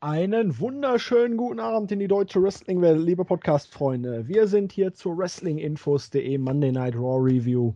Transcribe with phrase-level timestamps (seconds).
[0.00, 4.28] Einen wunderschönen guten Abend in die deutsche Wrestling-Welt, liebe Podcast-Freunde.
[4.28, 7.72] Wir sind hier zur Wrestlinginfos.de Monday Night Raw Review.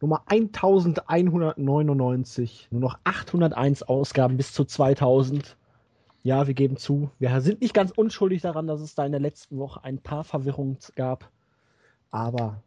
[0.00, 2.68] Nummer 1199.
[2.70, 5.58] Nur noch 801 Ausgaben bis zu 2000.
[6.22, 9.20] Ja, wir geben zu, wir sind nicht ganz unschuldig daran, dass es da in der
[9.20, 11.30] letzten Woche ein paar Verwirrungen gab.
[12.10, 12.62] Aber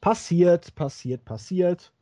[0.00, 1.92] passiert, passiert, passiert.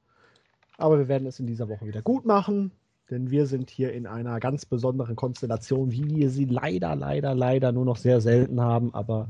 [0.76, 2.72] Aber wir werden es in dieser Woche wieder gut machen
[3.10, 7.72] denn wir sind hier in einer ganz besonderen Konstellation, wie wir sie leider, leider, leider
[7.72, 8.94] nur noch sehr selten haben.
[8.94, 9.28] Aber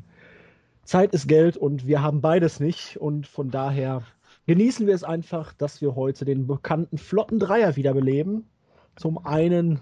[0.84, 2.96] Zeit ist Geld und wir haben beides nicht.
[2.96, 4.02] Und von daher
[4.46, 8.48] genießen wir es einfach, dass wir heute den bekannten flotten Dreier wiederbeleben.
[8.96, 9.80] Zum einen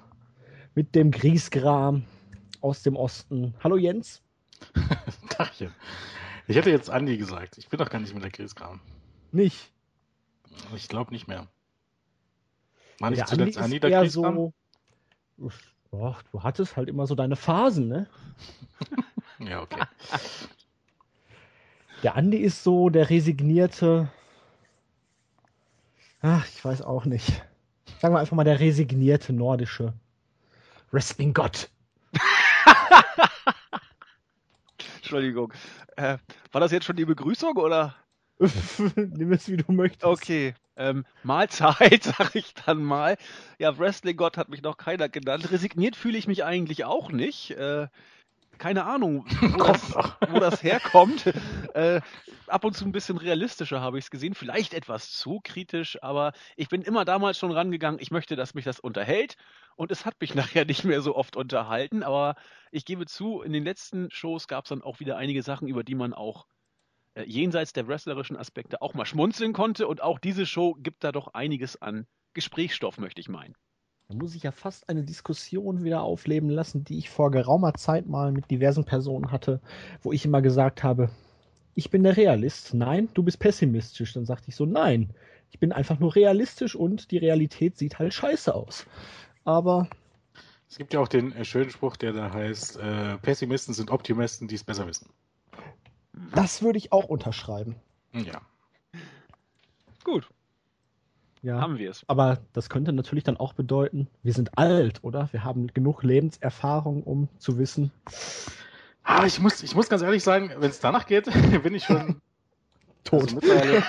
[0.75, 2.05] mit dem Griesgram
[2.61, 3.55] aus dem Osten.
[3.65, 4.23] Hallo Jens.
[5.39, 5.71] Dachchen.
[6.49, 7.57] Ich hätte jetzt Andi gesagt.
[7.57, 8.81] Ich bin doch gar nicht mit der Griesgram.
[9.33, 9.73] Nicht?
[10.75, 11.49] Ich glaube nicht mehr.
[13.01, 14.53] War nicht der zuletzt Andi, Andi der so,
[15.91, 18.09] oh, Du hattest halt immer so deine Phasen, ne?
[19.39, 19.83] ja, okay.
[22.03, 24.11] Der Andi ist so der resignierte.
[26.21, 27.43] Ach, ich weiß auch nicht.
[28.01, 29.95] Sagen wir einfach mal der resignierte nordische
[30.91, 31.71] Wrestling-Gott.
[34.97, 35.53] Entschuldigung.
[35.97, 36.19] Äh,
[36.53, 37.95] war das jetzt schon die Begrüßung oder?
[38.97, 40.05] Nimm es wie du möchtest.
[40.05, 40.55] Okay.
[40.77, 43.17] Ähm, Mahlzeit, sag ich dann mal.
[43.59, 45.51] Ja, Wrestling-Gott hat mich noch keiner genannt.
[45.51, 47.51] Resigniert fühle ich mich eigentlich auch nicht.
[47.53, 47.89] Äh,
[48.59, 49.95] keine Ahnung, wo, das,
[50.29, 51.27] wo das, herkommt.
[51.75, 52.01] Äh,
[52.47, 54.35] ab und zu ein bisschen realistischer habe ich es gesehen.
[54.35, 58.01] Vielleicht etwas zu kritisch, aber ich bin immer damals schon rangegangen.
[58.01, 59.37] Ich möchte, dass mich das unterhält.
[59.77, 62.03] Und es hat mich nachher nicht mehr so oft unterhalten.
[62.03, 62.35] Aber
[62.71, 65.85] ich gebe zu, in den letzten Shows gab es dann auch wieder einige Sachen, über
[65.85, 66.47] die man auch
[67.17, 69.89] äh, jenseits der wrestlerischen Aspekte auch mal schmunzeln konnte.
[69.89, 73.55] Und auch diese Show gibt da doch einiges an Gesprächsstoff, möchte ich meinen.
[74.09, 78.07] Da muss ich ja fast eine Diskussion wieder aufleben lassen, die ich vor geraumer Zeit
[78.07, 79.61] mal mit diversen Personen hatte,
[80.03, 81.11] wo ich immer gesagt habe,
[81.75, 82.75] ich bin der Realist.
[82.75, 84.13] Nein, du bist pessimistisch.
[84.13, 85.11] Dann sagte ich so, nein,
[85.51, 88.87] ich bin einfach nur realistisch und die Realität sieht halt scheiße aus.
[89.45, 89.89] Aber.
[90.69, 94.49] Es gibt ja auch den äh, schönen Spruch, der da heißt, äh, Pessimisten sind Optimisten,
[94.49, 95.09] die es besser wissen.
[96.35, 97.77] Das würde ich auch unterschreiben.
[98.13, 98.41] Ja.
[100.05, 100.29] Gut.
[101.43, 101.61] Ja.
[101.61, 102.05] Haben wir es.
[102.09, 105.29] Aber das könnte natürlich dann auch bedeuten, wir sind alt, oder?
[105.33, 107.93] Wir haben genug Lebenserfahrung, um zu wissen.
[109.05, 111.27] Ah, ich muss, ich muss ganz ehrlich sagen, wenn es danach geht,
[111.63, 112.21] bin ich schon
[113.05, 113.35] tot.
[113.49, 113.75] Also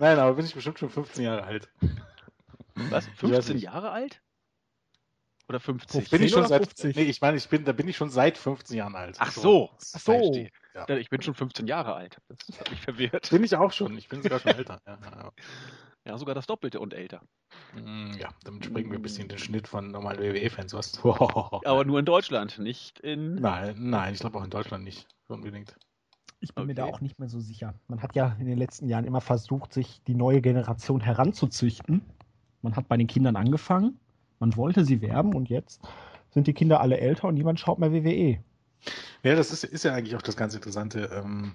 [0.00, 1.68] Nein, aber bin ich bestimmt schon 15 Jahre alt.
[2.74, 3.06] Was?
[3.16, 4.20] 15 Jahre alt?
[5.50, 6.10] Oder 50?
[6.10, 6.94] Bin ich schon seit, 50?
[6.94, 9.16] Nee, ich meine, ich bin, da bin ich schon seit 15 Jahren alt.
[9.18, 9.70] Ach so.
[9.94, 10.46] Ach so.
[10.76, 10.88] Ja.
[10.96, 12.18] Ich bin schon 15 Jahre alt.
[12.28, 13.28] Das hat mich verwirrt.
[13.30, 13.98] Bin ich auch schon.
[13.98, 14.80] Ich bin sogar schon älter.
[14.86, 15.32] Ja, ja.
[16.04, 17.22] ja, sogar das Doppelte und älter.
[17.74, 20.96] Mm, ja, damit springen wir ein bisschen den Schnitt von normalen WWE-Fans, was?
[21.04, 23.34] Aber nur in Deutschland, nicht in.
[23.34, 25.74] Nein, nein, ich glaube auch in Deutschland nicht unbedingt.
[26.38, 26.66] Ich bin okay.
[26.68, 27.74] mir da auch nicht mehr so sicher.
[27.88, 32.02] Man hat ja in den letzten Jahren immer versucht, sich die neue Generation heranzuzüchten.
[32.62, 33.98] Man hat bei den Kindern angefangen
[34.40, 35.80] man wollte sie werben und jetzt
[36.30, 38.42] sind die Kinder alle älter und niemand schaut mehr WWE.
[39.22, 41.10] Ja, das ist, ist ja eigentlich auch das ganz Interessante.
[41.12, 41.54] Ähm,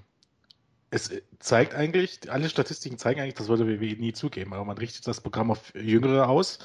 [0.91, 5.07] es zeigt eigentlich, alle Statistiken zeigen eigentlich, das würde WWE nie zugeben, aber man richtet
[5.07, 6.59] das Programm auf Jüngere aus.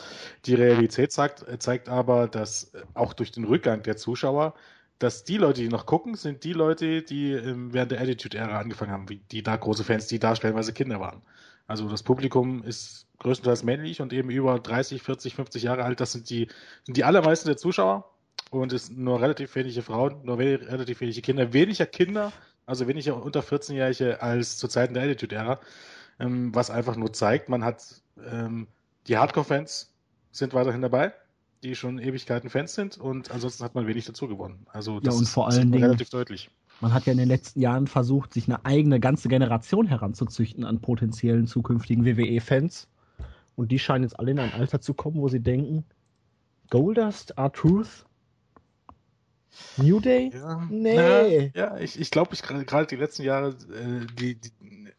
[0.45, 4.55] Die Realität sagt, zeigt aber, dass auch durch den Rückgang der Zuschauer,
[4.99, 7.41] dass die Leute, die noch gucken, sind die Leute, die
[7.73, 11.23] während der Attitude-Ära angefangen haben, die da große Fans, die da stellenweise Kinder waren.
[11.67, 16.01] Also das Publikum ist größtenteils männlich und eben über 30, 40, 50 Jahre alt.
[16.01, 16.49] Das sind die,
[16.85, 18.11] sind die allermeisten der Zuschauer.
[18.51, 22.33] Und es sind nur relativ wenige Frauen, nur relativ wenige Kinder, weniger Kinder,
[22.67, 25.61] also weniger unter 14-Jährige als zu Zeiten der Attitude-Ära.
[26.19, 28.67] Ähm, was einfach nur zeigt, man hat ähm,
[29.07, 29.93] die Hardcore-Fans
[30.33, 31.13] sind weiterhin dabei,
[31.63, 34.67] die schon Ewigkeiten Fans sind und ansonsten hat man wenig dazu gewonnen.
[34.73, 36.51] Also das ja, und vor allen Dingen relativ deutlich.
[36.81, 40.81] Man hat ja in den letzten Jahren versucht, sich eine eigene ganze Generation heranzuzüchten an
[40.81, 42.89] potenziellen zukünftigen WWE-Fans.
[43.57, 45.85] Und die scheinen jetzt alle in ein Alter zu kommen, wo sie denken,
[46.71, 48.07] Goldust, R-Truth,
[49.77, 50.31] New Day?
[50.33, 50.95] Ja, nee.
[50.95, 54.53] Na, ja, ich, ich glaube, ich gerade die letzten Jahre, äh, die, die,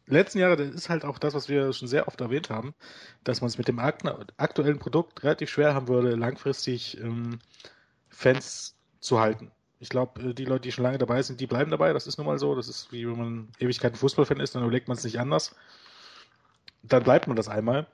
[0.06, 2.74] letzten Jahre, das ist halt auch das, was wir schon sehr oft erwähnt haben,
[3.24, 7.40] dass man es mit dem aktuellen Produkt relativ schwer haben würde, langfristig ähm,
[8.10, 9.52] Fans zu halten
[9.82, 11.92] ich glaube, äh, die Leute, die schon lange dabei sind, die bleiben dabei.
[11.92, 12.56] Das ist nun mal so.
[12.56, 15.56] Das ist wie wenn man Ewigkeiten Fußballfan ist, dann überlegt man es nicht anders.
[16.84, 17.88] Dann bleibt man das einmal.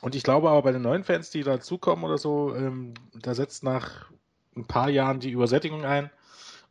[0.00, 3.64] Und ich glaube aber bei den neuen Fans, die dazukommen oder so, ähm, da setzt
[3.64, 4.10] nach
[4.56, 6.10] ein paar Jahren die Übersättigung ein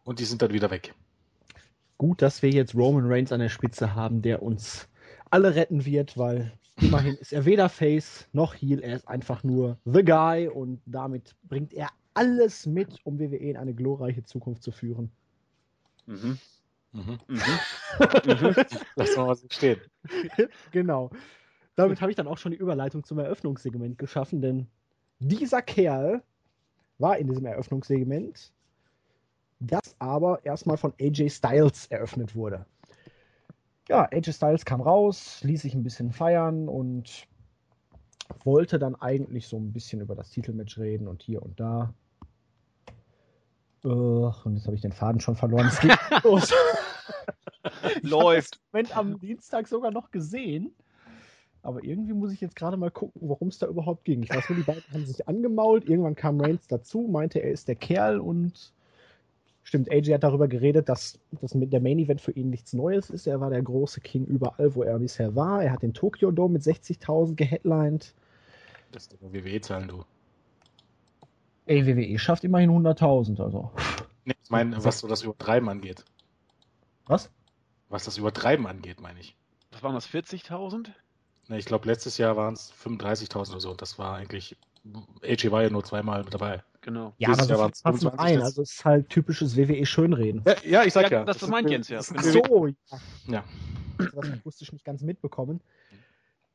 [0.04, 0.94] und die sind dann wieder weg.
[1.98, 4.88] Gut, dass wir jetzt Roman Reigns an der Spitze haben, der uns
[5.30, 9.78] alle retten wird, weil immerhin ist er weder Face noch Heel, er ist einfach nur
[9.86, 14.72] The Guy und damit bringt er alles mit, um WWE in eine glorreiche Zukunft zu
[14.72, 15.12] führen.
[16.06, 16.38] Mhm.
[16.94, 17.20] Mhm.
[17.28, 17.42] Mhm.
[18.96, 19.82] Lass mal was stehen.
[20.72, 21.12] genau.
[21.78, 24.68] Damit habe ich dann auch schon die Überleitung zum Eröffnungssegment geschaffen, denn
[25.20, 26.24] dieser Kerl
[26.98, 28.52] war in diesem Eröffnungssegment,
[29.60, 32.66] das aber erstmal von AJ Styles eröffnet wurde.
[33.90, 37.28] Ja, AJ Styles kam raus, ließ sich ein bisschen feiern und
[38.44, 41.94] wollte dann eigentlich so ein bisschen über das Titelmatch reden und hier und da.
[43.84, 45.68] Ugh, und jetzt habe ich den Faden schon verloren.
[45.68, 45.92] Es geht
[46.24, 46.52] los.
[47.98, 48.62] Ich Läuft.
[48.72, 50.74] Moment am Dienstag sogar noch gesehen.
[51.62, 54.24] Aber irgendwie muss ich jetzt gerade mal gucken, worum es da überhaupt ging.
[54.24, 55.88] Ich weiß nur, die beiden haben sich angemault.
[55.90, 58.72] Irgendwann kam Reigns dazu, meinte, er ist der Kerl und
[59.64, 63.10] stimmt, AJ hat darüber geredet, dass das mit der Main Event für ihn nichts Neues
[63.10, 63.28] ist.
[63.28, 65.62] Er war der große King überall, wo er bisher war.
[65.62, 68.14] Er hat den Tokyo Dome mit 60.000 geheadlined.
[68.92, 70.06] Das ist nur WWE-Zahlen, du.
[71.66, 73.72] Ey, WWE schafft immerhin 100.000, also.
[74.24, 76.06] Nee, ich meine, was so das Übertreiben angeht.
[77.06, 77.30] Was?
[77.90, 79.36] Was das Übertreiben angeht, meine ich.
[79.72, 80.88] Was waren das, 40.000?
[81.50, 83.72] Ne, ich glaube, letztes Jahr waren es 35.000 oder so.
[83.72, 84.58] Und das war eigentlich.
[85.22, 86.64] AJ war ja nur zweimal mit dabei.
[86.82, 87.14] Genau.
[87.18, 88.36] Ja, Dieses aber Jahr so waren es viel passen 25, rein.
[88.40, 90.44] das- Also es ist halt typisches WWE-Schönreden.
[90.48, 91.24] Ja, ja, ich sag Ja, ja.
[91.26, 91.98] das meint Jens ja.
[91.98, 92.74] das ist Ach ein so, ja.
[93.28, 93.44] Ja.
[93.98, 95.60] Das habe ich akustisch nicht ganz mitbekommen.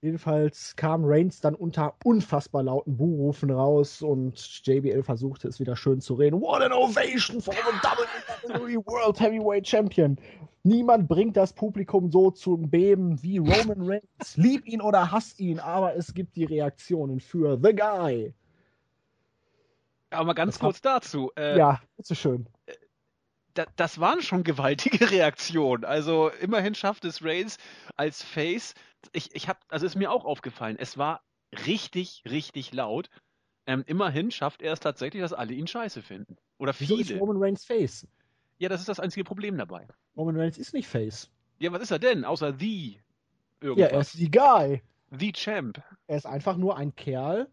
[0.02, 6.00] Jedenfalls kam Reigns dann unter unfassbar lauten Buhrufen raus und JBL versuchte es wieder schön
[6.00, 6.40] zu reden.
[6.40, 10.19] What an ovation for the WWE World Heavyweight Champion.
[10.64, 14.37] Niemand bringt das Publikum so zum Beben wie Roman Reigns.
[14.37, 18.34] Lieb ihn oder hass ihn, aber es gibt die Reaktionen für The Guy.
[20.10, 21.31] Aber mal ganz Das kurz dazu.
[21.37, 22.49] Äh, Ja, bitteschön.
[23.54, 25.84] da, das waren schon gewaltige Reaktionen.
[25.84, 27.56] Also immerhin schafft es Reigns
[27.96, 28.75] als Face.
[29.12, 31.22] Ich, ich habe, also ist mir auch aufgefallen, es war
[31.66, 33.10] richtig, richtig laut.
[33.66, 36.37] Ähm, immerhin schafft er es tatsächlich, dass alle ihn scheiße finden.
[36.58, 37.20] Oder Wieso ist viele.
[37.20, 38.06] Roman Reigns Face?
[38.58, 39.88] Ja, das ist das einzige Problem dabei.
[40.16, 41.31] Roman Reigns ist nicht Face.
[41.58, 42.25] Ja, was ist er denn?
[42.25, 43.00] Außer The
[43.62, 43.93] Ja, irgendwas.
[43.93, 44.82] er ist The Guy.
[45.10, 45.82] The Champ.
[46.06, 47.49] Er ist einfach nur ein Kerl,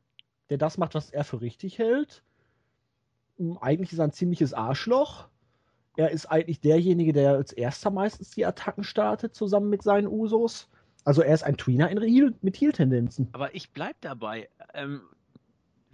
[0.50, 2.24] der das macht, was er für richtig hält.
[3.38, 5.28] Hm, Eigentlich ist er ein ziemliches Arschloch.
[5.96, 10.70] Er ist eigentlich derjenige, der als erster meistens die Attacken startet, zusammen mit seinen Usos.
[11.06, 13.30] Also er ist ein Tweener in Heel, mit Heel-Tendenzen.
[13.32, 14.50] Aber ich bleib dabei.
[14.74, 15.02] Ähm,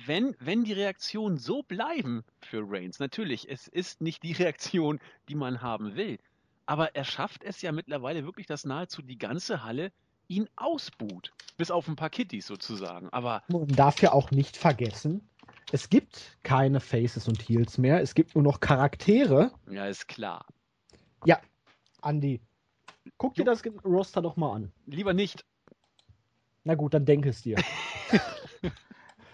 [0.05, 4.99] wenn, wenn die Reaktionen so bleiben für Reigns, natürlich, es ist nicht die Reaktion,
[5.29, 6.19] die man haben will.
[6.65, 9.91] Aber er schafft es ja mittlerweile wirklich, dass nahezu die ganze Halle
[10.27, 11.33] ihn ausbuht.
[11.57, 13.09] Bis auf ein paar Kitties sozusagen.
[13.09, 15.29] Aber Man darf ja auch nicht vergessen,
[15.71, 18.01] es gibt keine Faces und Heels mehr.
[18.01, 19.51] Es gibt nur noch Charaktere.
[19.69, 20.45] ja, ist klar.
[22.05, 22.39] Andi,
[23.17, 24.71] guck dir das Roster doch mal an.
[24.85, 25.45] Lieber nicht.
[26.63, 27.57] Na gut, dann denk es dir.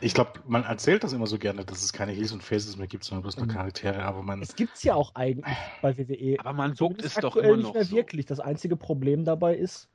[0.03, 2.87] Ich glaube, man erzählt das immer so gerne, dass es keine Heels und Faces mehr
[2.87, 3.51] gibt, sondern bloß nur Mhm.
[3.51, 4.01] Charaktere.
[4.03, 4.41] Aber man.
[4.41, 5.45] Es gibt's ja auch eigentlich
[5.83, 6.37] bei WWE.
[6.39, 7.95] Aber man buckt es doch immer nicht noch mehr so.
[7.95, 8.25] wirklich.
[8.25, 9.89] Das einzige Problem dabei ist,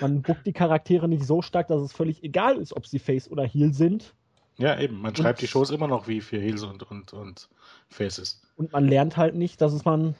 [0.00, 3.30] man buckt die Charaktere nicht so stark, dass es völlig egal ist, ob sie Face
[3.30, 4.14] oder Heel sind.
[4.56, 4.98] Ja, eben.
[5.02, 7.50] Man schreibt die Shows immer noch wie für Heels und, und, und
[7.90, 8.40] Faces.
[8.56, 10.14] Und man lernt halt nicht, dass es man,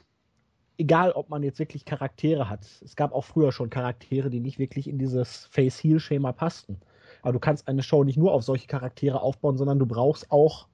[0.78, 2.66] egal ob man jetzt wirklich Charaktere hat.
[2.82, 6.78] Es gab auch früher schon Charaktere, die nicht wirklich in dieses Face-Heel-Schema passten.
[7.22, 10.66] Aber du kannst eine Show nicht nur auf solche Charaktere aufbauen, sondern du brauchst auch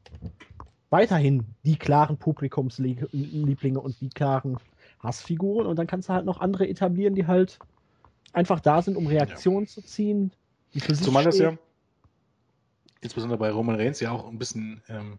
[0.90, 4.58] weiterhin die klaren Publikumslieblinge und die klaren
[5.00, 5.66] Hassfiguren.
[5.66, 7.58] Und dann kannst du halt noch andere etablieren, die halt
[8.32, 10.32] einfach da sind, um Reaktionen zu ziehen.
[11.02, 11.56] Zumal das ja,
[13.00, 15.18] insbesondere bei Roman Reigns, ja auch ein bisschen ähm,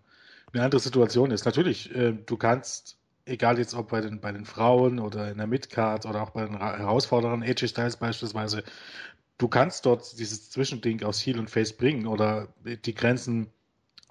[0.54, 1.46] eine andere Situation ist.
[1.46, 2.99] Natürlich, äh, du kannst,
[3.30, 6.46] egal jetzt ob bei den, bei den Frauen oder in der Midcard oder auch bei
[6.46, 8.64] den Ra- Herausforderern, AJ Styles beispielsweise,
[9.38, 13.48] du kannst dort dieses Zwischending aus Heel und Face bringen oder die Grenzen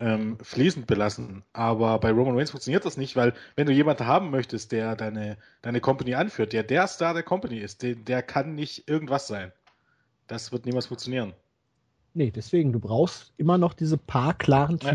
[0.00, 1.44] ähm, fließend belassen.
[1.52, 5.38] Aber bei Roman Reigns funktioniert das nicht, weil wenn du jemanden haben möchtest, der deine,
[5.62, 9.52] deine Company anführt, der der Star der Company ist, der, der kann nicht irgendwas sein.
[10.28, 11.34] Das wird niemals funktionieren.
[12.14, 14.90] Nee, deswegen, du brauchst immer noch diese paar klaren Ja.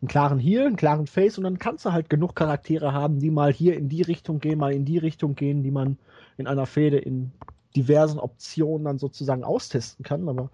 [0.00, 3.30] Einen klaren Heel, einen klaren Face und dann kannst du halt genug Charaktere haben, die
[3.30, 5.98] mal hier in die Richtung gehen, mal in die Richtung gehen, die man
[6.38, 7.32] in einer Fehde in
[7.76, 10.28] diversen Optionen dann sozusagen austesten kann.
[10.28, 10.50] Aber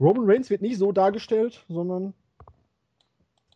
[0.00, 2.12] Roman Reigns wird nicht so dargestellt, sondern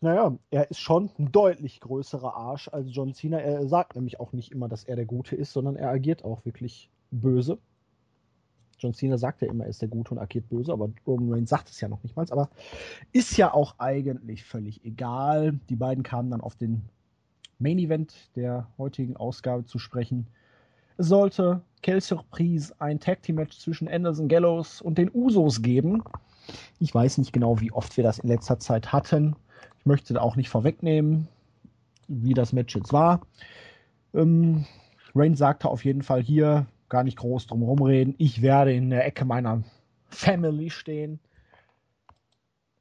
[0.01, 3.39] naja, er ist schon ein deutlich größerer Arsch als John Cena.
[3.39, 6.45] Er sagt nämlich auch nicht immer, dass er der Gute ist, sondern er agiert auch
[6.47, 7.59] wirklich böse.
[8.81, 11.51] John Cena sagt ja immer, er ist der Gute und agiert böse, aber Roman Reigns
[11.51, 12.27] sagt es ja noch nicht mal.
[12.31, 12.49] Aber
[13.13, 15.61] ist ja auch eigentlich völlig egal.
[15.69, 16.83] Die beiden kamen dann auf den
[17.59, 20.27] Main Event der heutigen Ausgabe zu sprechen.
[20.97, 26.03] Es sollte, quelle Surprise, ein Tag Team Match zwischen Anderson Gallows und den Usos geben.
[26.79, 29.37] Ich weiß nicht genau, wie oft wir das in letzter Zeit hatten.
[29.79, 31.29] Ich möchte auch nicht vorwegnehmen,
[32.09, 33.21] wie das Match jetzt war.
[34.15, 34.65] Ähm,
[35.15, 39.07] Reigns sagte auf jeden Fall hier, gar nicht groß drum rumreden, ich werde in der
[39.07, 39.63] Ecke meiner
[40.09, 41.21] Family stehen.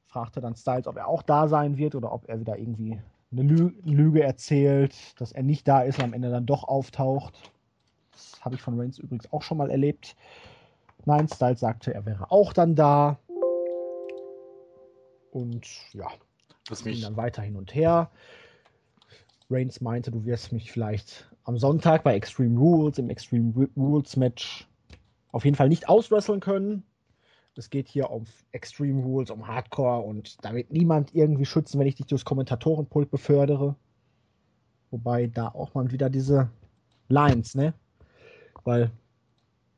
[0.07, 2.99] Fragte dann Styles, ob er auch da sein wird oder ob er wieder irgendwie
[3.31, 7.51] eine Lü Lüge erzählt, dass er nicht da ist und am Ende dann doch auftaucht.
[8.11, 10.15] Das habe ich von Reigns übrigens auch schon mal erlebt.
[11.05, 13.19] Nein, Styles sagte, er wäre auch dann da.
[15.31, 16.07] Und ja,
[16.67, 18.09] das ging dann weiter hin und her.
[19.49, 24.67] Reigns meinte, du wirst mich vielleicht am Sonntag bei Extreme Rules, im Extreme Rules Match,
[25.31, 26.83] auf jeden Fall nicht auswresteln können.
[27.55, 31.87] Es geht hier um Extreme Rules, um Hardcore und da wird niemand irgendwie schützen, wenn
[31.87, 33.75] ich dich durchs Kommentatorenpult befördere.
[34.91, 36.51] Wobei da auch mal wieder diese
[37.07, 37.73] Lines, ne?
[38.63, 38.91] Weil,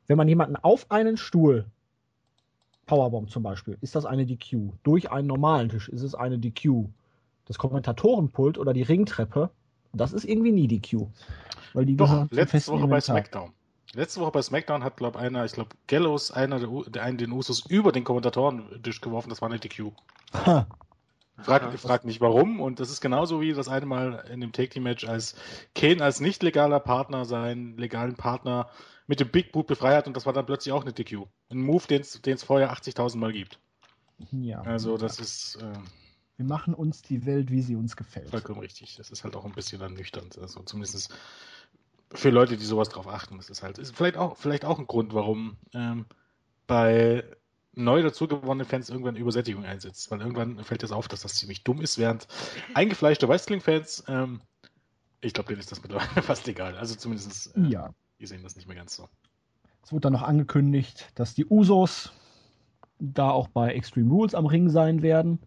[0.08, 1.64] wenn man jemanden auf einen Stuhl,
[2.84, 4.74] Powerbomb zum Beispiel, ist das eine DQ.
[4.82, 6.84] Durch einen normalen Tisch ist es eine DQ.
[7.46, 9.50] Das Kommentatorenpult oder die Ringtreppe,
[9.92, 11.06] das ist irgendwie nie DQ.
[11.74, 13.52] Weil die Doch, letzte Woche bei SmackDown.
[13.94, 17.32] Letzte Woche bei SmackDown hat, glaube einer, ich glaube, Gallows, einer der, der einen den
[17.32, 19.92] Usos über den Kommentatoren-Tisch geworfen, das war eine DQ.
[20.32, 20.66] Ha.
[21.38, 25.06] Frag, frag mich warum und das ist genauso wie das eine Mal in dem Take-Team-Match,
[25.06, 25.34] als
[25.74, 28.68] Kane als nicht legaler Partner seinen legalen Partner
[29.06, 31.26] mit dem Big Boot befreit und das war dann plötzlich auch eine DQ.
[31.50, 33.58] Ein Move, den es vorher 80.000 Mal gibt.
[34.30, 34.60] Ja.
[34.62, 35.56] Also das ist...
[35.56, 35.72] Äh,
[36.36, 38.30] wir machen uns die Welt, wie sie uns gefällt.
[38.30, 38.96] Vollkommen richtig.
[38.96, 40.38] Das ist halt auch ein bisschen ernüchternd.
[40.38, 41.14] Also zumindest
[42.12, 43.36] für Leute, die sowas drauf achten.
[43.36, 46.06] Das ist halt, ist vielleicht auch, vielleicht auch ein Grund, warum ähm,
[46.66, 47.24] bei
[47.74, 50.10] neu dazugewonnenen Fans irgendwann Übersättigung einsetzt.
[50.10, 52.26] Weil irgendwann fällt es auf, dass das ziemlich dumm ist, während
[52.74, 54.40] eingefleischte Wrestling-Fans, ähm,
[55.20, 56.76] ich glaube, denen ist das mittlerweile fast egal.
[56.76, 57.94] Also zumindest, äh, ja.
[58.20, 59.08] die sehen das nicht mehr ganz so.
[59.82, 62.12] Es wurde dann noch angekündigt, dass die Usos
[62.98, 65.40] da auch bei Extreme Rules am Ring sein werden.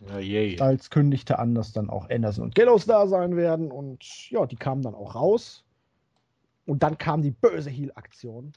[0.00, 0.64] Ja.
[0.64, 3.70] Als kündigte an, dass dann auch Anderson und Gallows da sein werden.
[3.70, 5.64] Und ja, die kamen dann auch raus.
[6.66, 8.52] Und dann kam die böse Heal-Aktion.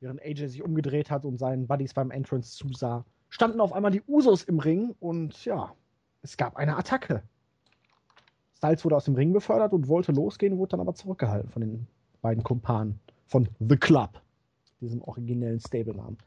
[0.00, 4.02] Während AJ sich umgedreht hat und seinen Buddies beim Entrance zusah, standen auf einmal die
[4.06, 5.72] Usos im Ring und ja,
[6.22, 7.22] es gab eine Attacke.
[8.56, 11.86] Styles wurde aus dem Ring befördert und wollte losgehen, wurde dann aber zurückgehalten von den
[12.22, 14.20] beiden Kumpanen von The Club,
[14.80, 16.18] diesem originellen Stable-Namen.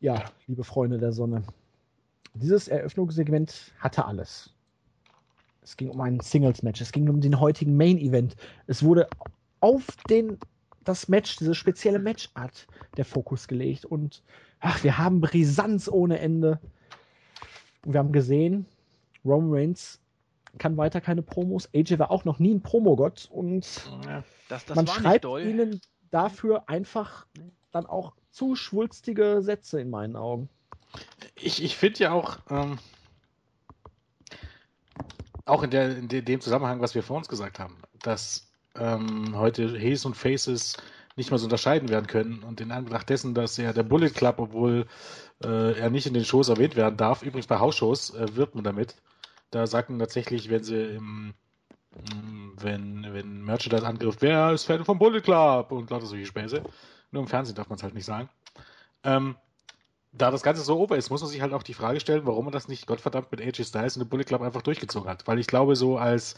[0.00, 1.42] Ja, liebe Freunde der Sonne,
[2.36, 4.50] dieses Eröffnungssegment hatte alles.
[5.62, 8.36] Es ging um ein Singles-Match, es ging um den heutigen Main-Event.
[8.66, 9.08] Es wurde
[9.60, 10.38] auf den,
[10.84, 13.84] das Match, diese spezielle Matchart der Fokus gelegt.
[13.84, 14.22] Und
[14.60, 16.60] ach, wir haben Brisanz ohne Ende.
[17.84, 18.66] Und wir haben gesehen,
[19.24, 20.00] Roman Reigns
[20.58, 21.68] kann weiter keine Promos.
[21.74, 26.68] AJ war auch noch nie ein Promogott und ja, das, das man schreibt ihnen dafür
[26.68, 27.26] einfach
[27.72, 30.48] dann auch zu schwulstige Sätze in meinen Augen.
[31.34, 32.78] Ich, ich finde ja auch, ähm,
[35.44, 39.78] auch in, der, in dem Zusammenhang, was wir vor uns gesagt haben, dass ähm, heute
[39.78, 40.76] Heels und Faces
[41.16, 42.42] nicht mehr so unterscheiden werden können.
[42.42, 44.86] Und in Anbetracht dessen, dass ja der Bullet Club, obwohl
[45.42, 48.64] äh, er nicht in den Shows erwähnt werden darf, übrigens bei Hausshows äh, wird man
[48.64, 48.96] damit.
[49.50, 51.34] Da sagen tatsächlich, wenn sie im
[51.94, 56.62] mm, wenn, wenn Merchandise angriff, wer ist Fan vom Bullet Club und lauter solche Späße.
[57.10, 58.28] Nur im Fernsehen darf man es halt nicht sagen.
[59.04, 59.36] Ähm,
[60.16, 62.46] da das Ganze so over ist, muss man sich halt auch die Frage stellen, warum
[62.46, 65.26] man das nicht Gottverdammt mit AJ Styles und dem Bullet Club einfach durchgezogen hat.
[65.26, 66.36] Weil ich glaube, so als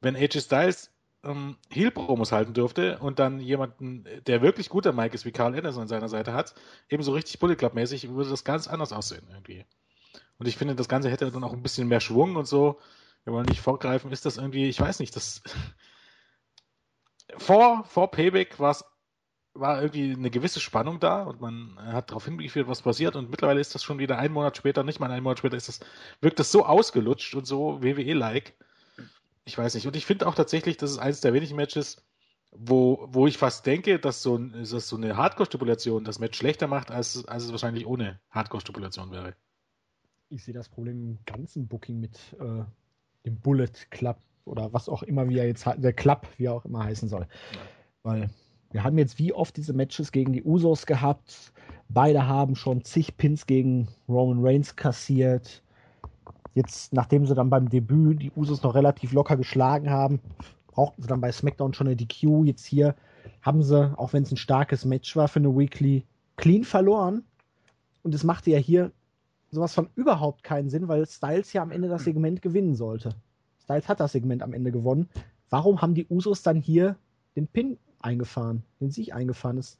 [0.00, 0.90] wenn AJ Styles
[1.24, 5.82] ähm, Heel-Promos halten dürfte und dann jemanden, der wirklich guter Mike ist, wie Carl Anderson
[5.82, 6.54] an seiner Seite hat,
[6.88, 9.64] eben so richtig Bullet Club-mäßig, würde das ganz anders aussehen irgendwie.
[10.38, 12.78] Und ich finde, das Ganze hätte dann auch ein bisschen mehr Schwung und so.
[13.24, 15.42] Wir wollen nicht vorgreifen, ist das irgendwie, ich weiß nicht, das
[17.38, 18.84] vor, vor Payback war es
[19.54, 23.60] war irgendwie eine gewisse Spannung da und man hat darauf hingeführt, was passiert und mittlerweile
[23.60, 25.80] ist das schon wieder ein Monat später, nicht mal ein Monat später, ist das,
[26.20, 28.54] wirkt das so ausgelutscht und so WWE-like,
[29.44, 29.86] ich weiß nicht.
[29.86, 32.02] Und ich finde auch tatsächlich, das ist eines der wenigen Matches,
[32.50, 36.90] wo, wo ich fast denke, dass so, dass so eine Hardcore-Stipulation das Match schlechter macht,
[36.90, 39.34] als, als es wahrscheinlich ohne Hardcore-Stipulation wäre.
[40.30, 42.64] Ich sehe das Problem im ganzen Booking mit äh,
[43.24, 46.64] dem Bullet Club oder was auch immer, wie er jetzt der Club, wie er auch
[46.64, 47.26] immer heißen soll.
[47.52, 47.60] Ja.
[48.02, 48.30] Weil
[48.74, 51.52] wir haben jetzt wie oft diese Matches gegen die Usos gehabt.
[51.88, 55.62] Beide haben schon zig Pins gegen Roman Reigns kassiert.
[56.54, 60.18] Jetzt, nachdem sie dann beim Debüt die Usos noch relativ locker geschlagen haben,
[60.66, 62.46] brauchten sie dann bei SmackDown schon eine DQ.
[62.46, 62.96] Jetzt hier
[63.42, 66.04] haben sie, auch wenn es ein starkes Match war für eine Weekly,
[66.34, 67.22] clean verloren.
[68.02, 68.90] Und es machte ja hier
[69.52, 73.14] sowas von überhaupt keinen Sinn, weil Styles ja am Ende das Segment gewinnen sollte.
[73.62, 75.08] Styles hat das Segment am Ende gewonnen.
[75.48, 76.96] Warum haben die Usos dann hier
[77.36, 79.58] den Pin eingefahren, den Sieg eingefahren?
[79.58, 79.78] Ist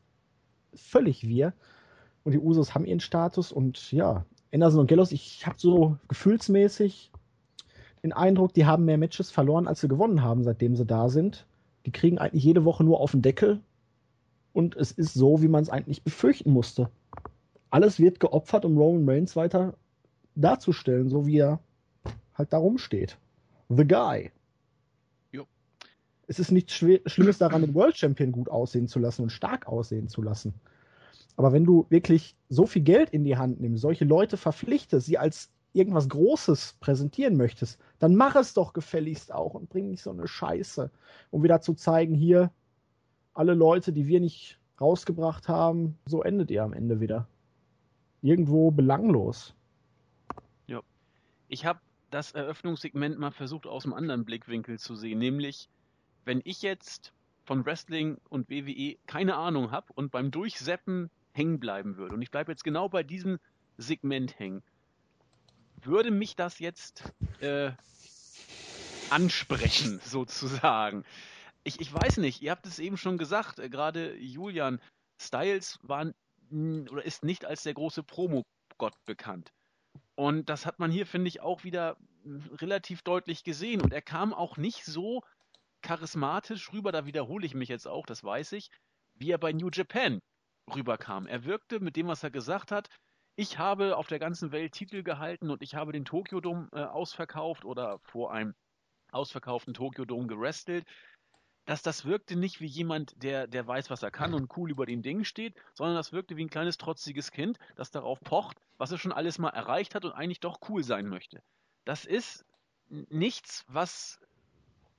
[0.74, 1.52] völlig wir.
[2.24, 7.10] Und die Usos haben ihren Status und ja, Anderson und Gallows, ich habe so gefühlsmäßig
[8.02, 11.46] den Eindruck, die haben mehr Matches verloren, als sie gewonnen haben, seitdem sie da sind.
[11.86, 13.60] Die kriegen eigentlich jede Woche nur auf den Deckel.
[14.52, 16.90] Und es ist so, wie man es eigentlich befürchten musste.
[17.70, 19.74] Alles wird geopfert, um Roman Reigns weiter
[20.34, 21.60] darzustellen, so wie er
[22.34, 23.18] halt da rumsteht.
[23.68, 24.30] The Guy.
[26.26, 30.08] Es ist nichts Schlimmes daran, den World Champion gut aussehen zu lassen und stark aussehen
[30.08, 30.54] zu lassen.
[31.36, 35.18] Aber wenn du wirklich so viel Geld in die Hand nimmst, solche Leute verpflichtest, sie
[35.18, 40.10] als irgendwas Großes präsentieren möchtest, dann mach es doch gefälligst auch und bring nicht so
[40.10, 40.90] eine Scheiße,
[41.30, 42.52] um wieder zu zeigen, hier,
[43.34, 47.26] alle Leute, die wir nicht rausgebracht haben, so endet ihr am Ende wieder.
[48.22, 49.54] Irgendwo belanglos.
[50.68, 50.80] Ja.
[51.48, 55.68] Ich habe das Eröffnungssegment mal versucht aus einem anderen Blickwinkel zu sehen, nämlich
[56.24, 57.12] wenn ich jetzt
[57.44, 62.30] von Wrestling und WWE keine Ahnung habe und beim Durchseppen hängen bleiben würde und ich
[62.30, 63.38] bleibe jetzt genau bei diesem
[63.76, 64.62] Segment hängen,
[65.82, 67.72] würde mich das jetzt äh,
[69.10, 71.04] ansprechen, sozusagen.
[71.64, 74.80] Ich, ich weiß nicht, ihr habt es eben schon gesagt, äh, gerade Julian,
[75.20, 76.12] Styles war
[76.50, 79.52] oder ist nicht als der große Promo-Gott bekannt.
[80.14, 81.96] Und das hat man hier, finde ich, auch wieder
[82.56, 83.80] relativ deutlich gesehen.
[83.80, 85.22] Und er kam auch nicht so
[85.84, 88.70] charismatisch rüber, da wiederhole ich mich jetzt auch, das weiß ich,
[89.14, 90.20] wie er bei New Japan
[90.74, 91.26] rüberkam.
[91.26, 92.88] Er wirkte mit dem, was er gesagt hat,
[93.36, 96.84] ich habe auf der ganzen Welt Titel gehalten und ich habe den Tokyo Dome äh,
[96.84, 98.54] ausverkauft oder vor einem
[99.12, 100.86] ausverkauften Tokyo Dome gerestelt.
[101.66, 104.86] Dass das wirkte nicht wie jemand, der, der weiß, was er kann und cool über
[104.86, 108.92] den Dingen steht, sondern das wirkte wie ein kleines trotziges Kind, das darauf pocht, was
[108.92, 111.42] er schon alles mal erreicht hat und eigentlich doch cool sein möchte.
[111.84, 112.44] Das ist
[112.88, 114.20] nichts, was,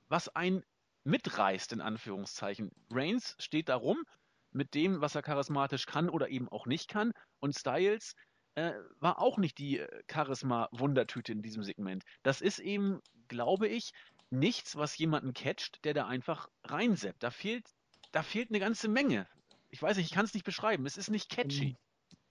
[0.09, 0.63] was ein
[1.05, 2.71] mitreißt, in Anführungszeichen.
[2.91, 4.03] Reigns steht da rum
[4.51, 7.11] mit dem, was er charismatisch kann oder eben auch nicht kann.
[7.39, 8.15] Und Styles
[8.55, 12.03] äh, war auch nicht die äh, Charisma-Wundertüte in diesem Segment.
[12.23, 13.91] Das ist eben, glaube ich,
[14.29, 17.21] nichts, was jemanden catcht, der da einfach reinseppt.
[17.21, 17.65] Da fehlt,
[18.11, 19.27] da fehlt eine ganze Menge.
[19.69, 20.85] Ich weiß nicht, ich kann es nicht beschreiben.
[20.85, 21.69] Es ist nicht catchy.
[21.69, 21.77] Ähm,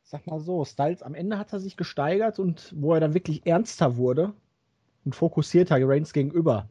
[0.03, 3.47] sag mal so, Styles, am Ende hat er sich gesteigert und wo er dann wirklich
[3.47, 4.35] ernster wurde
[5.05, 6.69] und fokussierter Reigns gegenüber,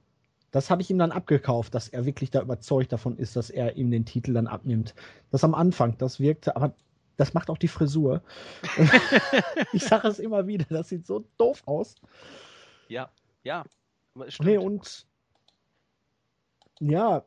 [0.53, 3.75] das habe ich ihm dann abgekauft, dass er wirklich da überzeugt davon ist, dass er
[3.75, 4.93] ihm den Titel dann abnimmt.
[5.31, 6.75] Das am Anfang, das wirkte, aber
[7.17, 8.21] das macht auch die Frisur.
[9.73, 11.95] ich sage es immer wieder, das sieht so doof aus.
[12.87, 13.09] Ja,
[13.43, 13.63] ja.
[14.41, 15.07] Nee, und
[16.79, 17.23] ja,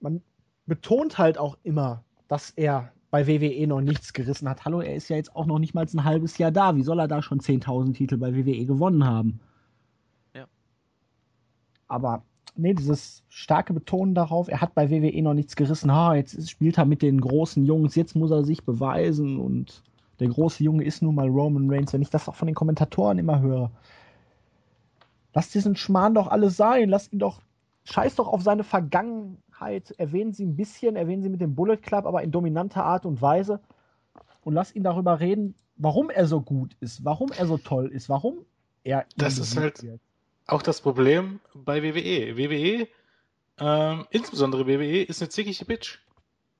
[0.00, 0.20] man
[0.66, 4.64] betont halt auch immer, dass er bei WWE noch nichts gerissen hat.
[4.64, 6.74] Hallo, er ist ja jetzt auch noch nicht mal ein halbes Jahr da.
[6.74, 9.38] Wie soll er da schon 10.000 Titel bei WWE gewonnen haben?
[10.34, 10.48] Ja.
[11.86, 12.24] Aber
[12.56, 15.92] nee, dieses starke Betonen darauf, er hat bei WWE noch nichts gerissen.
[15.92, 19.38] Ha, jetzt spielt er mit den großen Jungs, jetzt muss er sich beweisen.
[19.38, 19.82] Und
[20.20, 23.18] der große Junge ist nun mal Roman Reigns, wenn ich das auch von den Kommentatoren
[23.18, 23.70] immer höre.
[25.32, 27.40] Lass diesen Schmarrn doch alles sein, lass ihn doch,
[27.84, 32.06] scheiß doch auf seine Vergangenheit, erwähnen Sie ein bisschen, erwähnen Sie mit dem Bullet Club,
[32.06, 33.60] aber in dominanter Art und Weise.
[34.42, 38.08] Und lass ihn darüber reden, warum er so gut ist, warum er so toll ist,
[38.08, 38.44] warum
[38.84, 39.06] er.
[39.16, 40.00] Das ist halt, wird
[40.46, 42.36] auch das Problem bei WWE.
[42.36, 42.88] WWE,
[43.58, 45.98] ähm, insbesondere WWE, ist eine zickige Bitch.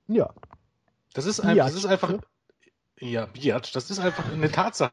[0.09, 0.33] Ja.
[1.13, 2.19] Das ist, ein, das ist einfach.
[2.99, 4.93] Ja, Biatch, das ist einfach eine Tatsache.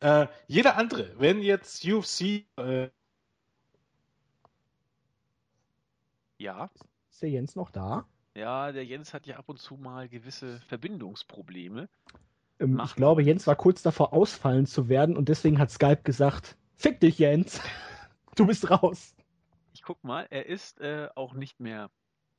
[0.00, 2.46] Äh, jeder andere, wenn jetzt UFC.
[2.56, 2.90] Äh,
[6.38, 6.70] ja.
[7.10, 8.06] Ist der Jens noch da?
[8.34, 11.88] Ja, der Jens hat ja ab und zu mal gewisse Verbindungsprobleme.
[12.58, 16.56] Ähm, ich glaube, Jens war kurz davor, ausfallen zu werden und deswegen hat Skype gesagt,
[16.76, 17.60] Fick dich, Jens.
[18.36, 19.14] Du bist raus.
[19.72, 21.90] Ich guck mal, er ist äh, auch nicht mehr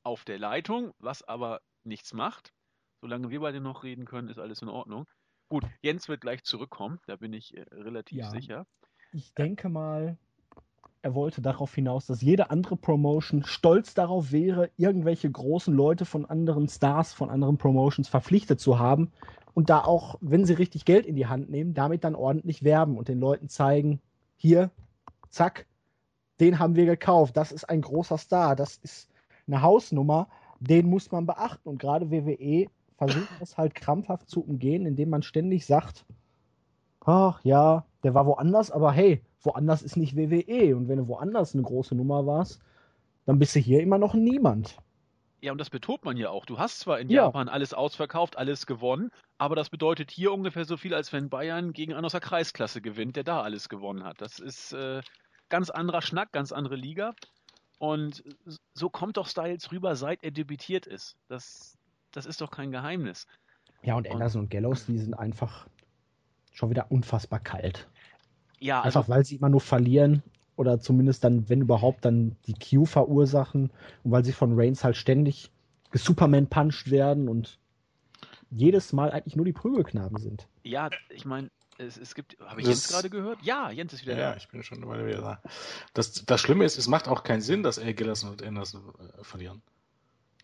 [0.04, 2.54] auf der Leitung, was aber nichts macht.
[3.02, 5.06] Solange wir beide noch reden können, ist alles in Ordnung.
[5.50, 8.30] Gut, Jens wird gleich zurückkommen, da bin ich äh, relativ ja.
[8.30, 8.66] sicher.
[9.14, 10.18] Ich denke mal,
[11.02, 16.26] er wollte darauf hinaus, dass jede andere Promotion stolz darauf wäre, irgendwelche großen Leute von
[16.26, 19.12] anderen Stars, von anderen Promotions verpflichtet zu haben
[19.54, 22.98] und da auch, wenn sie richtig Geld in die Hand nehmen, damit dann ordentlich werben
[22.98, 24.02] und den Leuten zeigen,
[24.36, 24.72] hier,
[25.30, 25.66] zack,
[26.40, 27.38] den haben wir gekauft.
[27.38, 28.56] Das ist ein großer Star.
[28.56, 29.10] Das ist
[29.48, 30.28] eine Hausnummer.
[30.60, 31.70] Den muss man beachten.
[31.70, 32.68] Und gerade WWE
[32.98, 36.06] versucht es halt krampfhaft zu umgehen, indem man ständig sagt,
[37.02, 40.76] ach ja, der war woanders, aber hey, woanders ist nicht WWE.
[40.76, 42.60] Und wenn du woanders eine große Nummer warst,
[43.26, 44.78] dann bist du hier immer noch niemand.
[45.42, 46.46] Ja, und das betont man ja auch.
[46.46, 47.26] Du hast zwar in ja.
[47.26, 51.74] Japan alles ausverkauft, alles gewonnen, aber das bedeutet hier ungefähr so viel, als wenn Bayern
[51.74, 54.22] gegen einen aus der Kreisklasse gewinnt, der da alles gewonnen hat.
[54.22, 55.02] Das ist äh,
[55.50, 57.14] ganz anderer Schnack, ganz andere Liga.
[57.78, 58.24] Und
[58.74, 61.18] so kommt doch Styles rüber, seit er debütiert ist.
[61.28, 61.78] Das,
[62.12, 63.28] das ist doch kein Geheimnis.
[63.84, 65.68] Ja, und Anderson und, und Gallows, die sind einfach
[66.54, 67.90] schon wieder unfassbar kalt.
[68.60, 70.24] Ja, also, einfach weil sie immer nur verlieren
[70.56, 73.72] oder zumindest dann, wenn überhaupt, dann die Q verursachen
[74.04, 75.52] und weil sie von Reigns halt ständig
[75.94, 77.60] Superman punched werden und
[78.52, 80.48] jedes Mal eigentlich nur die Prügelknaben sind.
[80.64, 83.40] Ja, ich meine, es, es gibt, habe ich Das- Jens gerade gehört?
[83.44, 84.38] Ja, Jens ist wieder Ja, da.
[84.38, 85.42] ich bin schon eine Weile wieder da.
[85.94, 88.82] Das, das Schlimme ist, es macht auch keinen Sinn, dass El Gillerson und Anderson
[89.20, 89.62] äh, verlieren.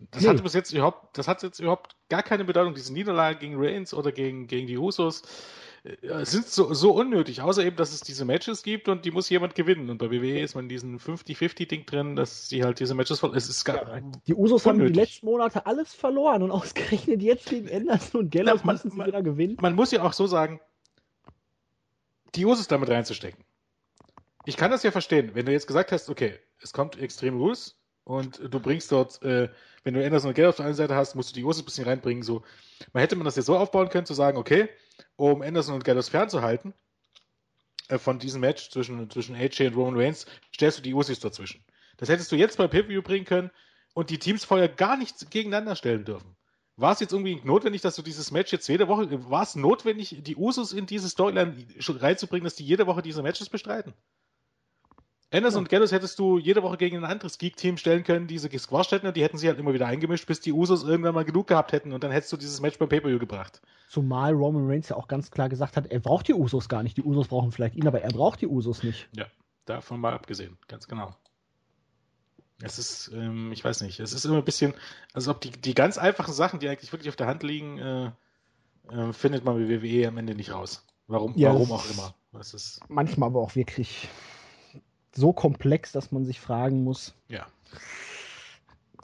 [0.09, 0.29] Das Nee.
[0.29, 2.73] hatte bis jetzt überhaupt, das hat jetzt überhaupt gar keine Bedeutung.
[2.73, 5.21] Diese Niederlage gegen Reigns oder gegen, gegen die Usos
[6.23, 9.55] sind so, so unnötig, außer eben, dass es diese Matches gibt und die muss jemand
[9.55, 9.89] gewinnen.
[9.89, 13.37] Und bei WWE ist man in diesem 50-50-Ding drin, dass sie halt diese Matches verlieren.
[13.39, 14.95] Es ist gar, Die Usos haben die Unnötig.
[15.09, 19.07] letzten Monate alles verloren und ausgerechnet jetzt gegen Anderson und Gallows Ja, müssen sie man-
[19.07, 19.57] wieder gewinnen.
[19.59, 20.59] man muss ja auch so sagen,
[22.35, 23.43] die Usos damit reinzustecken.
[24.45, 27.75] Ich kann das ja verstehen, wenn du jetzt gesagt hast, okay, es kommt Extreme Rules
[28.03, 29.49] und du bringst dort, äh,
[29.83, 31.65] wenn du Anderson und Gale auf der einen Seite hast, musst du die Usos ein
[31.65, 32.23] bisschen reinbringen.
[32.23, 32.43] So,
[32.93, 34.69] man hätte man das jetzt so aufbauen können, zu sagen, okay,
[35.21, 36.73] um Anderson und Gallows fernzuhalten
[37.89, 41.63] äh, von diesem Match zwischen, zwischen AJ und Roman Reigns, stellst du die Usos dazwischen.
[41.97, 43.51] Das hättest du jetzt bei Pay-Per-View bringen können
[43.93, 46.35] und die Teams vorher gar nicht gegeneinander stellen dürfen.
[46.75, 50.17] War es jetzt irgendwie notwendig, dass du dieses Match jetzt jede Woche, war es notwendig,
[50.21, 53.93] die Usos in diese Storyline reinzubringen, dass die jede Woche diese Matches bestreiten?
[55.33, 55.61] Anderson Ja.
[55.61, 59.07] und Gallows hättest du jede Woche gegen ein anderes Geek-Team stellen können, diese gesquashed hätten
[59.07, 61.71] und die hätten sie halt immer wieder eingemischt, bis die Usos irgendwann mal genug gehabt
[61.71, 63.61] hätten und dann hättest du dieses Match beim Pay-Per-View gebracht.
[63.89, 66.97] Zumal Roman Reigns ja auch ganz klar gesagt hat, er braucht die Usos gar nicht.
[66.97, 69.07] Die Usos brauchen vielleicht ihn, aber er braucht die Usos nicht.
[69.15, 69.25] Ja,
[69.65, 71.15] davon mal abgesehen, ganz genau.
[72.61, 74.73] Es ist, ähm, ich weiß nicht, es ist immer ein bisschen,
[75.13, 78.11] also ob die, die ganz einfachen Sachen, die eigentlich wirklich auf der Hand liegen, äh,
[78.91, 80.85] äh, findet man bei WWE am Ende nicht raus.
[81.07, 82.13] Warum, Ja, warum auch immer.
[82.33, 84.07] Das ist, Manchmal aber auch wirklich
[85.15, 87.45] so komplex, dass man sich fragen muss, ja.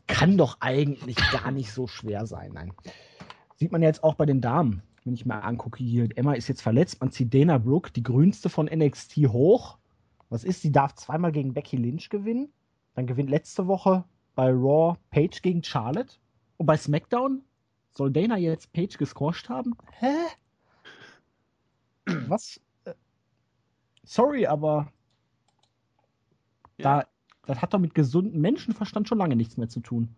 [0.08, 2.52] kann doch eigentlich gar nicht so schwer sein.
[2.54, 2.74] Nein.
[3.56, 6.62] Sieht man jetzt auch bei den Damen, wenn ich mal angucke, hier, Emma ist jetzt
[6.62, 9.78] verletzt, man zieht Dana Brooke, die grünste von NXT hoch.
[10.30, 12.52] Was ist, sie darf zweimal gegen Becky Lynch gewinnen.
[12.94, 14.04] Dann gewinnt letzte Woche
[14.36, 16.16] bei Raw Paige gegen Charlotte.
[16.58, 17.44] Und bei SmackDown
[17.92, 19.76] soll Dana jetzt Paige gesquasht haben?
[19.92, 20.14] Hä?
[22.28, 22.60] Was?
[22.86, 22.94] Äh,
[24.04, 24.92] Sorry, aber
[26.78, 27.00] Ja.
[27.02, 27.08] da,
[27.46, 30.16] das hat doch mit gesundem Menschenverstand schon lange nichts mehr zu tun.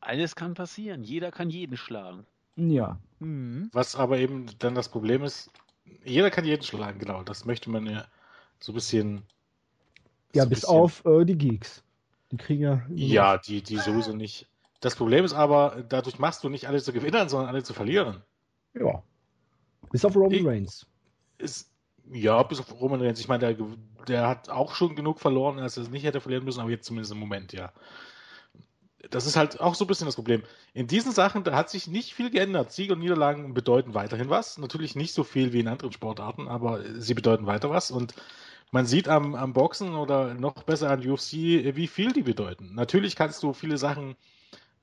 [0.00, 1.02] Alles kann passieren.
[1.04, 2.24] Jeder kann jeden schlagen.
[2.56, 2.98] Ja.
[3.20, 3.68] Mhm.
[3.72, 5.50] Was aber eben dann das Problem ist,
[6.04, 7.22] jeder kann jeden schlagen, genau.
[7.22, 8.04] Das möchte man ja
[8.60, 9.22] so ein bisschen.
[10.34, 11.82] Ja, so bis bisschen- auf äh, die Geeks.
[12.30, 12.82] Die kriegen ja.
[12.90, 14.46] Ja, die, die sowieso nicht.
[14.80, 18.22] Das Problem ist aber, dadurch machst du nicht alle zu gewinnen, sondern alle zu verlieren.
[18.74, 19.02] Ja.
[19.90, 20.86] Bis auf Roman Ich- Reigns.
[21.38, 21.70] Ist,
[22.12, 23.20] ja, bis auf Roman Reigns.
[23.20, 23.66] Ich meine, der,
[24.06, 26.86] der hat auch schon genug verloren, als er es nicht hätte verlieren müssen, aber jetzt
[26.86, 27.72] zumindest im Moment, ja.
[29.10, 30.42] Das ist halt auch so ein bisschen das Problem.
[30.74, 32.72] In diesen Sachen, da hat sich nicht viel geändert.
[32.72, 34.58] Sieg und Niederlagen bedeuten weiterhin was.
[34.58, 37.90] Natürlich nicht so viel wie in anderen Sportarten, aber sie bedeuten weiter was.
[37.90, 38.14] Und
[38.72, 42.74] man sieht am, am Boxen oder noch besser an UFC, wie viel die bedeuten.
[42.74, 44.16] Natürlich kannst du viele Sachen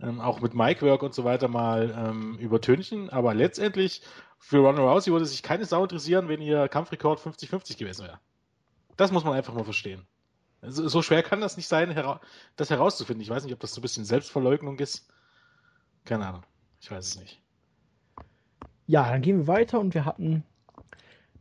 [0.01, 4.01] ähm, auch mit Micwork und so weiter mal ähm, übertünchen, aber letztendlich
[4.37, 8.19] für Ronda Rousey würde sich keine Sau interessieren, wenn ihr Kampfrekord 50-50 gewesen wäre.
[8.97, 10.05] Das muss man einfach mal verstehen.
[10.61, 12.21] So, so schwer kann das nicht sein, hera
[12.55, 13.21] das herauszufinden.
[13.21, 15.07] Ich weiß nicht, ob das so ein bisschen Selbstverleugnung ist.
[16.05, 16.43] Keine Ahnung.
[16.79, 17.41] Ich weiß es nicht.
[18.87, 20.43] Ja, dann gehen wir weiter und wir hatten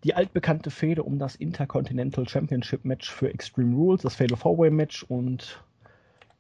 [0.03, 5.03] die altbekannte Fehde um das Intercontinental Championship Match für Extreme Rules, das Fatal Four-Way Match
[5.05, 5.63] und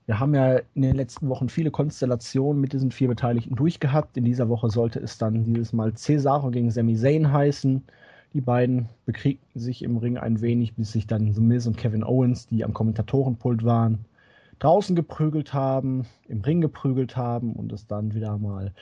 [0.07, 4.17] wir haben ja in den letzten Wochen viele Konstellationen mit diesen vier Beteiligten durchgehabt.
[4.17, 7.83] In dieser Woche sollte es dann dieses Mal Cesaro gegen Sami Zayn heißen.
[8.35, 12.05] Die beiden bekriegten sich im Ring ein wenig, bis sich dann The Miz und Kevin
[12.05, 14.05] Owens, die am Kommentatorenpult waren,
[14.59, 18.73] draußen geprügelt haben, im Ring geprügelt haben und es dann wieder mal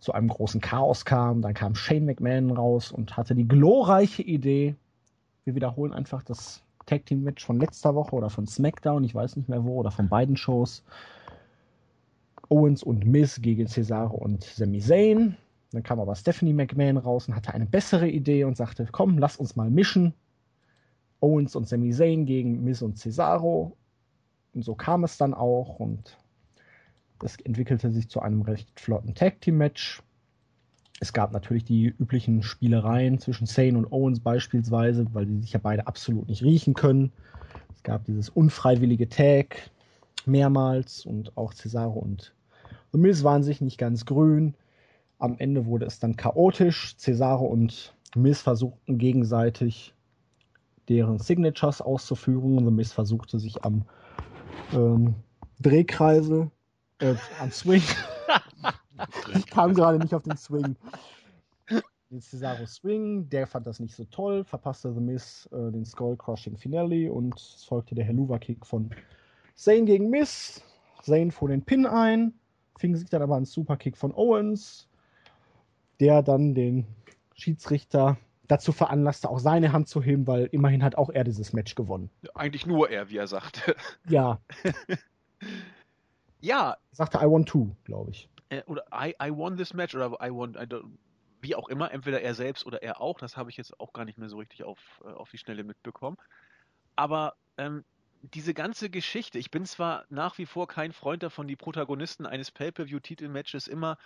[0.00, 1.40] zu einem großen Chaos kam.
[1.40, 4.74] Dann kam Shane McMahon raus und hatte die glorreiche Idee,
[5.44, 9.36] wir wiederholen einfach das Tag Team Match von letzter Woche oder von SmackDown, ich weiß
[9.36, 10.82] nicht mehr wo, oder von beiden Shows.
[12.48, 15.36] Owens und Miz gegen Cesaro und Sami Zayn.
[15.70, 19.36] Dann kam aber Stephanie McMahon raus und hatte eine bessere Idee und sagte, komm, lass
[19.36, 20.14] uns mal mischen.
[21.20, 23.76] Owens und Sami Zayn gegen Miz und Cesaro.
[24.54, 26.16] Und so kam es dann auch und
[27.22, 30.02] es entwickelte sich zu einem recht flotten Tag Team Match.
[31.00, 35.60] Es gab natürlich die üblichen Spielereien zwischen Sane und Owens beispielsweise, weil die sich ja
[35.62, 37.12] beide absolut nicht riechen können.
[37.76, 39.70] Es gab dieses unfreiwillige Tag
[40.26, 42.34] mehrmals und auch Cesaro und
[42.92, 44.54] The Miz waren sich nicht ganz grün.
[45.18, 46.96] Am Ende wurde es dann chaotisch.
[46.96, 49.94] Cesaro und Miz versuchten gegenseitig
[50.88, 52.64] deren Signatures auszuführen.
[52.64, 53.84] The Miz versuchte sich am
[54.72, 55.14] ähm,
[55.60, 56.50] Drehkreisel,
[57.00, 57.82] äh, am Swing.
[59.34, 60.76] Ich kam gerade nicht auf den Swing.
[62.10, 66.16] den Cesaro Swing, der fand das nicht so toll, verpasste The Miz äh, den Skull
[66.16, 68.90] Crushing Finale und es folgte der Helluva Kick von
[69.54, 70.62] Zane gegen Miz.
[71.02, 72.34] Zane fuhr den Pin ein,
[72.78, 74.88] fing sich dann aber einen Superkick von Owens,
[76.00, 76.86] der dann den
[77.34, 78.16] Schiedsrichter
[78.48, 82.10] dazu veranlasste, auch seine Hand zu heben, weil immerhin hat auch er dieses Match gewonnen.
[82.34, 83.74] Eigentlich nur er, wie er sagt.
[84.08, 84.40] Ja.
[86.40, 86.76] ja.
[86.92, 88.28] Sagte I want to, glaube ich.
[88.48, 90.66] Äh, oder I, I won this match oder I won, I
[91.40, 94.04] wie auch immer, entweder er selbst oder er auch, das habe ich jetzt auch gar
[94.04, 96.16] nicht mehr so richtig auf, äh, auf die Schnelle mitbekommen.
[96.96, 97.84] Aber ähm,
[98.22, 102.50] diese ganze Geschichte, ich bin zwar nach wie vor kein Freund davon, die Protagonisten eines
[102.50, 103.98] Pay-Per-View-Titelmatches immer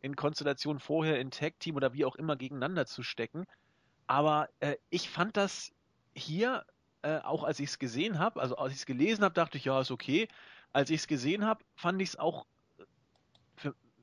[0.00, 3.46] in Konstellation vorher in Tag-Team oder wie auch immer gegeneinander zu stecken,
[4.10, 5.72] aber äh, ich fand das
[6.14, 6.66] hier,
[7.02, 9.66] äh, auch als ich es gesehen habe, also als ich es gelesen habe, dachte ich,
[9.66, 10.26] ja, ist okay.
[10.72, 12.44] Als ich es gesehen habe, fand ich es auch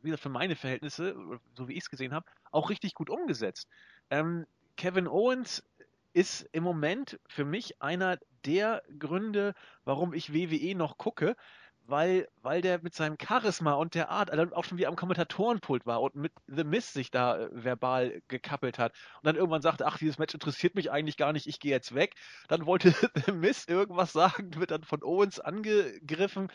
[0.07, 1.15] für, wieder für meine Verhältnisse,
[1.55, 3.67] so wie ich es gesehen habe, auch richtig gut umgesetzt.
[4.09, 4.45] Ähm,
[4.77, 5.63] Kevin Owens
[6.13, 11.35] ist im Moment für mich einer der Gründe, warum ich WWE noch gucke,
[11.85, 15.85] weil, weil der mit seinem Charisma und der Art also auch schon wie am Kommentatorenpult
[15.85, 19.85] war und mit The Miss sich da äh, verbal gekappelt hat und dann irgendwann sagte,
[19.85, 22.15] ach, dieses Match interessiert mich eigentlich gar nicht, ich gehe jetzt weg.
[22.49, 22.91] Dann wollte
[23.25, 26.49] The Miss irgendwas sagen, wird dann von Owens angegriffen.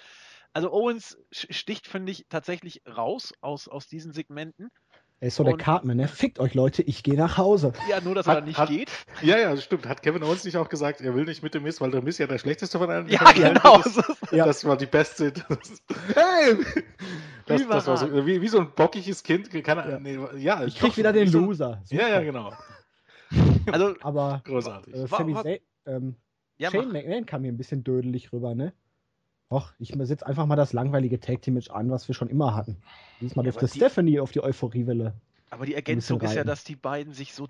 [0.52, 4.70] Also Owens sticht, finde ich, tatsächlich raus aus, aus diesen Segmenten.
[5.22, 6.08] Er ist so der Cartman, ne?
[6.08, 7.72] Fickt euch Leute, ich gehe nach Hause.
[7.88, 8.90] Ja, nur, dass hat, er nicht hat, geht.
[9.22, 9.86] Ja, ja, stimmt.
[9.86, 12.18] Hat Kevin Owens nicht auch gesagt, er will nicht mit dem Miss, weil der Miss
[12.18, 13.78] ja der schlechteste von allen Ja, genau.
[13.78, 14.44] Das, ja.
[14.44, 15.32] das war die beste.
[15.48, 15.82] Das,
[16.14, 16.56] hey!
[17.46, 19.48] Das, das war so, wie, wie so ein bockiges Kind.
[19.62, 20.00] Kann, ja.
[20.00, 21.80] Nee, ja, ich krieg wieder den so, Loser.
[21.84, 22.02] Super.
[22.02, 22.52] Ja, ja, genau.
[23.70, 24.92] Also, aber großartig.
[24.92, 26.16] Äh, Sami ähm,
[26.58, 28.72] ja, Shane McMahon kam mir ein bisschen dödelig rüber, ne?
[29.52, 32.54] Och, ich setze einfach mal das langweilige Tag Team Match an, was wir schon immer
[32.54, 32.76] hatten.
[33.20, 35.14] Diesmal ja, durfte Stephanie auf die Euphoriewelle
[35.52, 37.46] aber die Ergänzung ist ja, dass die beiden sich so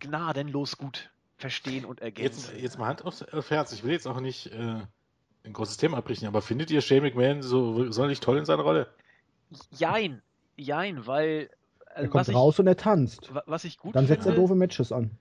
[0.00, 2.50] gnadenlos gut verstehen und ergänzen.
[2.54, 3.72] Jetzt, jetzt mal Hand aufs, Herz.
[3.72, 4.80] Ich will jetzt auch nicht äh,
[5.44, 8.88] ein großes Thema abbrechen, aber findet ihr Shane McMahon so sonderlich toll in seiner Rolle?
[9.70, 10.22] Jein,
[10.56, 11.50] jein, weil.
[11.86, 13.30] Also, er kommt raus ich, und er tanzt.
[13.46, 15.12] Was ich gut Dann setzt er doofe Matches an.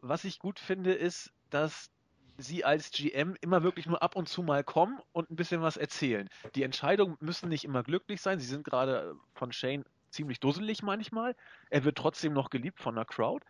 [0.00, 1.88] Was ich gut finde, ist, dass
[2.36, 5.76] sie als GM immer wirklich nur ab und zu mal kommen und ein bisschen was
[5.76, 6.28] erzählen.
[6.54, 8.38] Die Entscheidungen müssen nicht immer glücklich sein.
[8.38, 11.36] Sie sind gerade von Shane ziemlich dusselig manchmal.
[11.70, 13.44] Er wird trotzdem noch geliebt von der Crowd.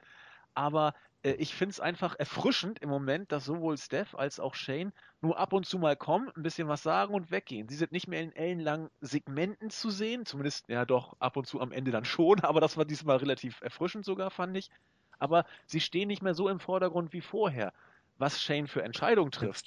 [0.55, 4.92] Aber äh, ich finde es einfach erfrischend im Moment, dass sowohl Steph als auch Shane
[5.20, 7.68] nur ab und zu mal kommen, ein bisschen was sagen und weggehen.
[7.68, 11.61] Sie sind nicht mehr in ellenlangen Segmenten zu sehen, zumindest ja doch ab und zu
[11.61, 14.70] am Ende dann schon, aber das war diesmal relativ erfrischend sogar, fand ich.
[15.18, 17.73] Aber sie stehen nicht mehr so im Vordergrund wie vorher,
[18.18, 19.66] was Shane für Entscheidungen trifft.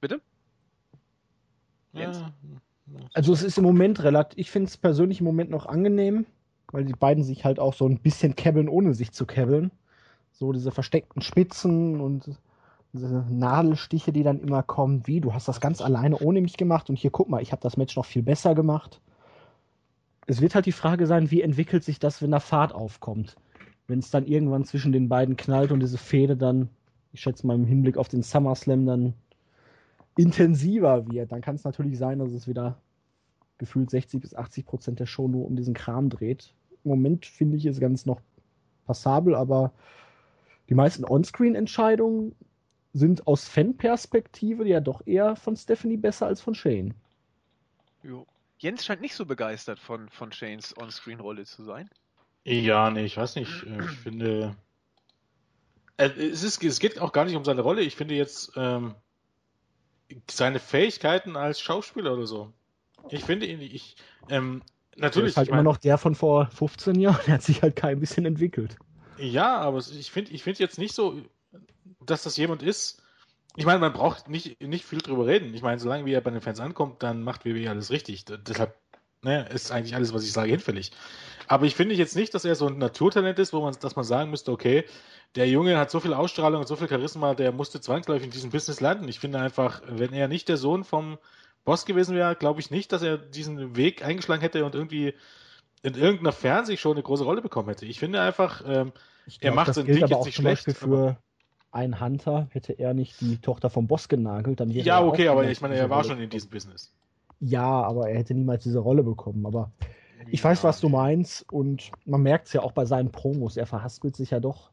[0.00, 0.20] Bitte?
[1.92, 2.18] Jens?
[2.18, 2.32] Ja,
[3.14, 6.26] also es ist im Moment relativ, ich finde es persönlich im Moment noch angenehm,
[6.72, 9.70] weil die beiden sich halt auch so ein bisschen kebbeln, ohne sich zu kebbeln.
[10.32, 12.38] So diese versteckten Spitzen und
[12.92, 16.88] diese Nadelstiche, die dann immer kommen, wie, du hast das ganz alleine ohne mich gemacht
[16.88, 19.00] und hier guck mal, ich habe das Match noch viel besser gemacht.
[20.26, 23.36] Es wird halt die Frage sein, wie entwickelt sich das, wenn da Fahrt aufkommt.
[23.86, 26.68] Wenn es dann irgendwann zwischen den beiden knallt und diese Fehde dann,
[27.12, 29.14] ich schätze mal im Hinblick auf den SummerSlam dann
[30.16, 32.80] intensiver wird, dann kann es natürlich sein, dass es wieder
[33.58, 36.54] gefühlt 60 bis 80 Prozent der Show nur um diesen Kram dreht.
[36.84, 38.20] Im Moment finde ich es ganz noch
[38.86, 39.72] passabel, aber
[40.68, 42.34] die meisten On-Screen-Entscheidungen
[42.92, 46.94] sind aus Fan-Perspektive ja doch eher von Stephanie besser als von Shane.
[48.02, 48.26] Jo.
[48.58, 51.88] Jens scheint nicht so begeistert von, von Shanes On-Screen-Rolle zu sein.
[52.44, 53.62] Ja, nee, ich weiß nicht.
[53.62, 54.56] Ich finde.
[55.98, 57.82] Äh, es, ist, es geht auch gar nicht um seine Rolle.
[57.82, 58.94] Ich finde jetzt, ähm,
[60.30, 62.52] seine Fähigkeiten als Schauspieler oder so.
[63.10, 63.96] Ich finde ihn, ich,
[64.30, 64.62] ähm,
[64.96, 65.28] natürlich.
[65.28, 68.00] Er ist halt immer noch der von vor 15 Jahren, der hat sich halt kein
[68.00, 68.76] bisschen entwickelt.
[69.18, 71.20] Ja, aber ich finde ich finde jetzt nicht so,
[72.04, 73.02] dass das jemand ist.
[73.56, 75.52] Ich meine, man braucht nicht, nicht viel drüber reden.
[75.52, 78.24] Ich meine, solange wie er bei den Fans ankommt, dann macht WWE alles richtig.
[78.24, 78.76] Deshalb
[79.22, 80.92] ne, ist eigentlich alles, was ich sage, hinfällig.
[81.46, 84.04] Aber ich finde jetzt nicht, dass er so ein Naturtalent ist, wo man, dass man
[84.04, 84.84] sagen müsste, okay,
[85.34, 88.50] der Junge hat so viel Ausstrahlung und so viel Charisma, der musste zwangsläufig in diesem
[88.50, 89.08] Business landen.
[89.08, 91.18] Ich finde einfach, wenn er nicht der Sohn vom
[91.64, 95.14] Boss gewesen wäre, glaube ich nicht, dass er diesen Weg eingeschlagen hätte und irgendwie
[95.82, 97.86] in irgendeiner Fernsehshow eine große Rolle bekommen hätte.
[97.86, 100.72] Ich finde einfach, ähm, glaub, er macht sein Ding jetzt nicht schlecht.
[100.72, 101.16] Für
[101.70, 105.48] ein Hunter hätte er nicht die Tochter vom Boss genagelt, dann wäre Ja, okay, aber
[105.48, 106.92] ich meine, er war schon in diesem Business.
[107.40, 109.46] Ja, aber er hätte niemals diese Rolle bekommen.
[109.46, 109.70] Aber
[110.30, 113.56] ich weiß, was du meinst und man merkt es ja auch bei seinen Promos.
[113.56, 114.70] Er verhaspelt sich ja doch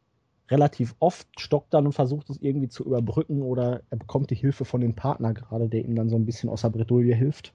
[0.50, 4.66] relativ oft, stockt dann und versucht es irgendwie zu überbrücken oder er bekommt die Hilfe
[4.66, 7.54] von dem Partner gerade, der ihm dann so ein bisschen aus der Bredouille hilft.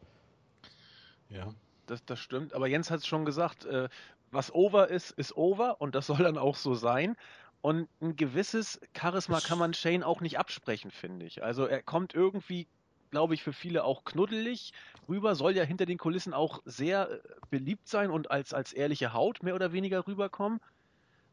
[1.29, 1.55] Ja.
[1.87, 3.88] Das, das stimmt, aber Jens hat es schon gesagt, äh,
[4.31, 7.16] was over ist, ist over und das soll dann auch so sein.
[7.62, 11.42] Und ein gewisses Charisma kann man Shane auch nicht absprechen, finde ich.
[11.42, 12.68] Also er kommt irgendwie,
[13.11, 14.73] glaube ich, für viele auch knuddelig
[15.09, 17.18] rüber, soll ja hinter den Kulissen auch sehr äh,
[17.51, 20.61] beliebt sein und als, als ehrliche Haut mehr oder weniger rüberkommen.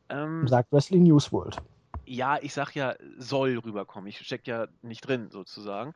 [0.10, 1.58] Ähm, Sagt Wrestling News World.
[2.06, 4.08] Ja, ich sag ja, soll rüberkommen.
[4.08, 5.94] Ich steck ja nicht drin, sozusagen.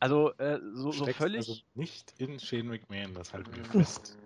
[0.00, 1.48] Also, äh, so, so völlig.
[1.48, 4.16] Also nicht in Shane McMahon, das halten wir fest.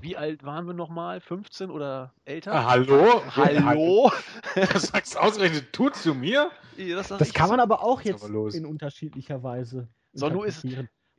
[0.00, 1.20] Wie alt waren wir nochmal?
[1.20, 2.52] 15 oder älter?
[2.52, 3.22] Ah, hallo?
[3.34, 4.12] Hallo?
[4.72, 6.50] Das sagst du ausgerechnet du zu mir?
[6.76, 10.64] Ja, das, das kann man aber auch jetzt aber in unterschiedlicher Weise so, nur ist,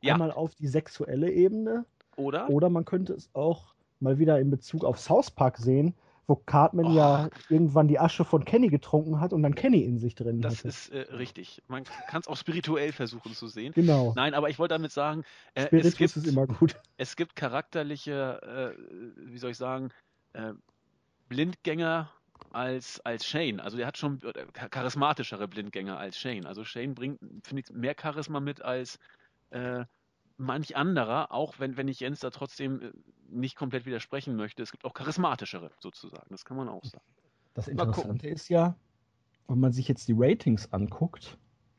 [0.00, 0.14] ja.
[0.14, 1.84] Einmal auf die sexuelle Ebene.
[2.16, 2.48] Oder?
[2.50, 5.94] Oder man könnte es auch mal wieder in Bezug auf South Park sehen,
[6.28, 6.94] wo Cartman oh.
[6.94, 10.58] ja irgendwann die Asche von Kenny getrunken hat und dann Kenny in sich drin das
[10.58, 10.68] hatte.
[10.68, 11.62] Das ist äh, richtig.
[11.68, 13.72] Man kann es auch spirituell versuchen zu sehen.
[13.72, 14.12] Genau.
[14.14, 16.76] Nein, aber ich wollte damit sagen, äh, es, gibt, ist immer gut.
[16.98, 19.90] es gibt charakterliche, äh, wie soll ich sagen,
[20.34, 20.52] äh,
[21.28, 22.10] Blindgänger
[22.52, 23.58] als, als Shane.
[23.60, 24.20] Also der hat schon
[24.52, 26.46] charismatischere Blindgänger als Shane.
[26.46, 28.98] Also Shane bringt, finde ich, mehr Charisma mit als
[29.50, 29.84] äh,
[30.38, 32.90] manch anderer, auch wenn, wenn ich Jens da trotzdem äh,
[33.28, 34.62] nicht komplett widersprechen möchte.
[34.62, 37.04] Es gibt auch charismatischere sozusagen, das kann man auch sagen.
[37.54, 38.76] Das Interessante ist ja,
[39.48, 41.36] wenn man sich jetzt die Ratings anguckt,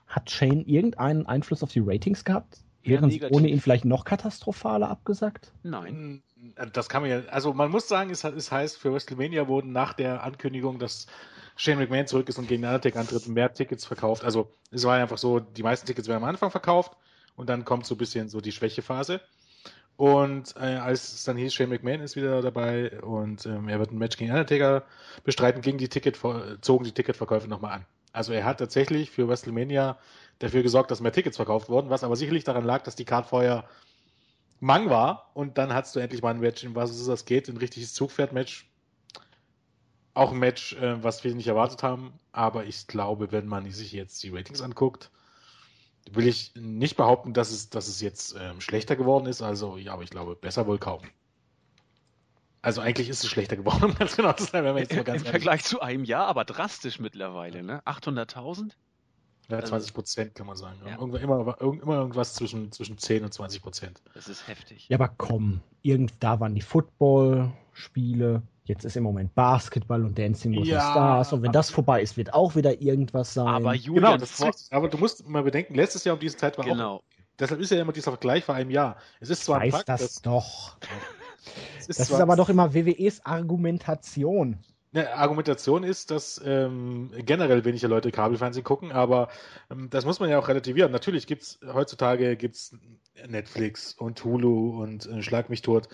[0.07, 2.63] hat Shane irgendeinen Einfluss auf die Ratings gehabt?
[2.83, 5.53] Wären sie ohne ihn vielleicht noch katastrophaler abgesagt?
[5.63, 6.23] Nein.
[6.35, 9.71] Hm, das kann man ja, also man muss sagen, es, es heißt, für WrestleMania wurden
[9.71, 11.07] nach der Ankündigung, dass
[11.55, 14.23] Shane McMahon zurück ist und gegen Undertaker antritt, mehr Tickets verkauft.
[14.23, 16.97] Also es war einfach so, die meisten Tickets werden am Anfang verkauft
[17.39, 19.21] und dann kommt so ein bisschen so die Schwächephase.
[19.95, 23.91] Und äh, als es dann hieß, Shane McMahon ist wieder dabei und ähm, er wird
[23.91, 24.83] ein Match gegen Undertaker
[25.23, 26.17] bestreiten, gegen die Ticket,
[26.61, 27.85] zogen die Ticketverkäufe nochmal an.
[28.11, 29.97] Also er hat tatsächlich für WrestleMania
[30.39, 33.25] dafür gesorgt, dass mehr Tickets verkauft wurden, was aber sicherlich daran lag, dass die Card
[33.25, 33.69] vorher
[34.59, 37.47] Mang war und dann hattest du endlich mal ein Match, in was es das geht,
[37.47, 38.69] ein richtiges Zugpferd-Match.
[40.13, 43.93] Auch ein Match, äh, was wir nicht erwartet haben, aber ich glaube, wenn man sich
[43.93, 45.09] jetzt die Ratings anguckt,
[46.15, 49.41] will ich nicht behaupten, dass es, dass es jetzt ähm, schlechter geworden ist.
[49.41, 51.01] Also, ja, aber ich glaube, besser wohl kaum.
[52.61, 55.03] Also eigentlich ist es schlechter geworden, um ganz genau zu sein, wenn man jetzt mal
[55.03, 57.81] ganz Im Vergleich zu einem Jahr, aber drastisch mittlerweile, ne?
[57.85, 58.71] 800.000?
[59.49, 60.77] Ja, 20 also Prozent kann man sagen.
[60.85, 60.99] Ja.
[60.99, 64.01] Irgendwann, immer, immer irgendwas zwischen, zwischen 10 und 20 Prozent.
[64.13, 64.87] Das ist heftig.
[64.89, 70.51] Ja, aber komm, irgend, da waren die Football-Spiele, Jetzt ist im Moment Basketball und Dancing
[70.51, 71.33] with ja, the Stars.
[71.33, 73.47] Und wenn das vorbei ist, wird auch wieder irgendwas sein.
[73.47, 76.55] Aber Julian, genau, das ist aber du musst mal bedenken, letztes Jahr um diese Zeit
[76.59, 76.97] war genau.
[76.97, 77.03] auch.
[77.39, 78.97] Deshalb ist ja immer dieser Vergleich vor einem Jahr.
[79.19, 80.77] Es ist zwar ich weiß Fakt, das doch.
[81.79, 84.59] ist das ist aber doch immer WWEs Argumentation.
[84.91, 89.29] Ne, Argumentation ist, dass ähm, generell weniger Leute Kabelfernsehen gucken, aber
[89.71, 90.91] ähm, das muss man ja auch relativieren.
[90.91, 92.75] Natürlich gibt es heutzutage gibt's
[93.27, 95.89] Netflix und Hulu und äh, Schlag mich tot.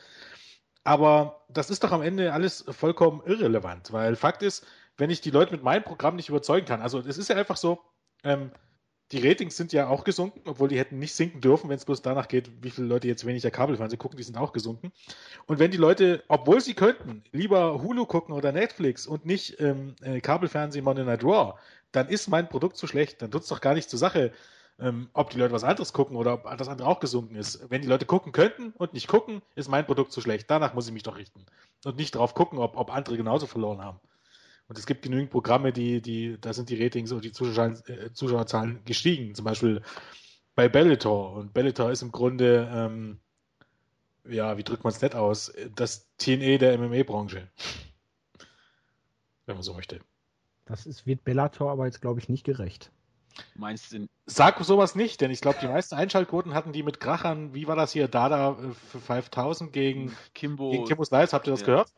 [0.86, 4.65] Aber das ist doch am Ende alles vollkommen irrelevant, weil Fakt ist,
[4.98, 7.58] wenn ich die Leute mit meinem Programm nicht überzeugen kann, also es ist ja einfach
[7.58, 7.82] so,
[8.24, 8.52] ähm,
[9.12, 12.02] die Ratings sind ja auch gesunken, obwohl die hätten nicht sinken dürfen, wenn es bloß
[12.02, 14.91] danach geht, wie viele Leute jetzt weniger Kabelfernsehen gucken, die sind auch gesunken.
[15.48, 19.95] Und wenn die Leute, obwohl sie könnten, lieber Hulu gucken oder Netflix und nicht ähm,
[20.02, 21.54] äh, Kabelfernsehen Monday Night Raw,
[21.91, 24.32] dann ist mein Produkt zu schlecht, dann tut es doch gar nicht zur Sache,
[24.80, 27.70] ähm, ob die Leute was anderes gucken oder ob das andere auch gesunken ist.
[27.70, 30.50] Wenn die Leute gucken könnten und nicht gucken, ist mein Produkt zu schlecht.
[30.50, 31.46] Danach muss ich mich doch richten.
[31.86, 34.00] Und nicht drauf gucken, ob, ob andere genauso verloren haben.
[34.68, 38.12] Und es gibt genügend Programme, die, die, da sind die Ratings und die Zuschauer, äh,
[38.14, 39.36] Zuschauerzahlen gestiegen.
[39.36, 39.82] Zum Beispiel
[40.56, 41.34] bei Bellator.
[41.34, 43.20] Und Bellator ist im Grunde, ähm,
[44.28, 45.54] ja, wie drückt man es nett aus?
[45.76, 47.48] Das TNE der MMA-Branche.
[49.46, 50.00] Wenn man so möchte.
[50.66, 52.92] Das ist, wird Bellator aber jetzt, glaube ich, nicht gerecht.
[53.56, 54.08] Meinst du?
[54.26, 57.76] Sag sowas nicht, denn ich glaube, die meisten Einschaltquoten hatten die mit Krachern, wie war
[57.76, 60.71] das hier, Dada äh, für 5000 gegen Kimbo.
[60.71, 61.65] Gegen Kimbo Slice, habt ihr das ja.
[61.65, 61.90] gehört?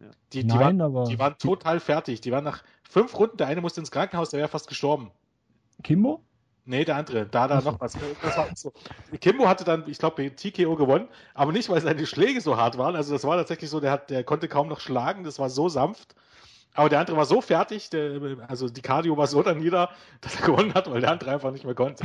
[0.00, 0.06] Ja.
[0.32, 2.20] Die, die, Nein, waren, aber die waren total fertig.
[2.20, 5.10] Die waren nach fünf Runden, der eine musste ins Krankenhaus, der wäre fast gestorben.
[5.82, 6.22] Kimbo?
[6.66, 7.26] Nee, der andere.
[7.26, 7.96] Dada noch was.
[8.54, 8.72] So.
[9.20, 12.96] Kimbo hatte dann, ich glaube, TKO gewonnen, aber nicht, weil seine Schläge so hart waren.
[12.96, 15.68] Also das war tatsächlich so, der, hat, der konnte kaum noch schlagen, das war so
[15.68, 16.14] sanft.
[16.74, 20.36] Aber der andere war so fertig, der, also die Cardio war so dann nieder, dass
[20.36, 22.04] er gewonnen hat, weil der andere einfach nicht mehr konnte.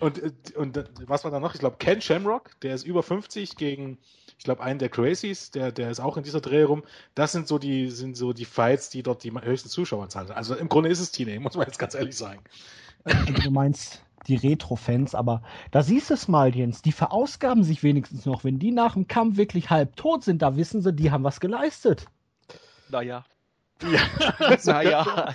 [0.00, 0.20] Und,
[0.56, 1.54] und was war da noch?
[1.54, 3.98] Ich glaube, Ken Shamrock, der ist über 50 gegen,
[4.36, 6.82] ich glaube, einen der Crazies, der, der ist auch in dieser Dreh rum.
[7.14, 10.36] Das sind so die, sind so die Fights, die dort die höchsten Zuschauerzahlen sind.
[10.36, 12.40] Also im Grunde ist es Teenage, muss man jetzt ganz ehrlich sagen.
[13.44, 18.26] Du meinst die Retro-Fans, aber da siehst du es mal, Jens, die verausgaben sich wenigstens
[18.26, 18.42] noch.
[18.42, 21.38] Wenn die nach dem Kampf wirklich halb tot sind, da wissen sie, die haben was
[21.38, 22.06] geleistet.
[22.88, 23.24] Naja.
[23.90, 25.34] Ja, naja,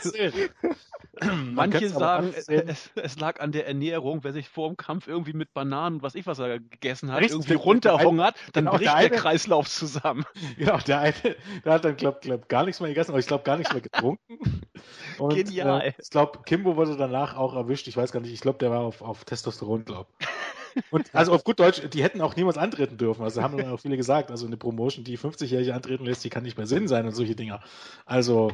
[1.21, 4.23] Man manche sagen, es, es lag an der Ernährung.
[4.23, 7.33] Wer sich vor dem Kampf irgendwie mit Bananen, was ich was er gegessen hat, Richtig,
[7.33, 10.25] irgendwie der- runterhungert, dann genau, bricht der der eine- Kreislauf zusammen.
[10.57, 11.13] Genau, der eine,
[11.65, 13.81] der hat dann, glaub, glaub, gar nichts mehr gegessen, aber ich glaube gar nichts mehr
[13.81, 14.61] getrunken.
[15.17, 15.81] Und, Genial.
[15.81, 17.87] Äh, ich glaube, Kimbo wurde danach auch erwischt.
[17.87, 20.07] Ich weiß gar nicht, ich glaube, der war auf, auf Testosteron, glaub.
[20.91, 23.23] Und also auf gut Deutsch, die hätten auch niemals antreten dürfen.
[23.23, 26.43] Also haben dann auch viele gesagt, also eine Promotion, die 50-Jährige antreten lässt, die kann
[26.43, 27.61] nicht mehr Sinn sein und solche Dinger.
[28.05, 28.51] Also,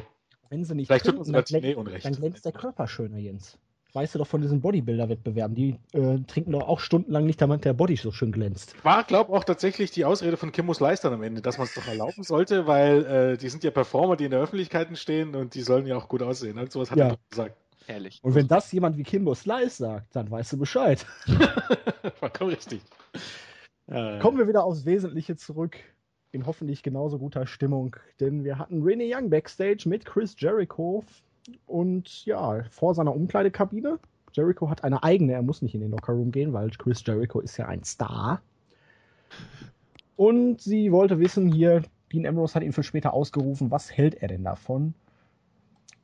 [0.50, 2.04] Wenn sie nicht vielleicht tut uns dann, glänzt, unrecht.
[2.04, 3.58] dann glänzt der Körper schöner, Jens.
[3.92, 7.74] Weißt du doch von diesen Bodybuilder-Wettbewerben, die äh, trinken doch auch stundenlang nicht, damit der
[7.74, 8.74] Body so schön glänzt.
[8.82, 11.86] War, glaube auch tatsächlich die Ausrede von Kimbos Leistern am Ende, dass man es doch
[11.86, 15.60] erlauben sollte, weil äh, die sind ja Performer, die in der Öffentlichkeit stehen und die
[15.62, 16.58] sollen ja auch gut aussehen.
[16.58, 17.04] Und sowas hat Ja.
[17.04, 17.56] er doch gesagt.
[17.86, 18.20] Herrlich.
[18.22, 21.04] Und wenn das jemand wie Kimbo Slice sagt, dann weißt du Bescheid.
[22.14, 22.80] Vollkommen richtig.
[23.86, 25.76] Äh, Kommen wir wieder aufs Wesentliche zurück.
[26.32, 27.96] In hoffentlich genauso guter Stimmung.
[28.20, 31.04] Denn wir hatten Renee Young backstage mit Chris Jericho
[31.66, 33.98] und ja, vor seiner Umkleidekabine.
[34.32, 37.56] Jericho hat eine eigene, er muss nicht in den Lockerroom gehen, weil Chris Jericho ist
[37.56, 38.42] ja ein Star.
[40.16, 41.82] Und sie wollte wissen, hier,
[42.12, 44.94] Dean Ambrose hat ihn für später ausgerufen, was hält er denn davon?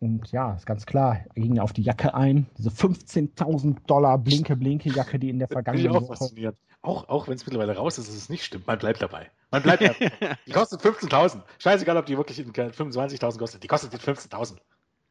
[0.00, 2.46] Und ja, ist ganz klar, er ging auf die Jacke ein.
[2.56, 6.56] Diese 15.000 Dollar Blinke-Blinke-Jacke, die in der Finde ich vergangenen auch Woche faszinierend.
[6.82, 8.66] Auch, auch wenn es mittlerweile raus ist, dass es nicht stimmt.
[8.66, 9.30] Man bleibt dabei.
[9.50, 10.10] Man bleibt dabei.
[10.46, 11.42] Die kostet 15.000.
[11.58, 13.62] Scheißegal, ob die wirklich in 25.000 kostet.
[13.62, 14.56] Die kostet jetzt 15.000.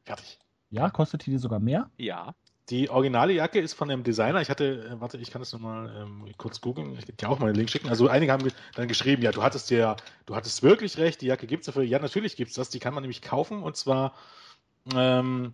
[0.06, 0.40] Fertig.
[0.72, 1.92] Ja, kostet die sogar mehr?
[1.98, 2.34] Ja.
[2.72, 4.42] Die originale Jacke ist von einem Designer.
[4.42, 6.96] Ich hatte, äh, warte, ich kann das nochmal ähm, kurz googeln.
[6.98, 7.90] Ich kann dir auch mal den Link schicken.
[7.90, 11.46] Also einige haben dann geschrieben, ja, du hattest ja, du hattest wirklich recht, die Jacke
[11.46, 11.84] gibt's dafür.
[11.84, 12.70] Ja, natürlich gibt's das.
[12.70, 14.14] Die kann man nämlich kaufen und zwar
[14.96, 15.54] ähm,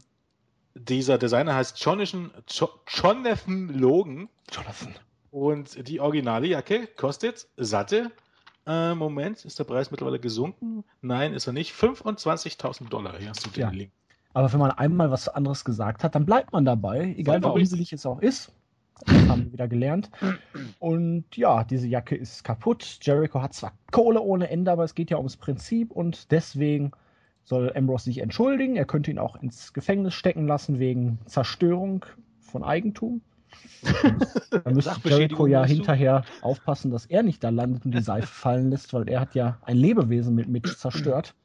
[0.76, 4.96] dieser Designer heißt Jonathan, Jo- Jonathan Logan Jonathan.
[5.32, 8.12] und die originale Jacke kostet satte,
[8.68, 10.84] äh, Moment, ist der Preis mittlerweile gesunken?
[11.02, 11.74] Nein, ist er nicht.
[11.74, 13.18] 25.000 Dollar.
[13.18, 13.70] Hier hast du den Ja.
[13.70, 13.92] Link.
[14.34, 17.94] Aber wenn man einmal was anderes gesagt hat, dann bleibt man dabei, egal wie unselig
[17.94, 18.52] es auch ist.
[19.06, 20.10] Das haben wir wieder gelernt.
[20.80, 23.00] Und ja, diese Jacke ist kaputt.
[23.02, 26.92] Jericho hat zwar Kohle ohne Ende, aber es geht ja ums Prinzip und deswegen
[27.46, 28.76] soll Ambrose sich entschuldigen.
[28.76, 32.06] Er könnte ihn auch ins Gefängnis stecken lassen wegen Zerstörung
[32.42, 33.22] von Eigentum.
[34.52, 35.68] Da müsste Jericho ja du?
[35.68, 39.36] hinterher aufpassen, dass er nicht da landet und die Seife fallen lässt, weil er hat
[39.36, 41.36] ja ein Lebewesen mit Mitch zerstört.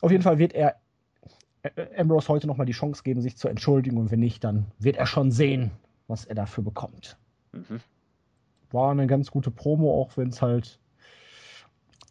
[0.00, 0.76] Auf jeden Fall wird er
[1.62, 4.96] äh, Ambrose heute nochmal die Chance geben, sich zu entschuldigen und wenn nicht, dann wird
[4.96, 5.70] er schon sehen,
[6.08, 7.16] was er dafür bekommt.
[7.52, 7.80] Mhm.
[8.70, 10.78] War eine ganz gute Promo, auch wenn es halt.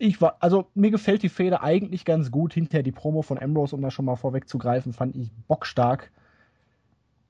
[0.02, 2.54] Ich war, also mir gefällt die Fehde eigentlich ganz gut.
[2.54, 6.10] Hinterher die Promo von Ambrose, um da schon mal vorwegzugreifen, fand ich bockstark.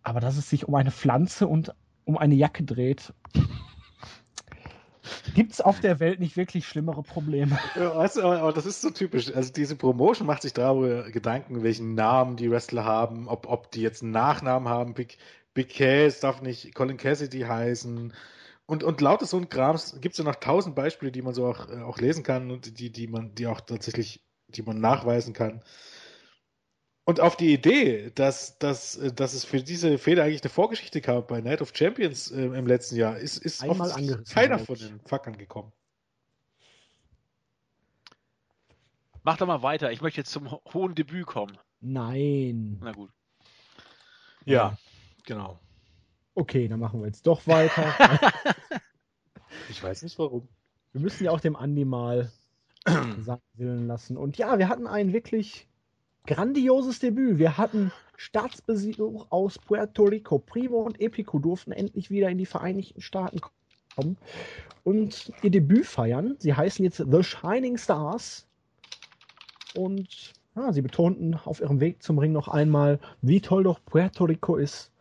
[0.03, 1.73] Aber dass es sich um eine Pflanze und
[2.05, 3.11] um eine Jacke dreht,
[5.33, 7.57] gibt es auf der Welt nicht wirklich schlimmere Probleme.
[7.75, 9.33] Ja, weißt du, aber, das ist so typisch.
[9.33, 13.81] Also diese Promotion macht sich darüber Gedanken, welchen Namen die Wrestler haben, ob, ob die
[13.81, 14.93] jetzt einen Nachnamen haben.
[14.93, 15.17] Big,
[15.55, 18.13] Big Cass darf nicht Colin Cassidy heißen.
[18.69, 21.47] Und, und lauter so ein Krams gibt es ja noch tausend Beispiele, die man so
[21.47, 25.33] auch, äh, auch lesen kann und die, die man, die auch tatsächlich, die man nachweisen
[25.33, 25.63] kann.
[27.03, 31.01] Und auf die Idee, dass, dass, äh, dass es für diese Fehler eigentlich eine Vorgeschichte
[31.01, 33.63] gab bei Night of Champions äh, im letzten Jahr, ist, ist
[34.29, 35.71] keiner von den Fuckern gekommen.
[39.23, 39.91] Mach doch mal weiter.
[39.91, 41.57] Ich möchte jetzt zum ho- hohen Debüt kommen.
[41.81, 42.77] Nein.
[42.81, 43.09] Na gut.
[44.45, 44.77] Ja,
[45.25, 45.59] genau.
[46.39, 47.93] Okay, dann machen wir jetzt doch weiter.
[49.69, 50.47] Ich weiß nicht warum.
[50.93, 52.31] Wir müssen ja auch dem Andi mal
[53.19, 54.17] sagen lassen.
[54.17, 55.67] Und ja, wir hatten ein wirklich
[56.25, 57.37] grandioses Debüt.
[57.37, 60.39] Wir hatten Staatsbesuch aus Puerto Rico.
[60.39, 63.41] Primo und Epico durften endlich wieder in die Vereinigten Staaten
[63.95, 64.17] kommen
[64.83, 66.35] und ihr Debüt feiern.
[66.39, 68.47] Sie heißen jetzt The Shining Stars.
[69.75, 74.23] Und ja, sie betonten auf ihrem Weg zum Ring noch einmal, wie toll doch Puerto
[74.23, 74.91] Rico ist.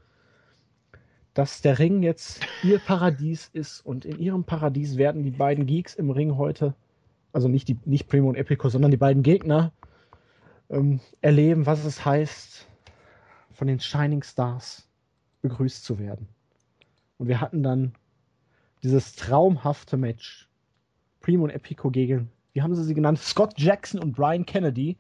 [1.39, 5.95] Dass der Ring jetzt ihr Paradies ist und in ihrem Paradies werden die beiden Geeks
[5.95, 6.75] im Ring heute,
[7.33, 9.71] also nicht, die, nicht Primo und Epico, sondern die beiden Gegner,
[10.69, 12.67] ähm, erleben, was es heißt,
[13.53, 14.89] von den Shining Stars
[15.43, 16.27] begrüßt zu werden.
[17.19, 17.93] Und wir hatten dann
[18.83, 20.49] dieses traumhafte Match.
[21.21, 23.21] Primo und Epico gegen, wie haben sie sie genannt?
[23.21, 24.97] Scott Jackson und Brian Kennedy.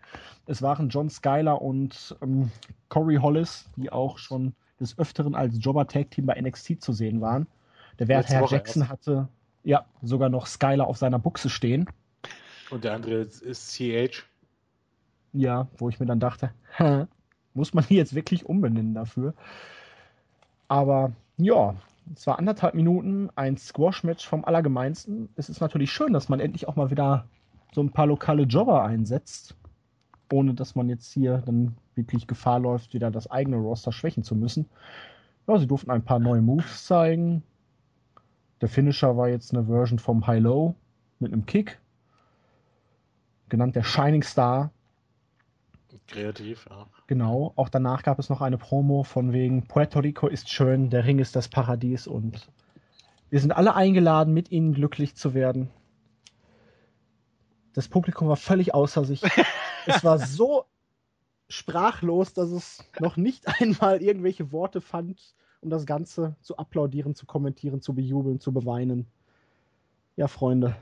[0.46, 2.52] Es waren John Skyler und ähm,
[2.90, 7.46] Corey Hollis, die auch schon des Öfteren als Jobber-Tag-Team bei NXT zu sehen waren.
[7.98, 8.92] Der Wert Herr Woche Jackson erst.
[8.92, 9.28] hatte
[9.64, 11.86] ja sogar noch Skyler auf seiner Buchse stehen.
[12.70, 14.24] Und der andere ist- CH.
[15.32, 16.52] Ja, wo ich mir dann dachte,
[17.54, 19.34] muss man die jetzt wirklich umbenennen dafür?
[20.68, 21.74] Aber ja,
[22.14, 25.28] es war anderthalb Minuten, ein Squash-Match vom Allergemeinsten.
[25.36, 27.26] Es ist natürlich schön, dass man endlich auch mal wieder
[27.72, 29.54] so ein paar lokale Jobber einsetzt.
[30.32, 34.34] Ohne dass man jetzt hier dann wirklich Gefahr läuft, wieder das eigene Roster schwächen zu
[34.34, 34.66] müssen.
[35.46, 37.42] Ja, sie durften ein paar neue Moves zeigen.
[38.60, 40.74] Der Finisher war jetzt eine Version vom High-Low
[41.20, 41.78] mit einem Kick,
[43.48, 44.70] genannt der Shining Star.
[46.06, 46.86] Kreativ, ja.
[47.06, 51.04] Genau, auch danach gab es noch eine Promo von wegen Puerto Rico ist schön, der
[51.04, 52.48] Ring ist das Paradies und
[53.30, 55.70] wir sind alle eingeladen, mit ihnen glücklich zu werden.
[57.74, 59.22] Das Publikum war völlig außer sich.
[59.86, 60.64] es war so
[61.48, 67.26] sprachlos, dass es noch nicht einmal irgendwelche Worte fand, um das Ganze zu applaudieren, zu
[67.26, 69.06] kommentieren, zu bejubeln, zu beweinen.
[70.16, 70.76] Ja, Freunde.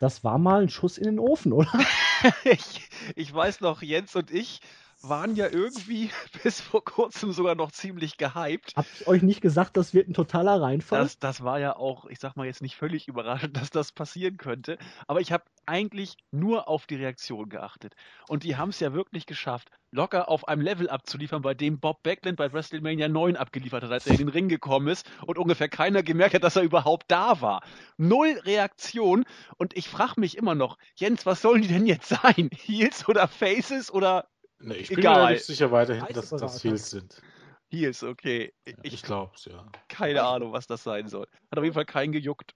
[0.00, 1.72] Das war mal ein Schuss in den Ofen, oder?
[2.44, 4.60] ich, ich weiß noch, Jens und ich
[5.02, 6.10] waren ja irgendwie
[6.42, 8.72] bis vor kurzem sogar noch ziemlich gehypt.
[8.76, 11.02] Hab ich euch nicht gesagt, das wird ein totaler Reinfall?
[11.02, 14.36] Das, das war ja auch, ich sag mal jetzt nicht völlig überraschend, dass das passieren
[14.36, 14.78] könnte.
[15.06, 17.94] Aber ich habe eigentlich nur auf die Reaktion geachtet.
[18.28, 22.02] Und die haben es ja wirklich geschafft, locker auf einem Level abzuliefern, bei dem Bob
[22.02, 25.68] Backlund bei WrestleMania 9 abgeliefert hat, als er in den Ring gekommen ist und ungefähr
[25.68, 27.62] keiner gemerkt hat, dass er überhaupt da war.
[27.98, 29.24] Null Reaktion.
[29.58, 32.50] Und ich frage mich immer noch, Jens, was sollen die denn jetzt sein?
[32.54, 34.26] Heels oder Faces oder
[34.62, 35.32] Ne, ich bin mir Egal.
[35.32, 36.58] nicht sicher weiterhin, dass das Berater.
[36.68, 37.22] Heels sind.
[37.70, 38.52] Heels, okay.
[38.66, 39.66] Ja, Ich, ich glaub's, ja.
[39.88, 41.26] keine Ahnung, was das sein soll.
[41.50, 42.54] Hat auf jeden Fall keinen gejuckt.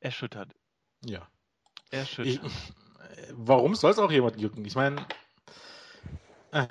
[0.00, 0.54] Erschüttert.
[1.04, 1.28] Ja.
[1.90, 2.50] Ich, Erschüttert.
[3.32, 4.64] warum soll es auch jemanden jucken?
[4.64, 5.06] Ich meine,
[6.52, 6.66] äh,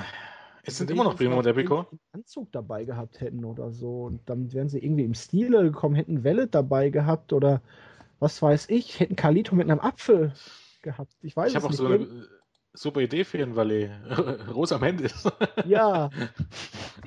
[0.63, 1.87] es sind immer noch Primo und Epico.
[1.89, 4.03] einen Anzug dabei gehabt hätten oder so.
[4.03, 7.61] Und dann wären sie irgendwie im Stile gekommen, hätten Welle dabei gehabt oder
[8.19, 10.33] was weiß ich, hätten Carlito mit einem Apfel
[10.81, 11.15] gehabt.
[11.21, 11.77] Ich weiß Ich es habe auch nicht.
[11.77, 12.27] so eine
[12.73, 15.23] super Idee für ihn, weil er Rosa Mendes.
[15.65, 16.09] ja,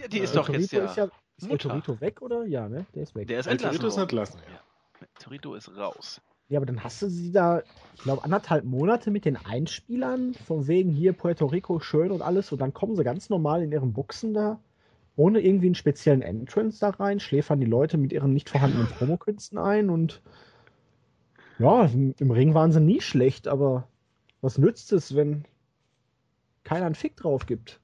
[0.00, 0.84] Ja, die ist El doch Torito jetzt ja.
[0.84, 1.58] ist ja ist El.
[1.58, 2.44] Torito weg oder?
[2.46, 2.86] Ja, ne?
[2.94, 3.28] Der ist weg.
[3.28, 3.78] Der ist El entlassen.
[3.78, 5.06] Torito ist entlassen, Ja.
[5.18, 6.20] Torito ist raus.
[6.48, 7.62] Ja, aber dann hast du sie da,
[7.94, 12.52] ich glaube, anderthalb Monate mit den Einspielern, von wegen hier Puerto Rico schön und alles,
[12.52, 14.60] und dann kommen sie ganz normal in ihren Buchsen da,
[15.16, 19.56] ohne irgendwie einen speziellen Entrance da rein, schläfern die Leute mit ihren nicht vorhandenen Promokünsten
[19.58, 20.20] ein und
[21.58, 23.88] ja, im Ring waren sie nie schlecht, aber
[24.40, 25.44] was nützt es, wenn
[26.64, 27.80] keiner einen Fick drauf gibt?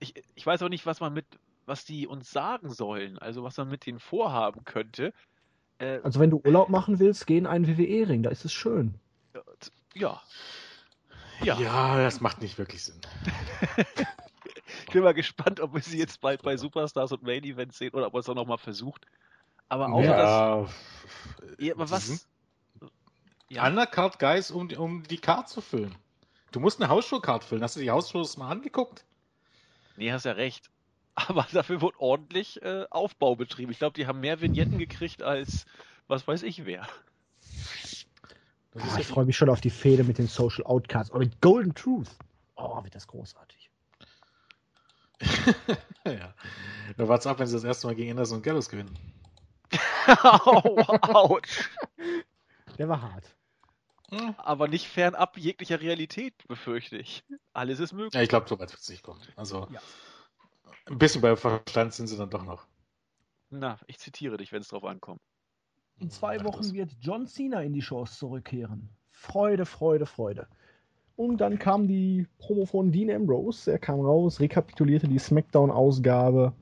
[0.00, 1.26] Ich, ich weiß auch nicht, was man mit,
[1.66, 5.12] was die uns sagen sollen, also was man mit denen vorhaben könnte.
[5.78, 8.94] Äh, Also wenn du Urlaub machen willst, geh in einen WWE-Ring, da ist es schön.
[9.94, 10.22] ja.
[11.40, 11.58] Ja.
[11.60, 13.00] Ja, das macht nicht wirklich Sinn.
[14.86, 17.94] ich bin mal gespannt, ob wir sie jetzt bald bei Superstars und Main Events sehen
[17.94, 19.06] oder ob man es auch nochmal versucht.
[19.68, 20.18] Aber außer das.
[20.18, 20.68] ja,
[21.58, 22.28] Ja, aber die was.
[23.50, 25.94] Ja, Undercard Guys, um, um die Card zu füllen.
[26.52, 27.62] Du musst eine Hausshow-Card füllen.
[27.62, 29.04] Hast du die Hausshows mal angeguckt?
[29.96, 30.70] nee, hast ja recht.
[31.14, 33.72] Aber dafür wurde ordentlich äh, Aufbau betrieben.
[33.72, 35.66] Ich glaube, die haben mehr Vignetten gekriegt als
[36.06, 36.86] was weiß ich wer.
[38.72, 41.12] Das Ah, ich freue mich schon auf die Fehde mit den Social Outcasts.
[41.12, 42.08] Oh, mit Golden Truth.
[42.54, 43.70] Oh, wird das großartig.
[46.04, 46.34] ja.
[46.96, 48.96] Da wart's ab, wenn sie das erste Mal gegen Anderson und Gallows gewinnen.
[50.22, 51.68] Au, Autsch.
[52.78, 53.24] Der war hart.
[54.10, 54.34] Hm.
[54.38, 57.24] Aber nicht fernab jeglicher Realität, befürchte ich.
[57.52, 58.14] Alles ist möglich.
[58.14, 59.20] Ja, ich glaube, so weit wird es nicht kommen.
[59.36, 59.80] Also Ja.
[60.86, 62.66] ein bisschen bei Verstand sind sie dann doch noch.
[63.50, 65.20] Na, ich zitiere dich, wenn es drauf ankommt.
[65.98, 68.88] In zwei Ach, Wochen wird John Cena in die Shows zurückkehren.
[69.10, 70.46] Freude, Freude, Freude.
[71.16, 73.72] Und dann kam die Promo von Dean Ambrose.
[73.72, 76.52] Er kam raus, rekapitulierte die SmackDown-Ausgabe,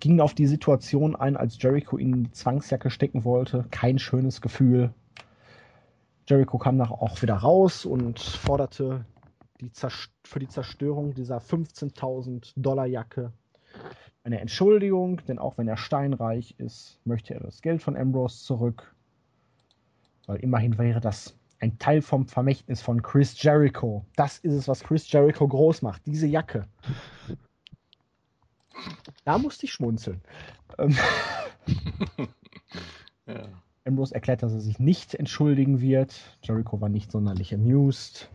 [0.00, 3.64] ging auf die Situation ein, als Jericho ihn in die Zwangsjacke stecken wollte.
[3.70, 4.92] Kein schönes Gefühl.
[6.26, 9.04] Jericho kam nach auch wieder raus und forderte
[9.60, 9.70] die
[10.24, 13.32] für die Zerstörung dieser 15.000 Dollar Jacke
[14.24, 18.94] eine Entschuldigung, denn auch wenn er steinreich ist, möchte er das Geld von Ambrose zurück.
[20.26, 24.04] Weil immerhin wäre das ein Teil vom Vermächtnis von Chris Jericho.
[24.16, 26.66] Das ist es, was Chris Jericho groß macht, diese Jacke.
[29.24, 30.22] Da musste ich schmunzeln.
[30.78, 30.96] Ähm,
[33.26, 33.48] Ja.
[33.84, 36.38] Ambrose erklärt, dass er sich nicht entschuldigen wird.
[36.42, 38.30] Jericho war nicht sonderlich amused.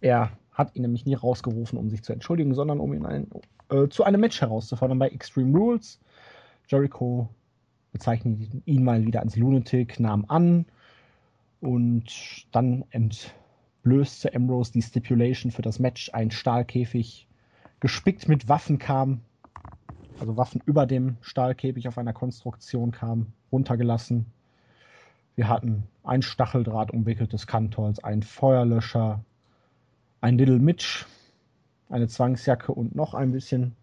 [0.00, 3.26] Er hat ihn nämlich nie rausgerufen, um sich zu entschuldigen, sondern um ihn ein,
[3.70, 6.00] äh, zu einem Match herauszufordern bei Extreme Rules.
[6.68, 7.28] Jericho
[7.92, 10.66] bezeichnet ihn mal wieder als Lunatic, nahm an
[11.60, 16.10] und dann entblößte Ambrose die Stipulation für das Match.
[16.12, 17.26] Ein Stahlkäfig
[17.80, 19.22] gespickt mit Waffen kam,
[20.20, 24.26] also Waffen über dem Stahlkäfig auf einer Konstruktion kam, runtergelassen.
[25.34, 29.24] Wir hatten ein Stacheldraht umwickeltes Kantholz, einen Feuerlöscher,
[30.20, 31.06] ein Little Mitch,
[31.88, 33.74] eine Zwangsjacke und noch ein bisschen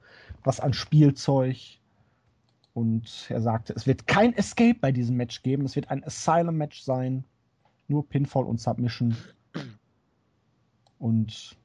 [0.44, 1.58] was an Spielzeug.
[2.74, 6.82] Und er sagte, es wird kein Escape bei diesem Match geben, es wird ein Asylum-Match
[6.82, 7.26] sein.
[7.88, 9.16] nur Pinfall und Submission.
[11.00, 11.58] Und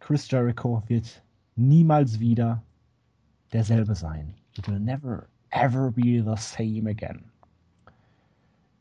[0.00, 1.22] Chris Jericho wird
[1.54, 2.62] niemals wieder
[3.54, 4.34] derselbe sein.
[4.58, 7.24] It will never ever be the same again.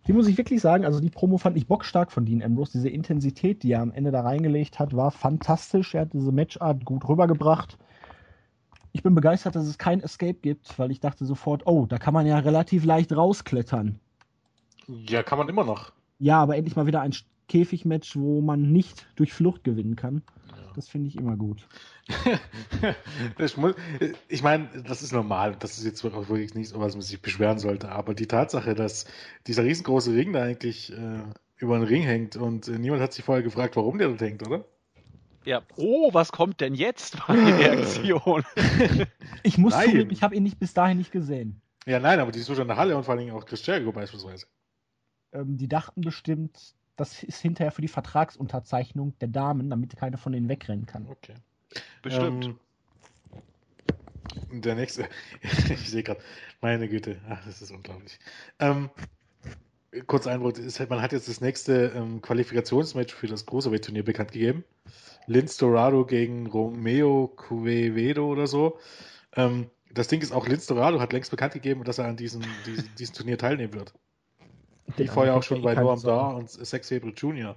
[0.08, 2.74] Die muss ich wirklich sagen, also die Promo fand ich bockstark von Dean Ambrose.
[2.74, 5.96] Diese Intensität, die er am Ende da reingelegt hat, war fantastisch.
[5.96, 7.78] Er hat diese Matchart gut rübergebracht.
[8.92, 12.14] Ich bin begeistert, dass es kein Escape gibt, weil ich dachte sofort, oh, da kann
[12.14, 14.00] man ja relativ leicht rausklettern.
[14.88, 15.94] Ja, kann man immer noch.
[16.20, 17.14] Ja, aber endlich mal wieder ein
[17.48, 20.22] Käfigmatch, wo man nicht durch Flucht gewinnen kann.
[20.76, 21.68] Das finde ich immer gut.
[23.38, 23.76] ich, muss,
[24.28, 25.56] ich meine, das ist normal.
[25.60, 27.90] Das ist jetzt auch wirklich nichts, was man sich beschweren sollte.
[27.90, 29.06] Aber die Tatsache, dass
[29.48, 31.20] dieser riesengroße Ring da eigentlich äh,
[31.58, 34.46] über den Ring hängt und äh, niemand hat sich vorher gefragt, warum der dort hängt,
[34.46, 34.66] oder?
[35.46, 35.62] Ja.
[35.76, 37.28] Oh, was kommt denn jetzt?
[37.28, 38.44] War die Reaktion.
[39.44, 39.90] ich muss nein.
[39.90, 41.62] zugeben, ich habe ihn nicht bis dahin nicht gesehen.
[41.86, 43.92] Ja, nein, aber die ist schon in der Halle und vor allem auch Chris Jericho
[43.92, 44.46] beispielsweise.
[45.34, 50.34] Ähm, die dachten bestimmt, das ist hinterher für die Vertragsunterzeichnung der Damen, damit keiner von
[50.34, 51.08] denen wegrennen kann.
[51.08, 51.34] Okay.
[52.02, 52.46] Bestimmt.
[52.46, 52.60] Ähm,
[54.62, 55.08] der nächste,
[55.70, 56.22] ich sehe gerade,
[56.62, 58.20] meine Güte, ach, das ist unglaublich.
[58.60, 58.90] Ähm,
[60.08, 60.58] kurz Einwurf,
[60.90, 64.64] man hat jetzt das nächste ähm, Qualifikationsmatch für das Cruiserweight-Turnier bekannt gegeben.
[65.26, 68.80] Linz Dorado gegen Romeo Cuevedo oder so.
[69.36, 72.44] Ähm, das Ding ist auch, Linz Dorado hat längst bekannt gegeben, dass er an diesem,
[72.66, 73.94] diesem, diesem Turnier teilnehmen wird.
[74.98, 77.56] Die vorher auch schon bei Norm Dar und Sex Jr.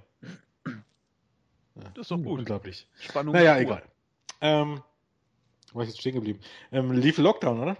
[1.75, 2.39] Ja, das ist doch gut.
[2.39, 2.87] Unglaublich.
[2.99, 3.33] Spannung.
[3.33, 3.83] Naja, egal.
[4.41, 4.81] Ähm,
[5.73, 6.39] war ich jetzt stehen geblieben?
[6.71, 7.77] Ähm, lief Lockdown, oder?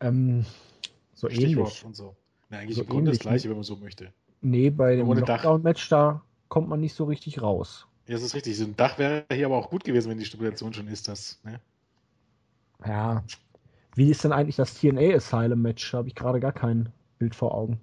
[0.00, 0.44] Ähm,
[1.14, 1.84] so Stichwort ähnlich.
[1.84, 2.16] und so.
[2.50, 4.12] Na, eigentlich so im Grunde das Gleiche, wenn man so möchte.
[4.40, 7.86] Nee, bei dem Lockdown-Match, da kommt man nicht so richtig raus.
[8.06, 8.56] Ja, das ist richtig.
[8.58, 11.40] So ein Dach wäre hier aber auch gut gewesen, wenn die Stipulation schon ist, das,
[11.44, 11.60] ne?
[12.84, 13.22] Ja.
[13.94, 15.92] Wie ist denn eigentlich das TNA Asylum Match?
[15.92, 17.80] Da habe ich gerade gar kein Bild vor Augen.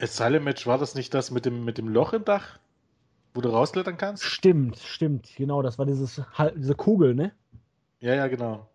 [0.00, 2.58] Asylum Match war das nicht das mit dem, mit dem Loch im Dach?
[3.32, 4.24] Wo du rausklettern kannst?
[4.24, 5.62] Stimmt, stimmt, genau.
[5.62, 6.22] Das war dieses,
[6.56, 7.32] diese Kugel, ne?
[8.00, 8.68] Ja, ja, genau.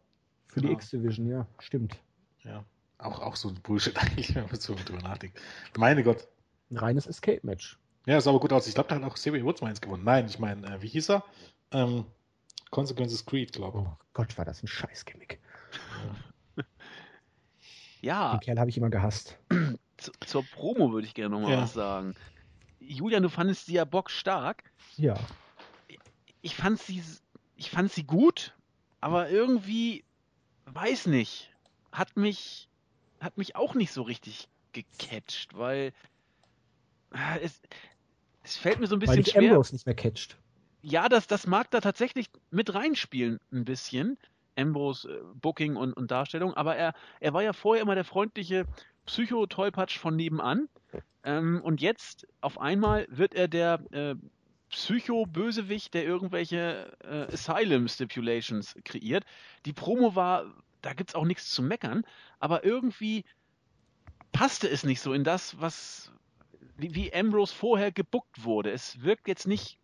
[0.48, 0.68] Für genau.
[0.68, 1.98] die X-Division, ja, stimmt.
[2.44, 2.66] Ja,
[2.98, 5.40] auch, auch so ein Bullshit eigentlich, wenn man so drüber nachdenkt.
[5.78, 6.28] Meine Gott.
[6.72, 7.80] Ein reines Escape-Match.
[8.06, 8.68] Ja, sah aber gut aus.
[8.68, 10.04] Ich glaube, da hat auch Xavier Woods mal eins gewonnen.
[10.04, 11.24] Nein, ich meine, äh, wie hieß er?
[11.72, 12.06] Ähm,
[12.72, 13.86] Consequences Creed, glaube ich.
[13.86, 15.40] Oh Gott, war das ein Scheißgimmick.
[16.56, 16.64] Ja.
[18.02, 18.32] ja.
[18.34, 19.38] Den Kerl habe ich immer gehasst.
[20.26, 21.62] zur Promo würde ich gerne nochmal ja.
[21.62, 22.16] was sagen.
[22.80, 24.64] Julian, du fandest sie ja bockstark.
[24.98, 25.16] Ja.
[26.42, 27.04] Ich fand sie,
[27.56, 28.56] ich fand sie gut,
[29.02, 30.04] aber irgendwie,
[30.66, 31.52] weiß nicht,
[31.92, 32.70] hat mich,
[33.20, 35.94] hat mich auch nicht so richtig gecatcht, weil
[37.14, 37.62] äh, es,
[38.44, 39.52] es fällt mir so ein bisschen weil dich schwer.
[39.52, 40.38] Ambrose nicht mehr catcht.
[40.82, 44.18] Ja, das, das mag da tatsächlich mit reinspielen, ein bisschen.
[44.56, 48.66] Ambrose äh, Booking und, und Darstellung, aber er, er war ja vorher immer der freundliche
[49.10, 50.70] Psycho-Tollpatsch von nebenan.
[51.24, 54.16] Ähm, und jetzt auf einmal wird er der äh,
[54.70, 59.26] Psycho-Bösewicht, der irgendwelche äh, Asylum-Stipulations kreiert.
[59.66, 60.46] Die Promo war,
[60.82, 62.06] da gibt es auch nichts zu meckern,
[62.40, 63.26] aber irgendwie
[64.32, 66.12] passte es nicht so in das, was
[66.78, 68.70] wie, wie Ambrose vorher gebuckt wurde.
[68.70, 69.80] Es wirkt jetzt nicht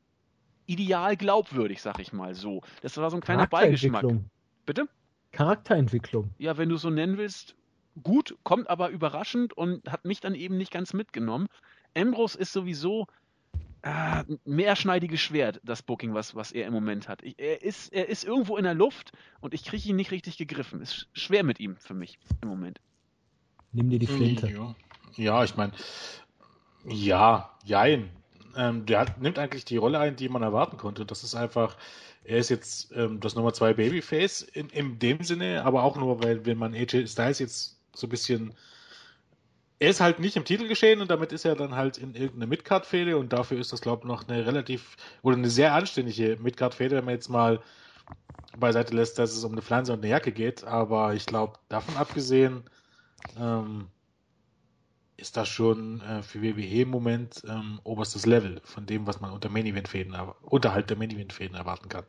[0.67, 2.61] ideal glaubwürdig, sag ich mal so.
[2.81, 4.05] Das war so ein kleiner Beigeschmack.
[4.67, 4.87] Bitte?
[5.31, 6.29] Charakterentwicklung.
[6.37, 7.55] Ja, wenn du so nennen willst,
[8.01, 11.47] gut, kommt aber überraschend und hat mich dann eben nicht ganz mitgenommen.
[11.95, 13.07] Ambrose ist sowieso
[13.85, 17.23] äh, mehrschneidiges Schwert, das Booking, was, was er im Moment hat.
[17.23, 20.37] Ich, er, ist, er ist irgendwo in der Luft und ich kriege ihn nicht richtig
[20.37, 20.81] gegriffen.
[20.81, 22.81] Ist schwer mit ihm für mich im Moment.
[23.71, 24.49] Nimm dir die Flinte.
[24.49, 24.75] Ja,
[25.15, 25.73] ja ich meine,
[26.87, 28.09] ja, jein.
[28.57, 31.05] Ähm, der hat, nimmt eigentlich die Rolle ein, die man erwarten konnte.
[31.05, 31.77] Das ist einfach,
[32.23, 36.23] er ist jetzt ähm, das Nummer zwei Babyface in, in dem Sinne, aber auch nur,
[36.23, 38.53] weil wenn man AJ Styles jetzt so ein bisschen.
[39.77, 42.47] Er ist halt nicht im Titel geschehen und damit ist er dann halt in irgendeine
[42.47, 46.95] Midcard-Fehde und dafür ist das, glaube ich, noch eine relativ oder eine sehr anständige Midcard-Fehde,
[46.95, 47.61] wenn man jetzt mal
[48.57, 50.63] beiseite lässt, dass es um eine Pflanze und eine Jacke geht.
[50.63, 52.63] Aber ich glaube, davon abgesehen,
[53.37, 53.89] ähm,
[55.17, 59.31] ist das schon äh, für WWE im Moment ähm, oberstes Level von dem, was man
[59.31, 62.05] unter Main Event Fäden, unterhalb der Main Event Fäden erwarten kann.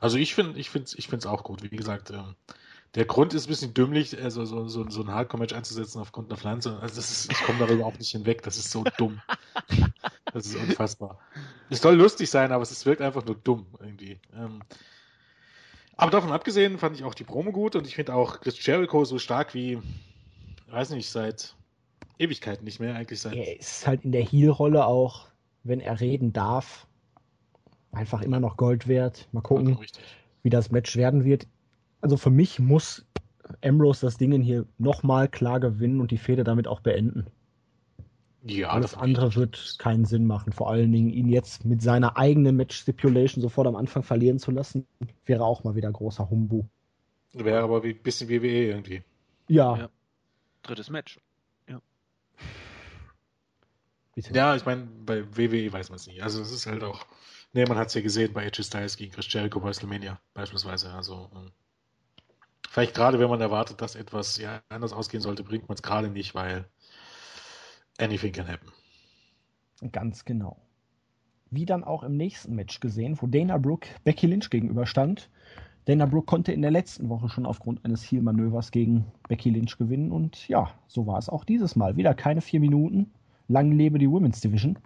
[0.00, 1.62] Also ich finde, ich ich es auch gut.
[1.62, 2.34] Wie gesagt, ähm,
[2.94, 6.38] der Grund ist ein bisschen dümmlich, also so, so, so ein Hardcore-Match einzusetzen aufgrund einer
[6.38, 6.78] Pflanze.
[6.80, 8.42] Also das ist, ich komme darüber auch nicht hinweg.
[8.42, 9.20] Das ist so dumm.
[10.32, 11.18] Das ist unfassbar.
[11.70, 14.20] Es soll lustig sein, aber es wirkt einfach nur dumm irgendwie.
[14.34, 14.62] Ähm,
[15.96, 19.04] aber davon abgesehen fand ich auch die Promo gut und ich finde auch Chris Jericho
[19.04, 19.78] so stark wie,
[20.68, 21.56] weiß nicht, seit
[22.18, 23.34] Ewigkeiten nicht mehr, eigentlich seit.
[23.34, 25.28] Er ist halt in der Heel-Rolle auch,
[25.64, 26.86] wenn er reden darf,
[27.90, 29.28] einfach immer noch Gold wert.
[29.32, 29.78] Mal gucken,
[30.42, 31.46] wie das Match werden wird
[32.04, 33.06] also für mich muss
[33.62, 37.26] Ambrose das Ding hier nochmal klar gewinnen und die Fehde damit auch beenden.
[38.42, 40.52] Ja, Alles andere wird keinen Sinn machen.
[40.52, 44.86] Vor allen Dingen ihn jetzt mit seiner eigenen Match-Stipulation sofort am Anfang verlieren zu lassen,
[45.24, 46.64] wäre auch mal wieder großer Humbu.
[47.32, 49.02] Wäre aber ein bisschen WWE irgendwie.
[49.48, 49.74] Ja.
[49.78, 49.88] ja.
[50.62, 51.18] Drittes Match.
[51.70, 51.80] Ja.
[54.30, 56.22] Ja, ich meine, bei WWE weiß man es nicht.
[56.22, 57.06] Also es ist halt auch.
[57.54, 60.92] Ne, man hat es ja gesehen bei AJ Styles gegen Chris Jericho bei WrestleMania beispielsweise.
[60.92, 61.50] Also ähm,
[62.74, 66.08] vielleicht gerade, wenn man erwartet, dass etwas ja, anders ausgehen sollte, bringt man es gerade
[66.08, 66.64] nicht, weil
[67.98, 68.72] anything can happen.
[69.92, 70.56] Ganz genau.
[71.50, 75.30] Wie dann auch im nächsten Match gesehen, wo Dana Brooke Becky Lynch gegenüberstand.
[75.84, 80.10] Dana Brooke konnte in der letzten Woche schon aufgrund eines Heel-Manövers gegen Becky Lynch gewinnen
[80.10, 81.96] und ja, so war es auch dieses Mal.
[81.96, 83.12] Wieder keine vier Minuten.
[83.46, 84.80] Lang lebe die Women's Division.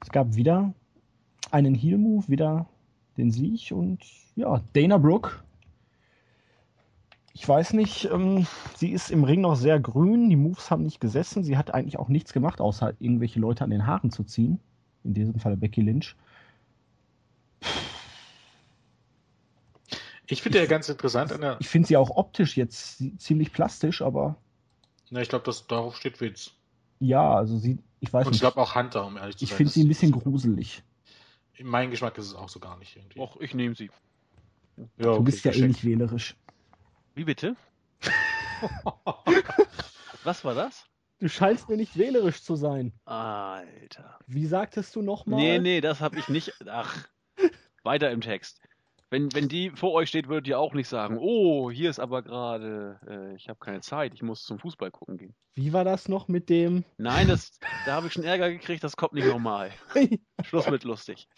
[0.00, 0.74] Es gab wieder
[1.50, 2.68] einen Heel-Move, wieder
[3.16, 4.04] den Sieg und
[4.36, 5.40] ja, Dana Brooke.
[7.38, 11.02] Ich weiß nicht, ähm, sie ist im Ring noch sehr grün, die Moves haben nicht
[11.02, 14.58] gesessen, sie hat eigentlich auch nichts gemacht, außer irgendwelche Leute an den Haaren zu ziehen.
[15.04, 16.16] In diesem Fall Becky Lynch.
[20.26, 21.58] Ich finde ja ganz interessant an der.
[21.60, 24.36] Ich finde sie auch optisch jetzt ziemlich plastisch, aber.
[25.10, 26.52] Na, ich glaube, darauf steht Witz.
[27.00, 28.36] Ja, also sie, ich weiß Und nicht.
[28.36, 29.52] ich glaube auch Hunter, um ehrlich zu sein.
[29.52, 30.82] Ich finde sie ein bisschen gruselig.
[31.62, 33.20] Mein Geschmack ist es auch so gar nicht irgendwie.
[33.20, 33.90] Och, ich nehme sie.
[34.78, 36.34] Ja, okay, du bist ja eh nicht wählerisch.
[37.16, 37.56] Wie bitte?
[40.22, 40.84] Was war das?
[41.18, 42.92] Du scheinst mir nicht wählerisch zu sein.
[43.06, 44.18] Alter.
[44.26, 45.40] Wie sagtest du nochmal?
[45.40, 46.52] Nee, nee, das habe ich nicht.
[46.68, 47.08] Ach,
[47.82, 48.60] weiter im Text.
[49.08, 52.20] Wenn, wenn die vor euch steht, würdet ihr auch nicht sagen, oh, hier ist aber
[52.20, 55.34] gerade, äh, ich habe keine Zeit, ich muss zum Fußball gucken gehen.
[55.54, 56.84] Wie war das noch mit dem?
[56.98, 59.70] Nein, das, da habe ich schon Ärger gekriegt, das kommt nicht normal.
[60.44, 61.28] Schluss mit lustig.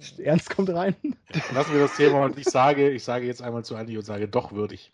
[0.18, 0.94] Ernst kommt rein.
[1.52, 4.28] Lassen wir das Thema und ich sage, ich sage jetzt einmal zu Andi und sage
[4.28, 4.92] doch würdig.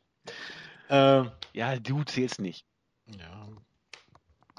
[0.89, 2.67] Ähm, ja, du zählst nicht.
[3.19, 3.49] Ja.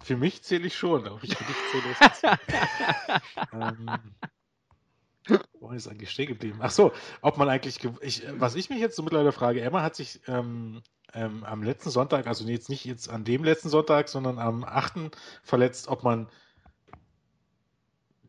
[0.04, 6.12] Für mich zähle ich schon, aber ich für dich zähle ich ähm, wo ist eigentlich
[6.12, 6.60] stehen geblieben?
[6.62, 9.96] Ach so, ob man eigentlich, ich, was ich mich jetzt so mittlerweile frage, Emma hat
[9.96, 10.82] sich ähm,
[11.14, 15.12] ähm, am letzten Sonntag, also jetzt nicht jetzt an dem letzten Sonntag, sondern am 8.
[15.44, 16.30] verletzt, ob man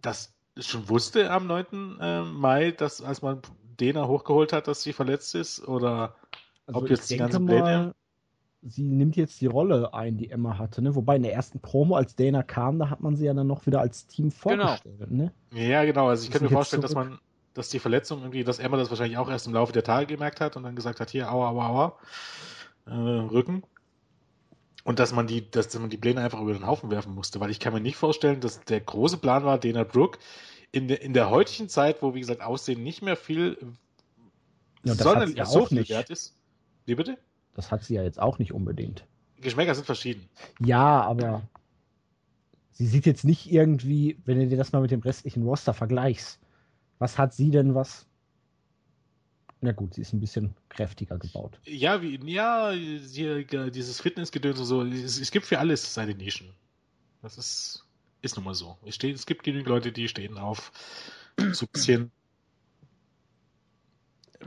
[0.01, 1.99] das schon wusste am 9.
[2.01, 3.43] Äh, Mai, dass als man
[3.81, 6.17] Dena hochgeholt hat, dass sie verletzt ist oder
[6.67, 7.95] also ob jetzt die ganze Pläne
[8.63, 10.83] sie nimmt jetzt die Rolle ein, die Emma hatte.
[10.83, 10.95] Ne?
[10.95, 13.67] Wobei in der ersten Promo, als Dana kam, da hat man sie ja dann noch
[13.67, 14.67] wieder als Team genau.
[14.67, 14.99] vorgestellt.
[14.99, 15.25] Genau.
[15.25, 15.33] Ne?
[15.53, 16.09] Ja, genau.
[16.09, 17.19] Also ich kann mir vorstellen, dass man,
[17.55, 20.41] dass die Verletzung irgendwie, dass Emma das wahrscheinlich auch erst im Laufe der Tage gemerkt
[20.41, 21.99] hat und dann gesagt hat, hier, aua, aua, aua,
[22.87, 23.63] äh, Rücken.
[24.89, 27.51] Und dass man die, dass man die Pläne einfach über den Haufen werfen musste, weil
[27.51, 30.19] ich kann mir nicht vorstellen, dass der große Plan war, Dana Brooke
[30.73, 33.59] in der, in der heutigen Zeit, wo wie gesagt Aussehen nicht mehr viel
[34.85, 36.35] ja, sonderlich ja so viel wert ist.
[36.87, 37.19] Wie bitte?
[37.53, 39.05] Das hat sie ja jetzt auch nicht unbedingt.
[39.43, 40.27] Geschmäcker sind verschieden.
[40.59, 41.43] Ja, aber
[42.71, 46.41] sie sieht jetzt nicht irgendwie, wenn du dir das mal mit dem restlichen Roster vergleichst,
[46.99, 48.07] was hat sie denn was?
[49.61, 51.59] Na gut, sie ist ein bisschen kräftiger gebaut.
[51.65, 56.53] Ja, wie, ja, sie, dieses Fitnessgedöns und so, es, es, gibt für alles seine Nischen.
[57.23, 57.85] Das ist,
[58.23, 58.79] ist nun mal so.
[58.87, 60.71] Es, steht, es gibt genügend Leute, die stehen auf
[61.53, 62.13] so ein bisschen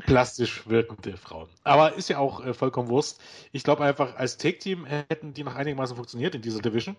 [0.05, 1.49] plastisch wirkende Frauen.
[1.63, 3.19] Aber ist ja auch äh, vollkommen Wurst.
[3.51, 6.95] Ich glaube einfach, als Take-Team hätten die noch einigermaßen funktioniert in dieser Division.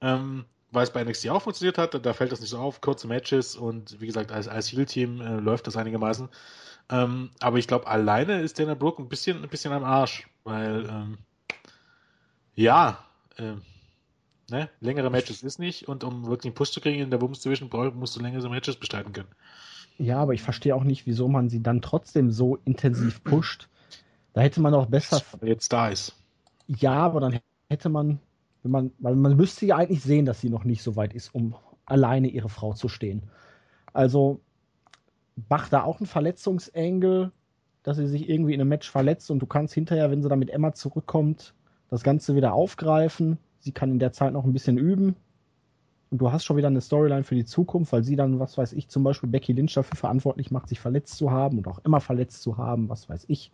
[0.00, 3.06] Ähm, weil es bei NXT auch funktioniert hat, da fällt das nicht so auf, kurze
[3.06, 6.30] Matches und wie gesagt, als, als Heal-Team äh, läuft das einigermaßen.
[6.92, 10.86] Ähm, aber ich glaube, alleine ist Dana Brooke ein bisschen, ein bisschen am Arsch, weil,
[10.86, 11.18] ähm,
[12.54, 12.98] ja,
[13.38, 13.54] äh,
[14.50, 17.40] ne, längere Matches ist nicht und um wirklich einen Push zu kriegen in der Women's
[17.40, 19.28] Division, musst du längere Matches bestreiten können.
[19.96, 23.68] Ja, aber ich verstehe auch nicht, wieso man sie dann trotzdem so intensiv pusht.
[24.34, 25.22] Da hätte man auch besser.
[25.42, 26.14] Jetzt da ist.
[26.66, 27.40] Ja, aber dann
[27.70, 28.18] hätte man,
[28.62, 31.34] wenn man, weil man müsste ja eigentlich sehen, dass sie noch nicht so weit ist,
[31.34, 31.54] um
[31.86, 33.22] alleine ihre Frau zu stehen.
[33.92, 34.40] Also
[35.48, 37.32] mach da auch einen Verletzungsengel,
[37.82, 40.38] dass sie sich irgendwie in einem Match verletzt und du kannst hinterher, wenn sie dann
[40.38, 41.54] mit Emma zurückkommt,
[41.88, 43.38] das Ganze wieder aufgreifen.
[43.58, 45.16] Sie kann in der Zeit noch ein bisschen üben,
[46.12, 48.74] und du hast schon wieder eine Storyline für die Zukunft, weil sie dann, was weiß
[48.74, 52.00] ich, zum Beispiel Becky Lynch dafür verantwortlich macht, sich verletzt zu haben und auch immer
[52.00, 53.50] verletzt zu haben, was weiß ich.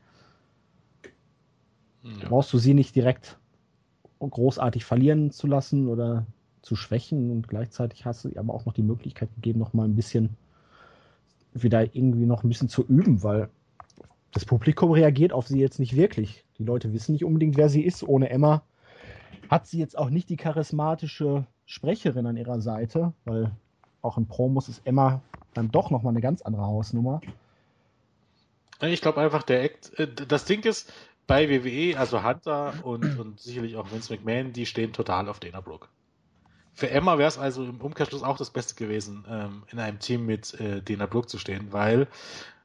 [2.02, 2.10] Ja.
[2.28, 3.38] Brauchst du sie nicht direkt
[4.18, 6.26] großartig verlieren zu lassen oder
[6.62, 9.84] zu schwächen und gleichzeitig hast du ihr aber auch noch die Möglichkeit gegeben, noch mal
[9.84, 10.36] ein bisschen
[11.62, 13.48] wieder irgendwie noch ein bisschen zu üben, weil
[14.32, 16.44] das Publikum reagiert auf sie jetzt nicht wirklich.
[16.58, 18.02] Die Leute wissen nicht unbedingt, wer sie ist.
[18.02, 18.62] Ohne Emma
[19.48, 23.50] hat sie jetzt auch nicht die charismatische Sprecherin an ihrer Seite, weil
[24.02, 25.22] auch in Promos ist Emma
[25.54, 27.20] dann doch nochmal eine ganz andere Hausnummer.
[28.80, 30.92] Ich glaube einfach, der Act, äh, das Ding ist,
[31.26, 35.60] bei WWE, also Hunter und, und sicherlich auch Vince McMahon, die stehen total auf Dana
[35.60, 35.88] Brooke.
[36.78, 40.26] Für Emma wäre es also im Umkehrschluss auch das Beste gewesen, ähm, in einem Team
[40.26, 42.06] mit äh, Dana Brooke zu stehen, weil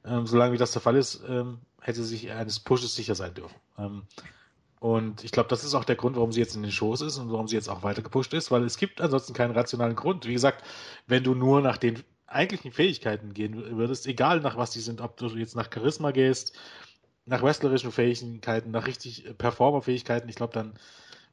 [0.05, 3.55] ähm, solange wie das der Fall ist, ähm, hätte sich eines Pushes sicher sein dürfen.
[3.80, 4.03] Ähm,
[4.80, 7.18] und ich glaube, das ist auch der Grund, warum sie jetzt in den Shows ist
[7.18, 10.28] und warum sie jetzt auch weiter gepusht ist, weil es gibt ansonsten keinen rationalen Grund.
[10.28, 10.64] Wie gesagt,
[11.07, 15.18] wenn du nur nach den eigentlichen Fähigkeiten gehen würdest, egal nach was die sind, ob
[15.18, 16.55] du jetzt nach Charisma gehst,
[17.26, 20.76] nach wrestlerischen Fähigkeiten, nach richtig äh, Performer-Fähigkeiten, ich glaube, dann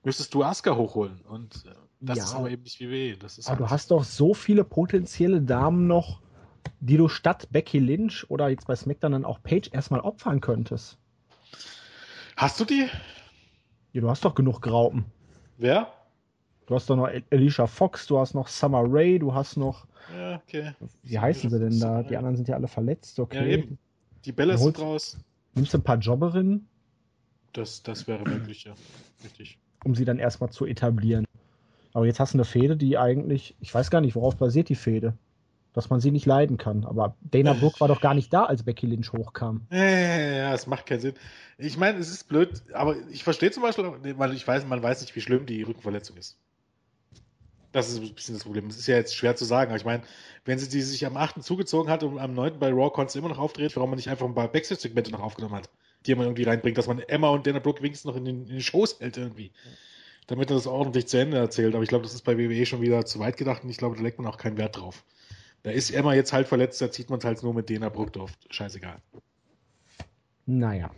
[0.05, 1.21] müsstest du Asuka hochholen.
[1.29, 1.71] Und äh,
[2.01, 2.25] das Ja.
[2.25, 3.17] ist aber eben nicht WWE.
[3.17, 6.21] Das ist Aber du halt- hast doch so viele potenzielle Damen noch,
[6.81, 10.99] die du statt Becky Lynch oder jetzt bei SmackDown dann auch Paige erstmal opfern könntest.
[12.37, 12.89] Hast du die?
[13.93, 15.05] Ja, du hast doch genug Graupen.
[15.59, 15.93] Wer?
[16.67, 19.87] Du hast doch noch Alicia Fox, du hast noch Summer Rae, du hast noch,
[20.17, 20.73] Ja, okay.
[21.03, 22.03] wie heißen sie denn da?
[22.05, 23.53] Die anderen sind ja alle verletzt, Ja, okay.
[23.55, 23.79] eben.
[24.25, 25.19] Die Holst- sind raus.
[25.55, 26.69] Nimmst du ein paar Jobberinnen,
[27.53, 28.75] Das, das wäre möglich, ja.
[29.25, 29.59] Richtig.
[29.85, 31.27] Um sie dann erstmal zu etablieren.
[31.93, 34.77] Aber jetzt hast du eine Fehde, die eigentlich, ich weiß gar nicht, worauf basiert die
[34.77, 35.15] Fehde.
[35.73, 36.85] Dass man sie nicht leiden kann.
[36.85, 39.69] Aber Dana Brooke war doch gar nicht da, als Becky Lynch hochkam.
[39.71, 41.15] Ja, ja, ja, es macht keinen Sinn.
[41.59, 45.01] Ich meine, es ist blöd, aber ich verstehe zum Beispiel, weil ich weiß, man weiß
[45.01, 46.37] nicht, wie schlimm die Rückenverletzung ist.
[47.71, 48.67] Das ist ein bisschen das Problem.
[48.67, 50.03] Es ist ja jetzt schwer zu sagen, aber ich meine,
[50.45, 51.41] wenn sie die sich am 8.
[51.41, 52.59] zugezogen hat und am 9.
[52.59, 55.55] bei Raw du immer noch aufdreht, warum man nicht einfach ein paar Backstage-Segmente noch aufgenommen
[55.55, 55.71] hat,
[56.07, 58.55] die man irgendwie reinbringt, dass man Emma und Dana Brooke wenigstens noch in den, in
[58.55, 59.53] den Shows hält irgendwie.
[60.27, 61.75] Damit er das ordentlich zu Ende erzählt.
[61.75, 63.97] Aber ich glaube, das ist bei WWE schon wieder zu weit gedacht und ich glaube,
[63.97, 65.05] da legt man auch keinen Wert drauf.
[65.63, 68.13] Da ist Emma jetzt halt verletzt, da zieht man es halt nur mit Dana Brooke
[68.13, 68.33] drauf.
[68.49, 69.03] Scheißegal.
[70.47, 70.91] Naja.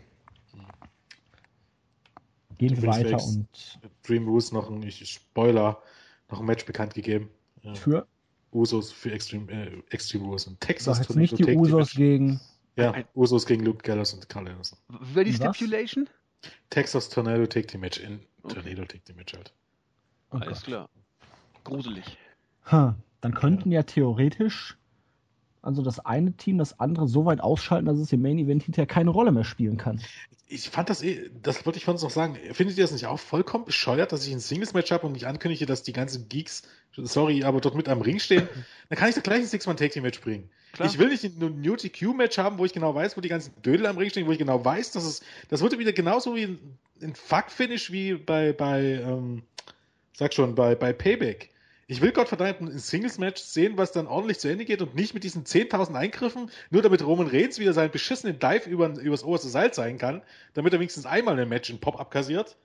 [2.59, 3.37] Gehen wir weiter Fakes.
[3.37, 3.49] und
[4.07, 5.83] Dream Rules noch ein ich, Spoiler,
[6.31, 7.29] noch ein Match bekannt gegeben.
[7.65, 8.07] Äh, für
[8.53, 12.41] Usos für Extreme, äh, Extreme Rules und Texas jetzt Tornado nicht die Usos gegen
[12.77, 14.79] Ja, Ein- Usos gegen Luke Gallows und Carl Anderson.
[14.89, 15.33] Wer die?
[15.35, 16.09] Stipulation?
[16.71, 18.55] Texas Tornado Take Team Match in Okay.
[18.55, 19.53] Tornado Take Team Match halt.
[20.31, 20.65] Oh Alles Gott.
[20.65, 20.89] klar.
[21.65, 22.17] Gruselig.
[22.71, 24.77] Ha, dann könnten ja theoretisch
[25.63, 28.87] also das eine Team das andere so weit ausschalten, dass es im Main Event hinterher
[28.87, 30.01] keine Rolle mehr spielen kann.
[30.49, 32.37] Ich fand das eh, das wollte ich von uns noch sagen.
[32.53, 35.65] Findet ihr das nicht auch vollkommen bescheuert, dass ich ein Singles-Match habe und ich ankündige,
[35.65, 38.49] dass die ganzen Geeks, sorry, aber dort mit am Ring stehen?
[38.91, 40.51] Dann kann ich doch gleich ein Six-Man-Take-Team-Match bringen.
[40.73, 40.89] Klar.
[40.89, 43.87] Ich will nicht ein New TQ-Match haben, wo ich genau weiß, wo die ganzen Dödel
[43.87, 46.79] am Ring stehen, wo ich genau weiß, dass es, das wurde wieder genauso wie ein,
[47.03, 49.43] ein Fuck-Finish wie bei, bei, ähm,
[50.15, 51.52] sag schon, bei, bei Payback.
[51.93, 55.25] Ich will Gottverdammt ein Singles-Match sehen, was dann ordentlich zu Ende geht und nicht mit
[55.25, 59.75] diesen 10.000 Eingriffen, nur damit Roman Reigns wieder seinen beschissenen Dive über, übers oberste Seil
[59.75, 60.23] zeigen kann,
[60.55, 62.57] damit er wenigstens einmal ein Match in Pop abkassiert.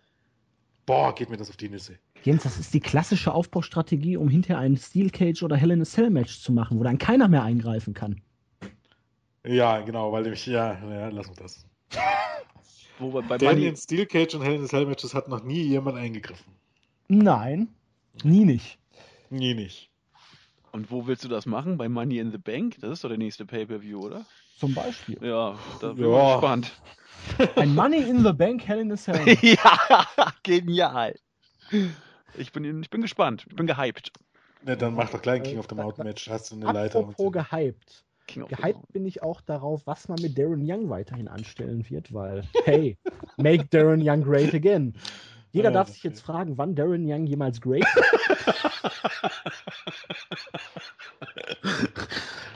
[0.86, 2.00] Boah, geht mir das auf die Nüsse.
[2.24, 5.86] Jens, das ist die klassische Aufbaustrategie, um hinterher ein Steel Cage oder Hell in a
[5.86, 8.22] Cell Match zu machen, wo dann keiner mehr eingreifen kann.
[9.46, 11.66] Ja, genau, weil nämlich, ja, ja, lass uns das.
[13.00, 15.64] Wo bei Denn in Steel Cage und Hell in a Cell Matches hat noch nie
[15.64, 16.54] jemand eingegriffen.
[17.10, 17.68] Nein,
[18.24, 18.80] nie nicht.
[19.30, 19.90] Nie nicht.
[20.72, 21.78] und wo willst du das machen?
[21.78, 22.76] Bei Money in the Bank?
[22.82, 24.26] Das ist doch der nächste Pay-Per-View, oder?
[24.60, 25.18] Zum Beispiel.
[25.22, 26.28] Ja, da bin Ja.
[26.28, 26.72] ich gespannt.
[27.56, 29.26] Ein Money in the Bank Hell in a Cell.
[29.42, 29.78] ja,
[30.44, 31.16] genial.
[32.38, 33.46] Ich bin, ich bin gespannt.
[33.50, 34.12] Ich bin gehypt.
[34.64, 36.30] Ne, dann mach doch gleich ein King of the Mountain Match.
[36.30, 37.00] Hast du eine Leiter.
[37.00, 38.04] Apropos gehypt.
[38.28, 42.14] King the Gehypt bin ich auch darauf, was man mit Darren Young weiterhin anstellen wird,
[42.14, 42.98] weil, hey,
[43.38, 44.94] make Darren Young great again.
[45.52, 46.08] Jeder Ja, darf sich okay.
[46.10, 47.86] jetzt fragen, wann Darren Young jemals great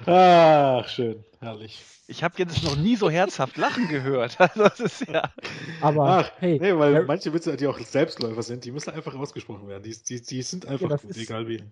[0.06, 1.24] Ach, schön.
[1.40, 1.82] Herrlich.
[2.08, 4.38] Ich habe jetzt noch nie so herzhaft lachen gehört.
[4.40, 5.32] Also das ist ja.
[5.80, 9.16] Aber Ach, hey, nee, weil Dar- manche Witze, die auch Selbstläufer sind, die müssen einfach
[9.16, 9.84] ausgesprochen werden.
[9.84, 11.64] Die, die, die sind einfach das gut, ist- egal wie.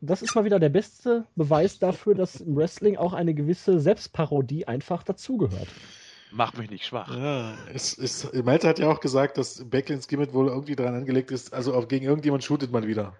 [0.00, 4.66] das ist mal wieder der beste Beweis dafür, dass im Wrestling auch eine gewisse Selbstparodie
[4.66, 5.68] einfach dazugehört.
[6.36, 7.16] Mach mich nicht schwach.
[7.16, 11.30] Ja, es ist, Malte hat ja auch gesagt, dass Backlins Gimmick wohl irgendwie daran angelegt
[11.30, 13.16] ist, also auf, gegen irgendjemand shootet man wieder.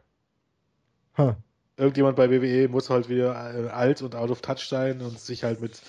[1.17, 1.37] Ha.
[1.77, 5.45] Irgendjemand bei WWE muss halt wieder äh, alt und out of touch sein und sich
[5.45, 5.81] halt mit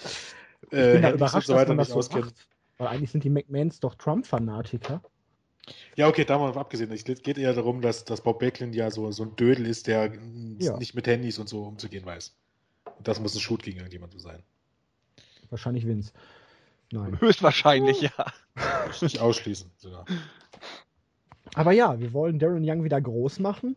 [0.69, 2.25] äh, Handys und so weiter nicht so auskennen.
[2.25, 2.47] macht.
[2.77, 5.01] Weil eigentlich sind die McMahons doch Trump-Fanatiker.
[5.95, 6.91] Ja, okay, da mal abgesehen.
[6.91, 10.11] Es geht eher darum, dass, dass Bob Backlund ja so, so ein Dödel ist, der
[10.59, 10.77] Ja.
[10.77, 12.35] nicht mit Handys und so umzugehen weiß.
[12.97, 14.43] Und das muss ein Shoot gegen irgendjemanden sein.
[15.49, 16.11] Wahrscheinlich Vince.
[16.95, 17.17] Nein.
[17.21, 18.11] Höchstwahrscheinlich, ja.
[19.01, 19.71] Nicht ausschließen.
[19.77, 20.05] Sogar.
[21.53, 23.75] Aber ja, wir wollen Darren Young wieder groß machen.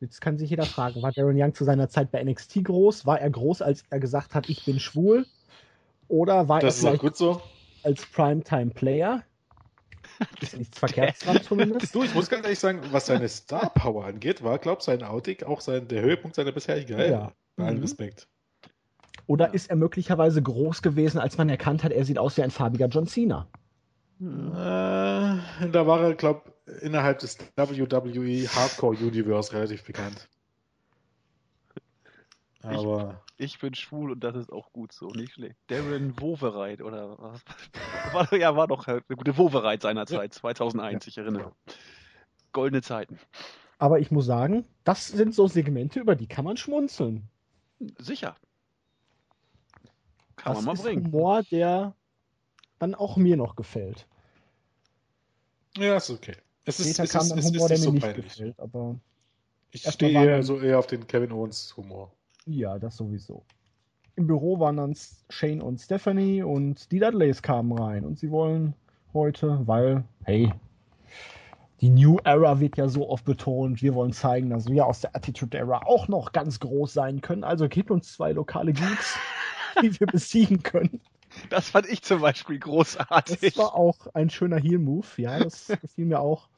[0.00, 3.06] Jetzt kann sich jeder fragen, war Darren Young zu seiner Zeit bei NXT groß?
[3.06, 5.26] War er groß, als er gesagt hat, ich bin schwul?
[6.08, 7.40] Oder war Das er gut so.
[7.82, 9.22] als Primetime-Player?
[10.40, 11.94] Ist nichts verkehrt dran zumindest.
[11.94, 15.42] Du, ich muss ganz ehrlich sagen, was seine Star Power angeht, war, glaub sein Outing
[15.42, 17.10] auch sein, der Höhepunkt seiner bisherigen Karriere.
[17.10, 17.32] Ja.
[17.56, 17.82] Bei allem Mhm.
[17.82, 18.28] Respekt.
[19.26, 22.50] Oder ist er möglicherweise groß gewesen, als man erkannt hat, er sieht aus wie ein
[22.50, 23.48] farbiger John Cena?
[24.20, 30.28] Äh, da war er, glaube innerhalb des WWE Hardcore Universe relativ bekannt.
[32.62, 33.22] Aber.
[33.36, 35.56] Ich, ich, bin schwul und das ist auch gut so, nicht schlecht.
[35.68, 37.40] Darren Wovereit oder was?
[38.12, 40.40] War, ja, war doch eine gute Wovereit seinerzeit, ja.
[40.40, 41.08] 2001, ja.
[41.08, 41.52] ich erinnere.
[42.52, 43.18] Goldene Zeiten.
[43.78, 47.28] Aber ich muss sagen, das sind so Segmente, über die kann man schmunzeln.
[47.98, 48.36] Sicher.
[50.46, 51.06] Kann das man mal ist bringen.
[51.06, 51.94] Humor, der
[52.78, 54.06] dann auch mir noch gefällt.
[55.76, 56.36] Ja, ist okay.
[56.64, 58.24] Es ist, Später kam dann Humor, der mir so nicht peinlich.
[58.24, 58.96] gefällt, aber.
[59.72, 62.12] Ich stehe eher, so eher auf den Kevin Owens Humor.
[62.46, 63.42] Ja, das sowieso.
[64.14, 64.96] Im Büro waren dann
[65.28, 68.74] Shane und Stephanie und die Dudleys kamen rein und sie wollen
[69.12, 70.52] heute, weil, hey,
[71.82, 73.82] die New Era wird ja so oft betont.
[73.82, 77.44] Wir wollen zeigen, dass wir aus der Attitude Era auch noch ganz groß sein können.
[77.44, 79.18] Also gebt uns zwei lokale Geeks,
[79.82, 81.00] die wir besiegen können.
[81.50, 83.40] Das fand ich zum Beispiel großartig.
[83.40, 85.06] Das war auch ein schöner Heel-Move.
[85.16, 86.48] Ja, das gefiel mir auch.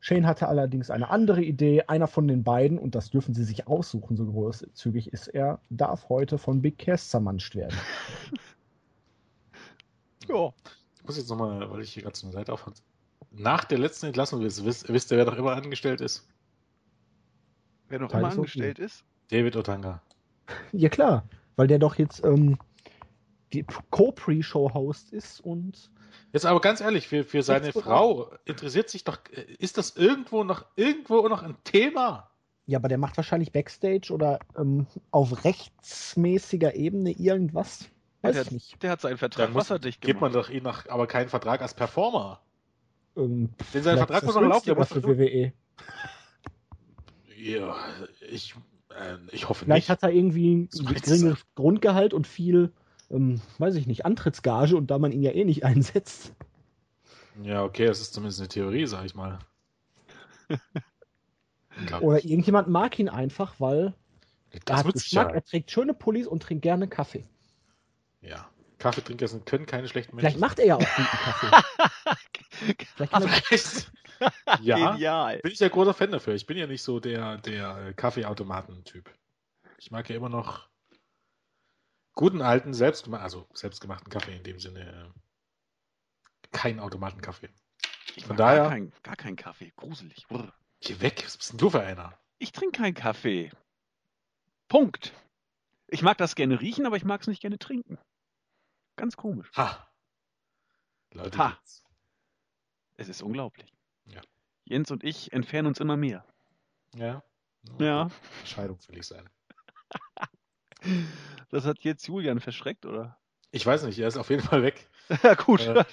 [0.00, 1.84] Shane hatte allerdings eine andere Idee.
[1.86, 6.08] Einer von den beiden, und das dürfen sie sich aussuchen, so großzügig ist er, darf
[6.08, 7.76] heute von Big Cass zermanscht werden.
[10.28, 10.52] ja.
[10.96, 12.82] Ich muss jetzt nochmal, weil ich hier gerade so eine Seite aufhand
[13.36, 16.26] nach der letzten Entlassung, wisst, wisst ihr, wer doch immer angestellt ist?
[17.88, 19.04] Wer noch immer angestellt ist?
[19.30, 20.02] David Otanga.
[20.72, 21.24] Ja klar,
[21.56, 22.58] weil der doch jetzt ähm,
[23.52, 25.90] die Co-Pre-Show-Host ist und
[26.32, 29.18] Jetzt aber ganz ehrlich, für, für seine Frau interessiert sich doch,
[29.58, 32.28] ist das irgendwo noch irgendwo noch ein Thema?
[32.66, 37.88] Ja, aber der macht wahrscheinlich Backstage oder ähm, auf rechtsmäßiger Ebene irgendwas.
[38.22, 38.82] Weiß der, ich nicht.
[38.82, 40.06] Der hat seinen Vertrag wasserdicht gemacht.
[40.12, 42.40] Gibt man doch ihn noch, aber keinen Vertrag als Performer.
[43.16, 44.68] Ähm, Den sein Vertrag muss noch laufen.
[44.68, 45.52] Ja, was für WWE.
[47.36, 47.76] Ja,
[48.30, 48.54] ich,
[48.98, 49.86] äh, ich hoffe Vielleicht nicht.
[49.86, 52.72] Vielleicht hat er irgendwie ein geringes Grundgehalt und viel,
[53.10, 56.32] ähm, weiß ich nicht, Antrittsgage und da man ihn ja eh nicht einsetzt.
[57.42, 59.38] Ja, okay, das ist zumindest eine Theorie, sag ich mal.
[62.00, 63.94] Oder irgendjemand mag ihn einfach, weil
[64.64, 67.24] das er hat Geschmack, er trägt schöne Pullis und trinkt gerne Kaffee.
[68.20, 68.48] Ja.
[68.78, 70.38] Kaffeetrinker sind, können keine schlechten Menschen.
[70.38, 71.64] Vielleicht macht er ja auch guten Kaffee.
[72.94, 73.90] Vielleicht
[74.60, 75.38] ja, Genial.
[75.38, 76.34] bin ich ja großer Fan dafür.
[76.34, 79.10] Ich bin ja nicht so der, der Kaffeeautomaten-Typ.
[79.78, 80.68] Ich mag ja immer noch
[82.14, 85.12] guten alten, selbstgemachten, also selbstgemachten Kaffee in dem Sinne.
[86.52, 87.50] Kein Automatenkaffee.
[88.16, 88.62] Ich Von daher.
[88.62, 89.72] Gar kein, gar kein Kaffee.
[89.76, 90.26] Gruselig.
[90.28, 90.52] Brr.
[90.80, 91.22] Geh weg.
[91.24, 92.16] Was bist denn du für einer?
[92.38, 93.50] Ich trinke keinen Kaffee.
[94.68, 95.12] Punkt.
[95.88, 97.98] Ich mag das gerne riechen, aber ich mag es nicht gerne trinken.
[98.96, 99.50] Ganz komisch.
[99.56, 99.88] Ha.
[101.12, 101.58] Leute, ha.
[102.96, 103.73] Es ist unglaublich.
[104.06, 104.20] Ja.
[104.64, 106.24] Jens und ich entfernen uns immer mehr.
[106.94, 107.22] Ja.
[107.78, 108.10] Ja.
[108.44, 109.28] Scheidung will ich sein.
[111.48, 113.16] Das hat jetzt Julian verschreckt, oder?
[113.50, 114.88] Ich weiß nicht, er ist auf jeden Fall weg.
[115.22, 115.60] ja, gut.
[115.60, 115.84] Äh,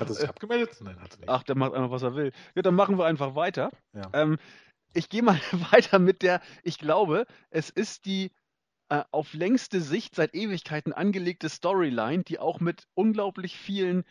[0.00, 0.78] hat er sich abgemeldet?
[0.80, 1.28] Nein, hat er nicht.
[1.28, 2.32] Ach, der macht einfach, was er will.
[2.54, 3.70] Ja, dann machen wir einfach weiter.
[3.92, 4.10] Ja.
[4.14, 4.38] Ähm,
[4.94, 5.38] ich gehe mal
[5.70, 8.32] weiter mit der, ich glaube, es ist die
[8.88, 14.04] äh, auf längste Sicht seit Ewigkeiten angelegte Storyline, die auch mit unglaublich vielen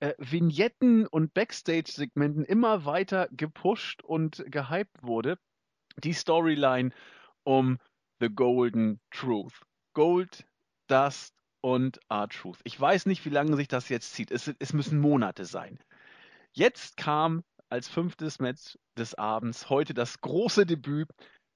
[0.00, 5.38] äh, Vignetten und Backstage-Segmenten immer weiter gepusht und gehypt wurde.
[6.02, 6.90] Die Storyline
[7.44, 7.78] um
[8.20, 9.60] The Golden Truth.
[9.94, 10.44] Gold,
[10.86, 12.60] Dust und R-Truth.
[12.64, 14.30] Ich weiß nicht, wie lange sich das jetzt zieht.
[14.30, 15.78] Es, es müssen Monate sein.
[16.52, 21.08] Jetzt kam als fünftes Match des Abends heute das große Debüt.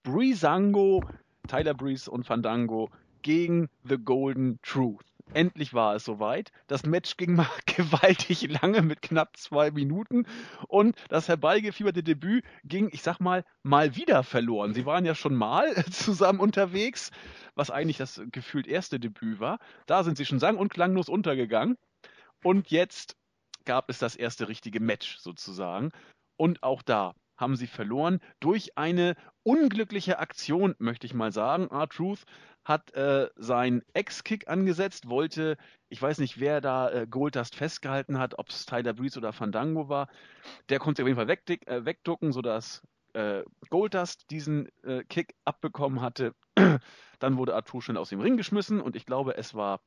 [0.02, 1.02] Breezango
[1.48, 2.90] Tyler Breeze und Fandango
[3.22, 5.04] gegen The Golden Truth.
[5.34, 6.52] Endlich war es soweit.
[6.66, 10.26] Das Match ging mal gewaltig lange mit knapp zwei Minuten
[10.68, 14.74] und das herbeigefieberte Debüt ging, ich sag mal, mal wieder verloren.
[14.74, 17.10] Sie waren ja schon mal zusammen unterwegs,
[17.54, 19.58] was eigentlich das gefühlt erste Debüt war.
[19.86, 21.76] Da sind sie schon sang- und klanglos untergegangen.
[22.42, 23.16] Und jetzt
[23.64, 25.90] gab es das erste richtige Match sozusagen.
[26.36, 31.68] Und auch da haben sie verloren durch eine unglückliche Aktion, möchte ich mal sagen.
[31.70, 32.24] R-Truth
[32.64, 35.56] hat äh, seinen Ex-Kick angesetzt, wollte,
[35.88, 39.88] ich weiß nicht, wer da äh, Goldust festgehalten hat, ob es Tyler Breeze oder Fandango
[39.88, 40.08] war.
[40.68, 42.82] Der konnte sich auf jeden Fall wegdick, äh, wegducken, sodass
[43.14, 46.34] äh, Goldust diesen äh, Kick abbekommen hatte.
[47.18, 49.80] Dann wurde Arthur schnell aus dem Ring geschmissen und ich glaube, es war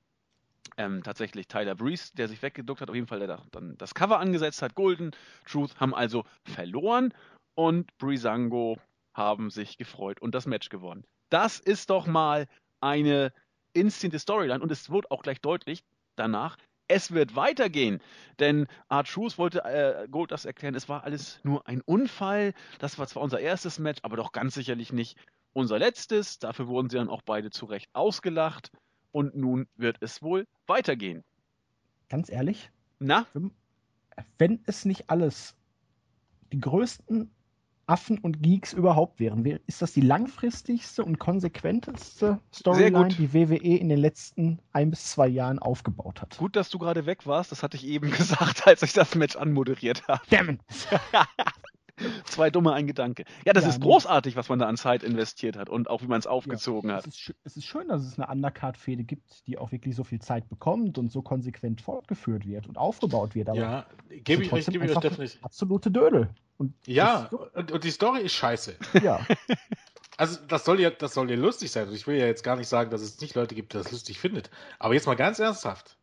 [0.78, 4.20] ähm, tatsächlich Tyler Breeze, der sich weggeduckt hat, auf jeden Fall, der dann das Cover
[4.20, 4.76] angesetzt hat.
[4.76, 5.12] Golden
[5.45, 7.14] Truth haben also verloren
[7.56, 8.78] und Breezango
[9.14, 11.06] haben sich gefreut und das Match gewonnen.
[11.30, 12.47] Das ist doch mal
[12.82, 13.34] eine
[13.74, 15.84] instinkte Storyline und es wird auch gleich deutlich
[16.16, 17.99] danach, es wird weitergehen.
[18.39, 22.53] Denn Art Shoes wollte äh, Gold das erklären, es war alles nur ein Unfall.
[22.80, 25.18] Das war zwar unser erstes Match, aber doch ganz sicherlich nicht
[25.53, 26.38] unser letztes.
[26.38, 28.72] Dafür wurden sie dann auch beide zu Recht ausgelacht.
[29.12, 31.24] Und nun wird es wohl weitergehen.
[32.10, 32.70] Ganz ehrlich?
[32.99, 33.26] Na?
[34.38, 35.56] wenn es nicht alles
[36.51, 37.32] die größten
[37.88, 43.89] Affen und Geeks überhaupt wären, ist das die langfristigste und konsequenteste Storyline, die WWE in
[43.89, 46.38] den letzten ein bis zwei Jahren aufgebaut hat.
[46.38, 49.36] Gut, dass du gerade weg warst, das hatte ich eben gesagt, als ich das Match
[49.36, 50.21] anmoderiert habe.
[50.29, 50.59] Damn.
[52.25, 53.25] Zwei dumme, ein Gedanke.
[53.45, 56.07] Ja, das ja, ist großartig, was man da an Zeit investiert hat und auch wie
[56.07, 57.07] man es aufgezogen ja, hat.
[57.07, 60.19] Es ist, es ist, schön, dass es eine Undercard-Fehde gibt, die auch wirklich so viel
[60.19, 63.49] Zeit bekommt und so konsequent fortgeführt wird und aufgebaut wird.
[63.49, 65.43] Aber ja, gebe ich euch, gebe ich euch definitiv.
[65.43, 66.29] Absolute Dödel.
[66.57, 68.75] Und ja, und, und die Story ist scheiße.
[69.01, 69.25] Ja.
[70.17, 71.89] Also das soll ja, das soll ja lustig sein.
[71.89, 73.91] Und ich will ja jetzt gar nicht sagen, dass es nicht Leute gibt, die das
[73.91, 74.49] lustig findet.
[74.79, 75.97] Aber jetzt mal ganz ernsthaft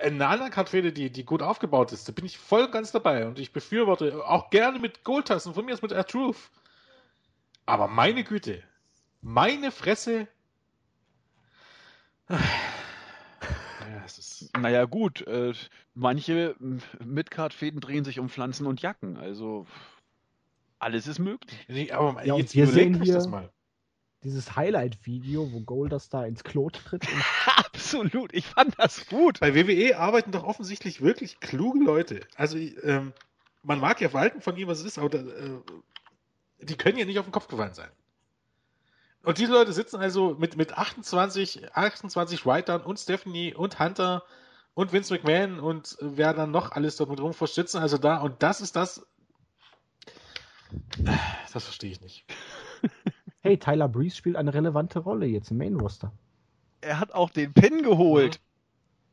[0.00, 3.52] eine Undercard-Fehde, die, die gut aufgebaut ist, da bin ich voll ganz dabei und ich
[3.52, 6.50] befürworte auch gerne mit Goldtassen, von mir ist mit Air Truth.
[7.66, 8.62] Aber meine Güte,
[9.20, 10.26] meine Fresse.
[12.28, 14.50] Naja, ist...
[14.58, 15.52] naja gut, äh,
[15.94, 16.56] manche
[17.04, 19.66] Midcard-Fäden drehen sich um Pflanzen und Jacken, also
[20.78, 21.66] alles ist möglich.
[21.68, 23.50] Nee, aber ja, jetzt wir sehen hier, das mal
[24.24, 27.06] dieses Highlight-Video, wo Goldust da ins Klo tritt.
[27.56, 29.40] Absolut, ich fand das gut.
[29.40, 32.20] Bei WWE arbeiten doch offensichtlich wirklich kluge Leute.
[32.36, 33.12] Also, ähm,
[33.62, 35.60] man mag ja verhalten von ihm, was es ist, aber äh,
[36.60, 37.90] die können ja nicht auf den Kopf gefallen sein.
[39.22, 44.24] Und diese Leute sitzen also mit, mit 28, 28 Writern und Stephanie und Hunter
[44.74, 48.60] und Vince McMahon und wer dann noch alles dort mit rumvorsitzen, also da, und das
[48.60, 49.06] ist das.
[51.52, 52.24] Das verstehe ich nicht.
[53.48, 56.12] hey, Tyler Breeze spielt eine relevante Rolle jetzt im Main Roster.
[56.80, 58.40] Er hat auch den Pin geholt.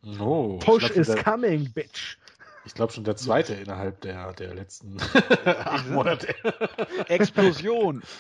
[0.04, 2.18] No, Push is der, coming, bitch.
[2.66, 5.00] Ich glaube schon der zweite innerhalb der, der letzten
[5.46, 6.36] acht Monate.
[7.08, 8.04] Explosion.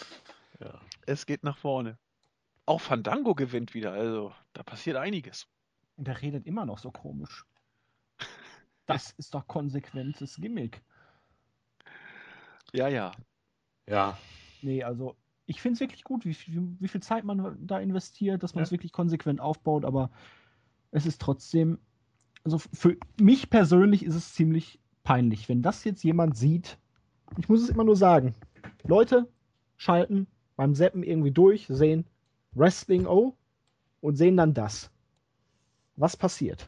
[0.61, 0.79] Ja.
[1.05, 1.97] Es geht nach vorne.
[2.65, 5.47] Auch Fandango gewinnt wieder, also da passiert einiges.
[5.97, 7.45] Und er redet immer noch so komisch.
[8.85, 10.81] Das ist doch konsequentes Gimmick.
[12.71, 13.11] Ja, ja.
[13.85, 14.17] Ja.
[14.61, 18.43] Nee, also ich finde es wirklich gut, wie, wie, wie, viel Zeit man da investiert,
[18.43, 18.75] dass man es ja.
[18.75, 20.09] wirklich konsequent aufbaut, aber
[20.91, 21.77] es ist trotzdem,
[22.43, 26.77] also für mich persönlich ist es ziemlich peinlich, wenn das jetzt jemand sieht.
[27.37, 28.33] Ich muss es immer nur sagen.
[28.83, 29.27] Leute
[29.77, 32.05] schalten beim Seppen irgendwie durch, sehen
[32.53, 33.35] Wrestling O
[34.01, 34.89] und sehen dann das.
[35.95, 36.65] Was passiert?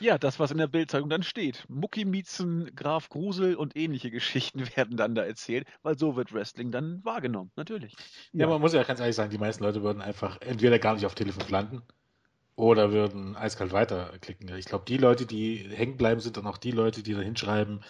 [0.00, 1.64] Ja, das, was in der Bildzeitung dann steht.
[1.68, 7.04] Muckimiezen, Graf Grusel und ähnliche Geschichten werden dann da erzählt, weil so wird Wrestling dann
[7.04, 7.94] wahrgenommen, natürlich.
[8.32, 10.94] Ja, ja, man muss ja ganz ehrlich sagen, die meisten Leute würden einfach entweder gar
[10.94, 11.82] nicht auf Telefon landen
[12.56, 14.54] oder würden eiskalt weiterklicken.
[14.56, 17.82] Ich glaube, die Leute, die hängen bleiben, sind dann auch die Leute, die da hinschreiben,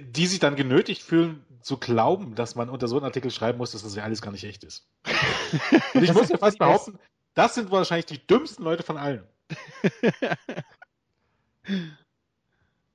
[0.00, 3.72] die sich dann genötigt fühlen, zu glauben, dass man unter so einen Artikel schreiben muss,
[3.72, 4.88] dass das ja alles gar nicht echt ist.
[5.94, 6.98] Und ich muss ja fast behaupten,
[7.34, 9.24] das sind wahrscheinlich die dümmsten Leute von allen.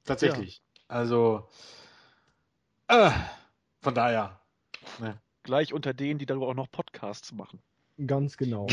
[0.06, 0.58] Tatsächlich.
[0.58, 0.96] Ja.
[0.96, 1.50] Also,
[2.88, 3.12] äh,
[3.82, 4.40] von daher.
[5.00, 5.20] Ne.
[5.44, 7.62] Gleich unter denen, die darüber auch noch Podcasts machen.
[8.06, 8.68] Ganz genau.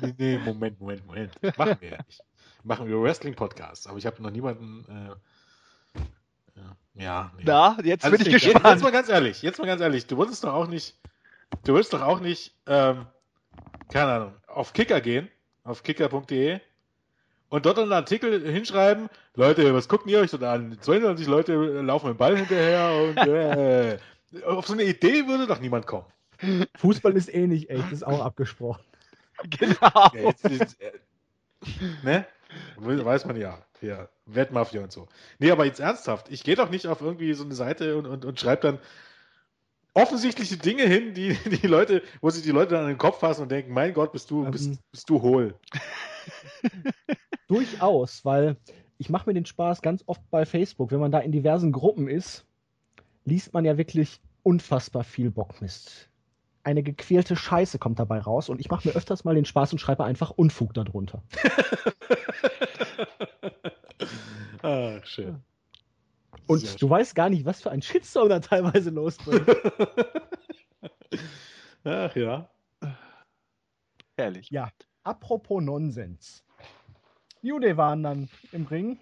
[0.00, 1.58] nee, nee, Moment, Moment, Moment.
[1.58, 2.22] Machen wir ja nicht.
[2.62, 4.84] Machen wir Wrestling-Podcasts, aber ich habe noch niemanden.
[4.88, 6.02] Äh,
[7.02, 7.42] ja, nee.
[7.44, 8.64] Na, jetzt also bin ich gespannt.
[8.64, 10.96] Jetzt, jetzt, mal ganz ehrlich, jetzt mal ganz ehrlich, du wolltest doch auch nicht,
[11.64, 13.06] du willst doch auch nicht, ähm,
[13.90, 15.28] keine Ahnung, auf Kicker gehen,
[15.64, 16.60] auf kicker.de
[17.48, 20.78] und dort einen Artikel hinschreiben, Leute, was gucken ihr euch denn an?
[20.80, 23.98] 22 Leute laufen im Ball hinterher und äh,
[24.44, 26.06] auf so eine Idee würde doch niemand kommen.
[26.76, 28.82] Fußball ist eh nicht echt, ist auch abgesprochen.
[29.50, 29.76] Genau.
[29.92, 30.92] Ja, jetzt, jetzt, äh,
[32.02, 32.26] ne?
[32.78, 33.58] Weiß man ja.
[33.82, 35.08] Ja, Wettmafia und so.
[35.38, 38.24] Nee, aber jetzt ernsthaft, ich gehe doch nicht auf irgendwie so eine Seite und, und,
[38.24, 38.78] und schreibe dann
[39.92, 43.42] offensichtliche Dinge hin, die die Leute, wo sich die Leute dann an den Kopf fassen
[43.42, 44.78] und denken, mein Gott, bist du, bist, ähm.
[44.90, 45.54] bist du hohl.
[47.48, 48.56] Durchaus, weil
[48.98, 52.08] ich mache mir den Spaß ganz oft bei Facebook, wenn man da in diversen Gruppen
[52.08, 52.46] ist,
[53.24, 56.08] liest man ja wirklich unfassbar viel Bockmist.
[56.62, 59.78] Eine gequälte Scheiße kommt dabei raus und ich mache mir öfters mal den Spaß und
[59.78, 61.22] schreibe einfach Unfug darunter.
[64.62, 65.42] ah, schön.
[66.46, 66.90] Und Sehr du schön.
[66.90, 69.46] weißt gar nicht, was für ein Shitstorm da teilweise losbringt.
[71.84, 72.48] Ach ja.
[74.16, 74.50] Herrlich.
[74.50, 74.70] Ja,
[75.06, 76.42] apropos Nonsens.
[77.42, 78.98] Day waren dann im Ring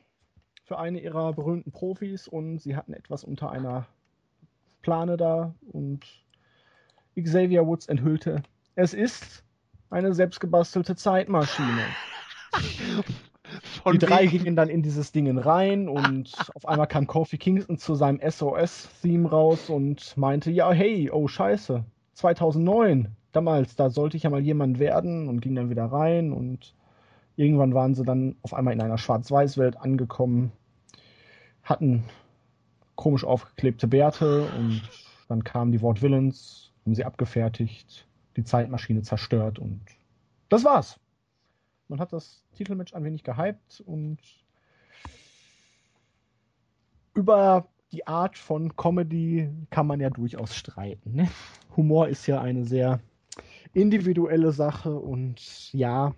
[0.65, 3.87] für eine ihrer berühmten Profis und sie hatten etwas unter einer
[4.83, 6.05] Plane da und
[7.17, 8.43] Xavier Woods enthüllte,
[8.75, 9.45] es ist
[9.89, 11.87] eine selbstgebastelte Zeitmaschine.
[13.83, 17.79] Von die drei gingen dann in dieses Ding rein und auf einmal kam Kofi Kingston
[17.79, 24.23] zu seinem SOS-Theme raus und meinte, ja, hey, oh scheiße, 2009, damals, da sollte ich
[24.23, 26.75] ja mal jemand werden und ging dann wieder rein und
[27.37, 30.53] Irgendwann waren sie dann auf einmal in einer Schwarz-Weiß-Welt angekommen.
[31.63, 32.05] hatten
[32.95, 34.83] komisch aufgeklebte Bärte und
[35.29, 38.07] dann kamen die Wort Villains, haben sie abgefertigt,
[38.37, 39.81] die Zeitmaschine zerstört und
[40.49, 41.01] das war's.
[41.89, 44.19] Man hat das Titelmatch ein wenig gehypt und
[47.15, 51.15] über die Art von Comedy kann man ja durchaus streiten.
[51.15, 51.29] Ne?
[51.77, 53.01] Humor ist ja eine sehr
[53.75, 56.15] individuelle Sache und ja,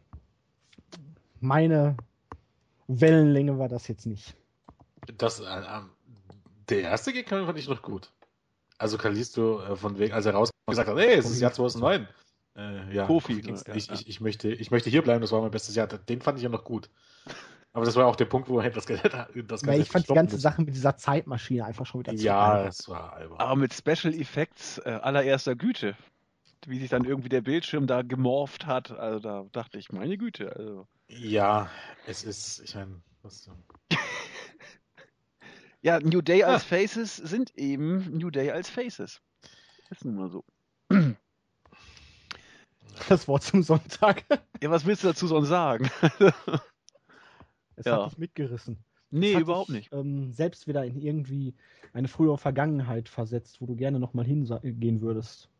[1.41, 1.97] meine
[2.87, 4.37] Wellenlänge war das jetzt nicht.
[5.17, 5.91] Das, äh, ähm,
[6.69, 8.13] der erste Gegner fand ich noch gut.
[8.79, 11.53] Also Kalisto äh, von wegen, als er raus gesagt hat, hey, es ist das Jahr
[11.53, 12.09] 2009.
[12.57, 13.41] Äh, ja, Kofi,
[13.75, 15.87] ich, ich, ich, möchte, ich möchte hier bleiben, das war mein bestes Jahr.
[15.87, 16.91] Den fand ich ja noch gut.
[17.73, 20.15] Aber das war auch der Punkt, wo er das, das Ganze Ja, ich fand die
[20.15, 20.39] ganze.
[20.39, 23.39] Sache mit dieser Zeitmaschine einfach schon wieder zu Ja, es war albern.
[23.39, 25.95] Aber mit Special Effects äh, allererster Güte.
[26.67, 28.91] Wie sich dann irgendwie der Bildschirm da gemorpht hat.
[28.91, 30.55] Also da dachte ich, meine Güte.
[30.57, 30.87] Also.
[31.09, 31.71] Ja,
[32.07, 33.49] es ist, ich meine, was,
[35.83, 36.67] Ja, New Day als Ah.
[36.77, 39.21] Faces sind eben New Day als Faces.
[39.91, 40.45] Ist nun mal so.
[43.09, 44.25] Das Wort zum Sonntag.
[44.63, 45.91] Ja, was willst du dazu sonst sagen?
[47.79, 48.05] Es Ja.
[48.05, 48.79] hat dich mitgerissen.
[49.11, 49.93] nee, hat überhaupt dich, nicht.
[49.93, 51.55] Ähm, selbst wieder in irgendwie
[51.93, 55.51] eine frühere Vergangenheit versetzt, wo du gerne nochmal hingehen würdest.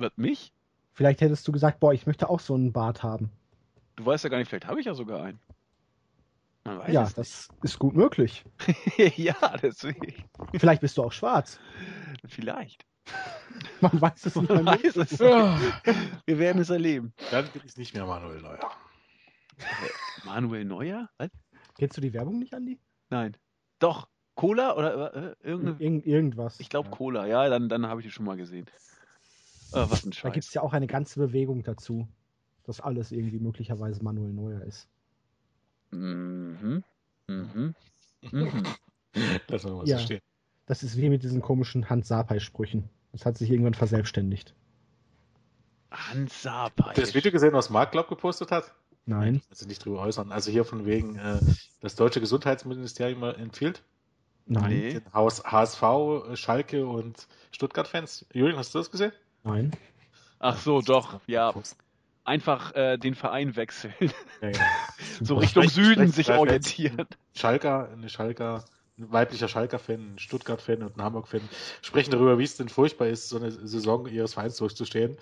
[0.00, 0.52] Was, mich?
[0.92, 3.30] Vielleicht hättest du gesagt, boah, ich möchte auch so einen Bart haben.
[3.96, 5.40] Du weißt ja gar nicht, vielleicht habe ich ja sogar einen.
[6.64, 8.44] Man weiß ja, es das ist gut möglich.
[8.96, 9.18] nicht.
[9.18, 10.24] ja, deswegen.
[10.56, 11.58] Vielleicht bist du auch schwarz.
[12.26, 12.84] Vielleicht.
[13.80, 14.50] Man weiß es nicht.
[14.50, 15.18] Man weiß es.
[15.18, 17.14] Wir werden es erleben.
[17.30, 18.70] Dann bin ich nicht mehr Manuel Neuer.
[20.24, 21.08] Manuel Neuer?
[21.16, 21.30] Was?
[21.78, 22.78] Kennst du die Werbung nicht, Andi?
[23.08, 23.36] Nein.
[23.78, 24.08] Doch.
[24.34, 25.76] Cola oder äh, irgendeine.
[25.80, 26.60] Irgend, irgendwas.
[26.60, 26.96] Ich glaube Ja.
[26.96, 27.26] Cola.
[27.26, 28.66] Ja, dann, dann habe ich die schon mal gesehen.
[29.72, 30.48] Äh, was ein Da gibt Scheiß.
[30.48, 32.08] es ja auch eine ganze Bewegung dazu,
[32.64, 34.88] dass alles irgendwie möglicherweise Manuel Neuer ist.
[35.90, 36.84] Mhm.
[37.28, 37.74] Mhm.
[38.32, 38.64] Mhm.
[39.48, 39.96] Lass mal Ja.
[39.96, 40.20] so stehen.
[40.66, 42.90] Das ist wie mit diesen komischen Hans Sapai-Sprüchen.
[43.12, 44.54] Das hat sich irgendwann verselbstständigt.
[45.90, 46.92] Hans Sapai.
[46.94, 48.74] Das Video gesehen, was Mark Glaub gepostet hat?
[49.06, 49.40] Nein.
[49.50, 50.30] Also nicht drüber äußern.
[50.30, 51.40] Also hier von wegen, äh,
[51.80, 53.82] das deutsche Gesundheitsministerium empfiehlt
[54.46, 54.68] Nein.
[54.70, 54.92] Nee.
[55.00, 55.82] den Haus HSV,
[56.34, 58.26] Schalke und Stuttgart-Fans.
[58.34, 59.12] Julian, hast du das gesehen?
[59.44, 59.72] Nein.
[60.38, 61.20] Ach so, doch.
[61.26, 61.52] Ja,
[62.24, 63.94] einfach äh, den Verein wechseln.
[64.40, 64.58] Ja, ja.
[65.22, 65.36] So.
[65.36, 67.06] Richtung Schlecht- Süden schlecht sich orientieren.
[67.34, 68.64] Schalker, eine Schalker,
[68.98, 71.42] ein weiblicher Schalker-Fan, ein Stuttgart-Fan und ein Hamburg-Fan
[71.82, 75.18] sprechen darüber, wie es denn furchtbar ist, so eine Saison ihres Vereins durchzustehen.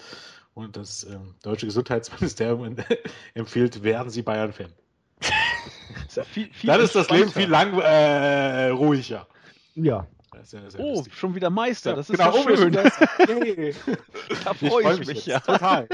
[0.55, 2.77] Und das ähm, deutsche Gesundheitsministerium
[3.35, 4.73] empfiehlt, werden Sie Bayern-Fan.
[6.07, 9.27] Ist ja viel, viel Dann ist das Leben viel lang äh, ruhiger.
[9.75, 10.07] Ja.
[10.45, 11.15] Ja sehr Oh, lustig.
[11.15, 11.91] schon wieder Meister.
[11.91, 12.73] Ja, das ist genau, ja wir schön.
[13.45, 13.75] Yay.
[14.45, 15.27] Da Ich freue ich mich, jetzt.
[15.27, 15.41] ja.
[15.41, 15.89] Total.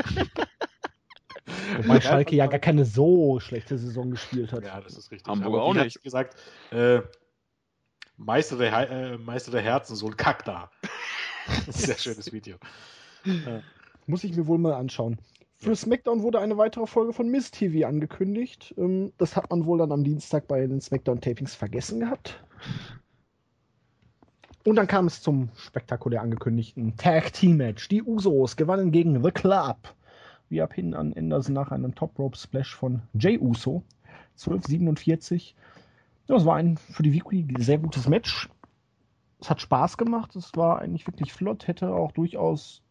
[1.82, 4.64] Wobei Schalke ja gar keine so schlechte Saison gespielt hat.
[4.64, 5.28] Ja, das ist richtig.
[5.30, 6.02] Hamburger Aber auch nicht.
[6.02, 6.36] gesagt,
[6.70, 7.00] äh,
[8.16, 10.70] Meister, der, äh, Meister der Herzen, so ein Kack da.
[11.68, 12.56] Sehr schönes Video.
[14.06, 15.18] Muss ich mir wohl mal anschauen.
[15.56, 18.74] Für SmackDown wurde eine weitere Folge von Miss TV angekündigt.
[18.76, 22.42] Ähm, Das hat man wohl dann am Dienstag bei den SmackDown-Tapings vergessen gehabt.
[24.66, 27.86] Und dann kam es zum spektakulär angekündigten Tag Team Match.
[27.88, 29.94] Die Usos gewannen gegen The Club.
[30.48, 33.82] Via Pin an Anderson nach einem Top Rope Splash von Jay Uso.
[34.38, 35.54] 12:47.
[36.28, 38.48] Ja, es war ein für die Weekly sehr gutes Match.
[39.38, 40.34] Es hat Spaß gemacht.
[40.34, 41.66] Es war eigentlich wirklich flott.
[41.66, 42.82] Hätte auch durchaus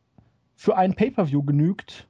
[0.56, 2.08] für ein Pay-per-View genügt.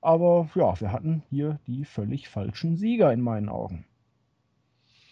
[0.00, 3.84] Aber ja, wir hatten hier die völlig falschen Sieger in meinen Augen.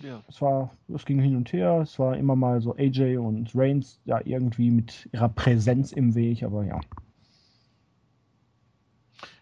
[0.01, 0.23] Ja.
[0.29, 4.01] Es war, es ging hin und her, es war immer mal so AJ und Reigns
[4.05, 6.81] ja irgendwie mit ihrer Präsenz im Weg, aber ja.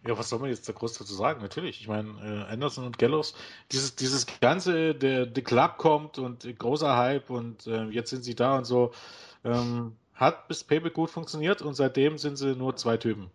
[0.07, 1.43] Ja, was soll man jetzt da groß dazu sagen?
[1.43, 3.35] Natürlich, ich meine, äh, Anderson und Gallows,
[3.73, 8.23] dieses, dieses ganze, der, der Club kommt und äh, großer Hype und äh, jetzt sind
[8.23, 8.93] sie da und so,
[9.45, 13.31] ähm, hat bis Payback gut funktioniert und seitdem sind sie nur zwei Typen.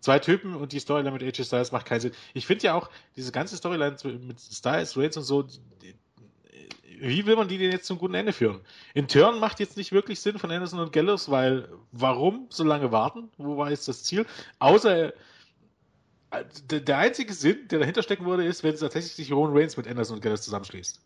[0.00, 2.12] Zwei Typen und die Storyline mit AJ Styles macht keinen Sinn.
[2.34, 5.94] Ich finde ja auch, diese ganze Storyline mit Styles, Reigns und so, die,
[7.00, 8.60] wie will man die denn jetzt zum guten Ende führen?
[8.94, 12.92] In Turn macht jetzt nicht wirklich Sinn von Anderson und Gallows, weil warum so lange
[12.92, 13.30] warten?
[13.36, 14.26] Wo war jetzt das Ziel?
[14.58, 15.12] Außer
[16.30, 19.76] äh, der, einzige Sinn, der dahinter stecken würde, ist, wenn es tatsächlich sich Roman Reigns
[19.76, 21.00] mit Anderson und Gallows zusammenschließt.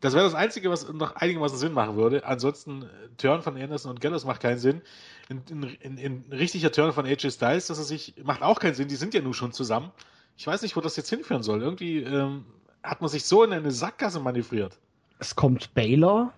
[0.00, 2.24] Das wäre das Einzige, was noch einigermaßen Sinn machen würde.
[2.24, 2.86] Ansonsten, äh,
[3.16, 4.82] Turn von Anderson und Gallows macht keinen Sinn.
[5.28, 8.88] Ein richtiger Turn von AJ Styles, dass er sich, macht auch keinen Sinn.
[8.88, 9.90] Die sind ja nun schon zusammen.
[10.36, 11.62] Ich weiß nicht, wo das jetzt hinführen soll.
[11.62, 12.44] Irgendwie ähm,
[12.82, 14.78] hat man sich so in eine Sackgasse manövriert.
[15.18, 16.32] Es kommt Baylor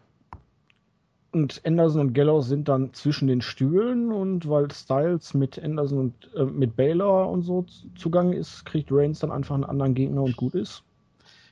[1.33, 6.35] und Anderson und Gallows sind dann zwischen den Stühlen und weil Styles mit Anderson und
[6.35, 10.23] äh, mit Baylor und so z- zugange ist, kriegt Reigns dann einfach einen anderen Gegner
[10.23, 10.83] und gut ist.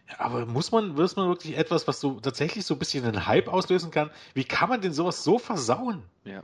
[0.08, 3.26] Ja, aber muss man, muss man wirklich etwas, was so tatsächlich so ein bisschen einen
[3.26, 4.10] Hype auslösen kann?
[4.34, 6.02] Wie kann man denn sowas so versauen?
[6.24, 6.42] Ja.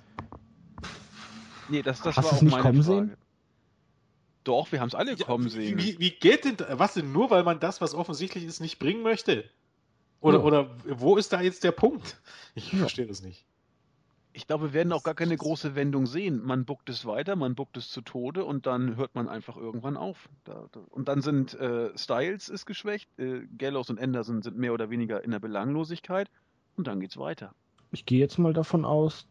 [1.70, 2.98] Nee, das, das Hast war auch nicht meine kommen Frage.
[3.06, 3.16] sehen?
[4.44, 5.78] Doch, wir haben es alle kommen sehen.
[5.78, 9.02] Wie, wie geht denn, was denn nur, weil man das, was offensichtlich ist, nicht bringen
[9.02, 9.44] möchte?
[10.20, 10.44] Oder, Ja.
[10.44, 12.20] oder wo ist da jetzt der Punkt?
[12.54, 12.78] Ich Ja.
[12.80, 13.46] verstehe das nicht.
[14.36, 16.42] Ich glaube, wir werden auch gar keine große Wendung sehen.
[16.44, 19.96] Man buckt es weiter, man buckt es zu Tode und dann hört man einfach irgendwann
[19.96, 20.28] auf.
[20.90, 25.22] Und dann sind äh, Styles ist geschwächt, äh, Gallows und Anderson sind mehr oder weniger
[25.22, 26.28] in der Belanglosigkeit
[26.76, 27.54] und dann geht's weiter.
[27.92, 29.28] Ich gehe jetzt mal davon aus,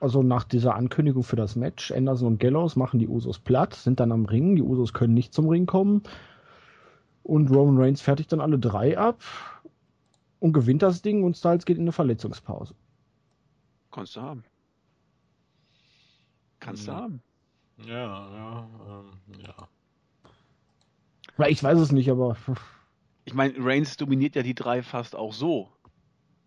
[0.00, 4.00] also nach dieser Ankündigung für das Match, Anderson und Gallows machen die Usos platt, sind
[4.00, 6.02] dann am Ring, die Usos können nicht zum Ring kommen
[7.22, 9.22] und Roman Reigns fertigt dann alle drei ab
[10.40, 12.74] und gewinnt das Ding und Styles geht in eine Verletzungspause.
[13.92, 14.44] Kannst du haben.
[16.60, 16.96] Kannst du Mhm.
[16.96, 17.22] haben.
[17.86, 17.94] Ja,
[18.36, 19.54] ja, ähm, ja.
[21.38, 22.36] Ja, ich weiß es nicht, aber
[23.24, 25.68] Ich meine, Reigns dominiert ja die drei fast auch so.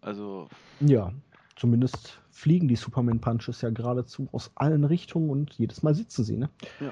[0.02, 0.50] Also,
[0.80, 1.12] ja,
[1.56, 6.50] zumindest fliegen die Superman-Punches ja geradezu aus allen Richtungen und jedes Mal sitzen sie, ne?
[6.80, 6.92] Ja.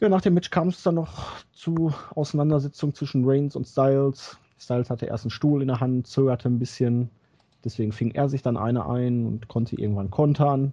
[0.00, 4.38] Ja, nach dem Match kam es dann noch zu Auseinandersetzungen zwischen Reigns und Styles.
[4.56, 7.10] Styles hatte erst einen Stuhl in der Hand, zögerte ein bisschen.
[7.64, 10.72] Deswegen fing er sich dann eine ein und konnte irgendwann kontern.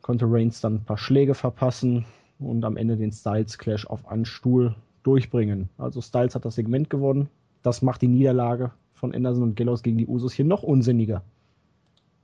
[0.00, 2.04] Konnte Reigns dann ein paar Schläge verpassen
[2.40, 4.74] und am Ende den Styles Clash auf einen Stuhl
[5.04, 5.68] durchbringen.
[5.78, 7.28] Also Styles hat das Segment gewonnen.
[7.62, 11.24] Das macht die Niederlage von Anderson und Gallows gegen die Usos hier noch unsinniger.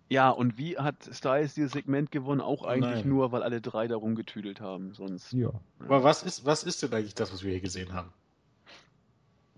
[0.09, 2.41] ja, und wie hat Styles dieses Segment gewonnen?
[2.41, 3.09] Auch eigentlich Nein.
[3.09, 4.95] nur, weil alle drei da rumgetüdelt haben.
[4.95, 5.33] Sonst.
[5.33, 5.51] Ja.
[5.81, 8.13] Aber was ist, was ist denn eigentlich das, was wir hier gesehen haben?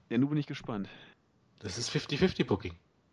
[0.08, 0.88] Ja, nun bin ich gespannt.
[1.58, 2.72] Das ist 50-50 Booking.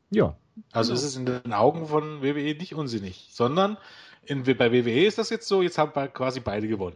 [0.09, 0.37] Ja.
[0.71, 0.99] Also Genau.
[0.99, 3.77] ist es in den Augen von WWE nicht unsinnig, sondern
[4.23, 6.95] in, bei WWE ist das jetzt so, jetzt haben quasi beide gewonnen.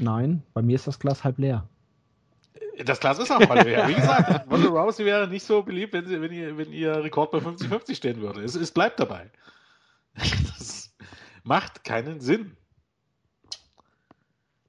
[0.00, 1.68] Nein, bei mir ist das Glas halb leer.
[2.84, 3.86] Das Glas ist auch mal leer.
[3.88, 7.30] Wie gesagt, Ronda Rousey wäre nicht so beliebt, wenn, sie, wenn, ihr, wenn ihr Rekord
[7.30, 8.42] bei 50-50 stehen würde.
[8.42, 9.30] Es, es bleibt dabei.
[10.14, 10.94] Das
[11.44, 12.56] macht keinen Sinn.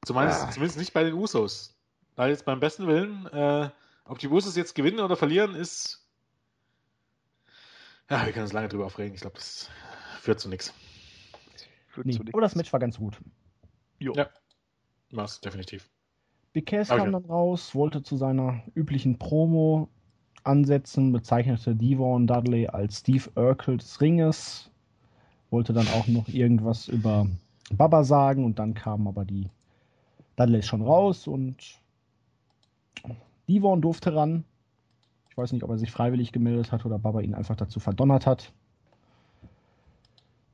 [0.06, 0.52] Zumindest, Ah.
[0.52, 1.76] zumindest nicht bei den Usos.
[2.16, 3.70] Da jetzt beim besten Willen, äh,
[4.06, 6.08] ob die Usos jetzt gewinnen oder verlieren, ist.
[8.10, 9.16] Ja, wir können uns lange drüber aufregen.
[9.16, 9.70] Ich glaube, das
[10.22, 10.74] führt zu nichts.
[11.90, 13.18] Führt Nee, aber das Match war ganz gut.
[13.98, 14.14] Jo.
[14.14, 14.30] Ja.
[15.10, 15.90] Mach's definitiv.
[16.56, 17.02] Big Cass Okay.
[17.02, 19.90] kam dann raus, wollte zu seiner üblichen Promo
[20.46, 24.72] ansetzen, bezeichnete Devon Dudley als Steve Urkel des Ringes,
[25.50, 27.28] wollte dann auch noch irgendwas über
[27.72, 29.50] Baba sagen und dann kamen aber die
[30.38, 31.58] Dudleys schon raus und
[33.50, 34.46] Devon durfte ran.
[35.32, 38.26] Ich weiß nicht, ob er sich freiwillig gemeldet hat oder Baba ihn einfach dazu verdonnert
[38.26, 38.54] hat.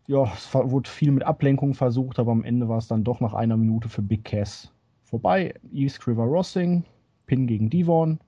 [0.08, 3.36] Ja, es wurde viel mit Ablenkung versucht, aber am Ende war es dann doch nach
[3.36, 4.74] einer Minute für Big Cass
[5.12, 5.54] vorbei.
[5.72, 6.84] East River Rossing,
[7.28, 8.20] Pin gegen Devon.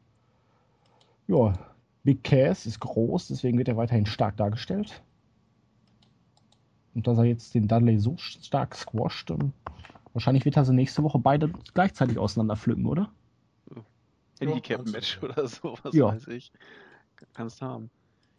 [1.28, 1.54] Ja,
[2.04, 5.02] Big Cass ist groß, deswegen wird er weiterhin stark dargestellt.
[6.94, 9.34] Und dass er jetzt den Dudley so stark squasht,
[10.14, 13.10] wahrscheinlich wird er sie nächste Woche beide gleichzeitig auseinanderpflücken, oder?
[14.40, 16.08] Handicap-Match oder so, was Ja.
[16.08, 16.52] weiß ich.
[17.34, 17.90] Kannst haben.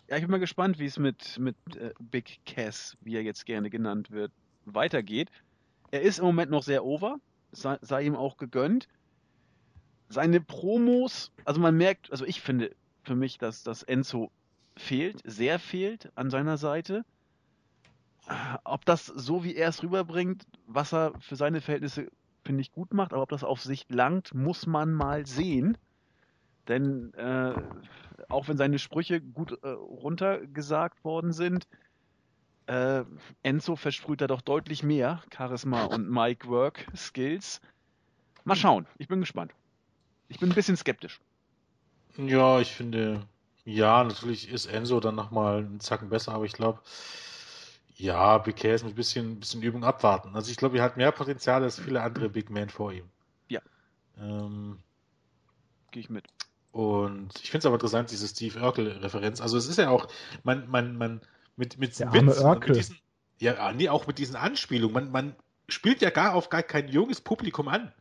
[0.09, 3.47] Ja, ich bin mal gespannt, wie es mit, mit äh, Big Cass, wie er jetzt
[3.47, 4.31] gerne genannt wird,
[4.67, 5.31] weitergeht.
[5.91, 7.19] Er ist im Moment noch sehr over,
[7.55, 8.89] sei, sei ihm auch gegönnt.
[10.09, 14.31] Seine Promos, also man merkt, also ich finde für mich, dass, dass Enzo
[14.77, 17.05] fehlt, sehr fehlt an seiner Seite.
[18.65, 22.09] Ob das so, wie er es rüberbringt, was er für seine Verhältnisse,
[22.45, 25.77] finde ich, gut macht, aber ob das auf Sicht langt, muss man mal sehen.
[26.69, 27.55] Denn äh,
[28.29, 31.67] auch wenn seine Sprüche gut äh, runtergesagt worden sind,
[32.67, 33.05] äh,
[33.43, 37.61] Enzo versprüht da doch deutlich mehr Charisma und Mic Work Skills.
[38.45, 39.53] Mal schauen, ich bin gespannt.
[40.29, 41.21] Ich bin ein bisschen skeptisch.
[42.17, 43.27] Ja, ich finde,
[43.65, 46.81] ja, natürlich ist Enzo dann nochmal einen Zacken besser, aber ich glaube,
[47.97, 50.35] ja, Big Cass mit ein bisschen, bisschen Übung abwarten.
[50.35, 53.09] Also ich glaube, er hat mehr Potenzial als viele andere Big Men vor ihm.
[53.49, 53.61] Ja.
[54.19, 54.79] Ähm,
[55.91, 56.27] Gehe ich mit.
[56.73, 59.41] und ich finde es aber interessant, diese Steve Urkel-Referenz.
[59.41, 60.09] Also es ist ja auch,
[60.43, 61.21] man, man, man,
[61.57, 62.71] mit, mit Der arme Urkel.
[62.71, 62.99] mit diesen,
[63.39, 64.95] ja, nee, auch mit diesen Anspielungen.
[64.95, 65.37] Man, man
[65.69, 67.93] spielt ja gar auf gar kein junges Publikum an.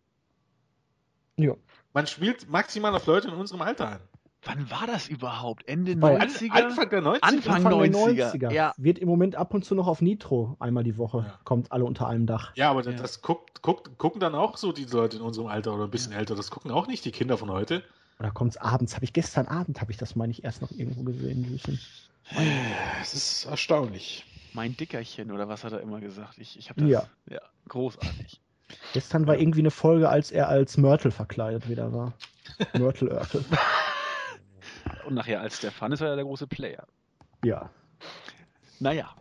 [1.37, 1.55] Ja.
[1.93, 3.99] Man spielt maximal auf Leute in unserem Alter an.
[4.45, 5.67] Wann war das überhaupt?
[5.69, 6.51] Ende Bei- An, 90er?
[6.51, 7.19] Anfang der 90er.
[7.21, 8.51] Anfang Anfang der 90er, 90er.
[8.51, 8.73] ja.
[8.77, 11.19] Wird im Moment ab und zu noch auf Nitro einmal die Woche.
[11.19, 11.39] Ja.
[11.45, 12.51] Kommt alle unter einem Dach.
[12.55, 12.91] Ja, aber Ja.
[12.91, 16.11] das guckt, guckt, gucken dann auch so die Leute in unserem Alter oder ein bisschen
[16.11, 16.35] älter.
[16.35, 17.83] Das gucken auch nicht die Kinder von heute.
[18.19, 18.95] Oder kommt es abends?
[18.95, 21.59] Habe ich gestern Abend, habe ich das, meine ich, erst noch irgendwo gesehen.
[23.01, 24.25] Es ist erstaunlich.
[24.53, 26.37] Mein Dickerchen oder was hat er immer gesagt?
[26.37, 26.89] Ich, ich habe das.
[26.89, 27.03] Ja.
[27.29, 27.41] ja.
[27.69, 28.39] Großartig.
[28.93, 32.13] Gestern war irgendwie eine Folge, als er als Mörtel verkleidet wieder war.
[32.73, 33.43] Myrtle Urkel.
[35.05, 36.85] Und nachher als Stefan ist er ja der große Player.
[37.43, 37.69] Ja.
[38.79, 39.15] Naja.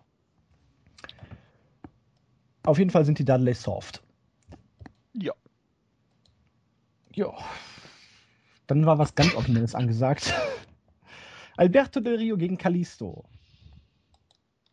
[2.65, 4.03] Auf jeden Fall sind die Dudleys soft.
[5.15, 5.33] Ja.
[7.15, 7.33] Ja.
[8.67, 10.33] Dann war was ganz Originelles angesagt.
[11.63, 13.23] Alberto Del Rio gegen Kalisto.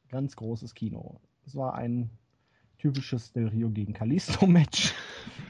[0.07, 1.21] Ganz großes Kino.
[1.45, 2.09] Es war ein
[2.79, 4.95] typisches Del Rio gegen Kalisto-Match.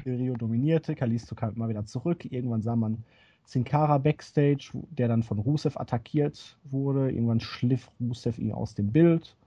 [0.04, 2.26] Del Rio dominierte, Kalisto kam immer wieder zurück.
[2.30, 3.06] Irgendwann sah man
[3.46, 7.10] Sin Cara backstage, der dann von Rusev attackiert wurde.
[7.10, 9.38] Irgendwann schliff Rusev ihn aus dem Bild.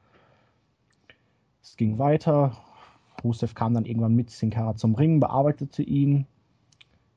[1.62, 2.56] Es ging weiter.
[3.23, 6.27] Rusev kam dann irgendwann mit Sin Cara zum Ring, bearbeitete ihn.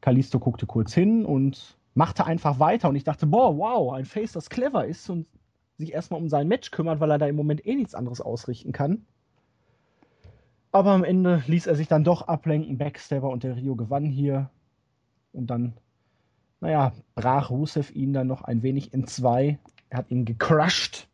[0.02, 2.90] Kalisto guckte kurz hin und machte einfach weiter.
[2.90, 5.26] Und ich dachte, boah, wow, ein Face, das clever ist und
[5.78, 8.72] sich erstmal um sein Match kümmert, weil er da im Moment eh nichts anderes ausrichten
[8.72, 9.06] kann.
[10.72, 12.78] Aber am Ende ließ er sich dann doch ablenken.
[12.78, 14.50] Backstabber und der Rio gewann hier.
[15.32, 15.74] Und dann,
[16.60, 19.58] naja, brach Rusev ihn dann noch ein wenig in zwei.
[19.90, 21.08] Er hat ihn gecrushed.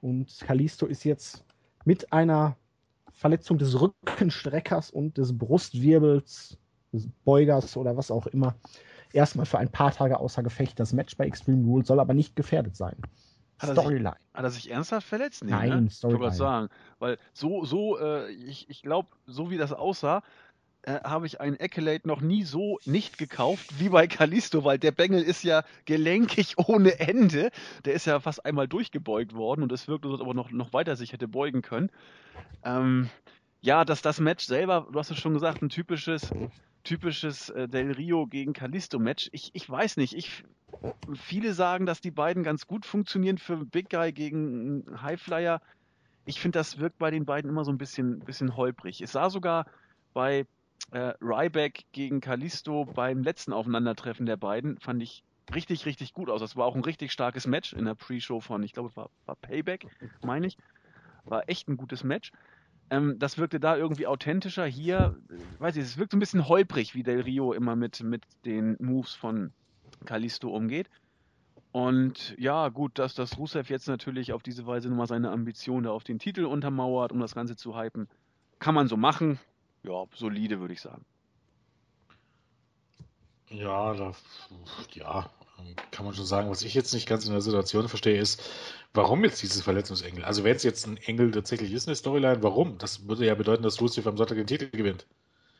[0.00, 1.44] Und Kalisto ist jetzt
[1.84, 2.56] mit einer
[3.12, 6.58] Verletzung des Rückenstreckers und des Brustwirbels,
[6.92, 8.54] des Beugers oder was auch immer,
[9.12, 10.78] erstmal für ein paar Tage außer Gefecht.
[10.78, 12.96] Das Match bei Extreme Rules soll aber nicht gefährdet sein.
[13.58, 14.10] Hat Storyline.
[14.10, 15.44] Sich, hat er sich ernsthaft verletzt?
[15.44, 15.90] Nee, Nein, ne?
[15.90, 16.28] Storyline.
[16.28, 16.68] Ich sagen,
[16.98, 20.22] weil so, so, äh, ich, ich glaube, so wie das aussah,
[20.82, 24.92] äh, habe ich einen Accolade noch nie so nicht gekauft wie bei Kalisto, weil der
[24.92, 27.50] Bengel ist ja gelenkig ohne Ende.
[27.84, 30.72] Der ist ja fast einmal durchgebeugt worden und es wirkt, als ob er noch, noch
[30.72, 31.90] weiter sich hätte beugen können.
[32.62, 33.10] Ähm,
[33.66, 36.30] ja, dass das Match selber, du hast es schon gesagt, ein typisches,
[36.84, 39.28] typisches äh, Del Rio gegen Kalisto Match.
[39.32, 40.44] Ich, ich weiß nicht, ich
[41.16, 45.60] viele sagen, dass die beiden ganz gut funktionieren für Big Guy gegen Highflyer.
[46.26, 49.00] Ich finde, das wirkt bei den beiden immer so ein bisschen, bisschen holprig.
[49.00, 49.66] Es sah sogar
[50.14, 50.46] bei
[50.92, 56.40] äh, Ryback gegen Kalisto beim letzten Aufeinandertreffen der beiden, fand ich richtig, richtig gut aus.
[56.40, 59.10] Das war auch ein richtig starkes Match in der Pre-Show von, ich glaube, es war,
[59.24, 59.88] war Payback,
[60.22, 60.56] meine ich.
[61.24, 62.30] War echt ein gutes Match.
[62.90, 64.66] Ähm, das wirkte da irgendwie authentischer.
[64.66, 68.02] Hier, äh, weiß ich, es wirkt so ein bisschen holprig, wie Del Rio immer mit,
[68.02, 69.52] mit den Moves von
[70.04, 70.88] Kalisto umgeht.
[71.72, 75.90] Und ja, gut, dass das Rusev jetzt natürlich auf diese Weise nochmal seine Ambition da
[75.90, 78.08] auf den Titel untermauert, um das Ganze zu hypen,
[78.58, 79.38] kann man so machen.
[79.82, 81.04] Ja, solide, würde ich sagen.
[83.50, 84.12] Ja, da,
[84.92, 85.30] ja,
[85.90, 86.50] kann man schon sagen.
[86.50, 88.42] Was ich jetzt nicht ganz in der Situation verstehe, ist,
[88.94, 90.24] warum jetzt dieses Verletzungsengel?
[90.24, 92.78] Also wenn es jetzt ein Engel tatsächlich ist, eine Storyline, warum?
[92.78, 95.06] Das würde ja bedeuten, dass Rusev am Sonntag den Titel gewinnt.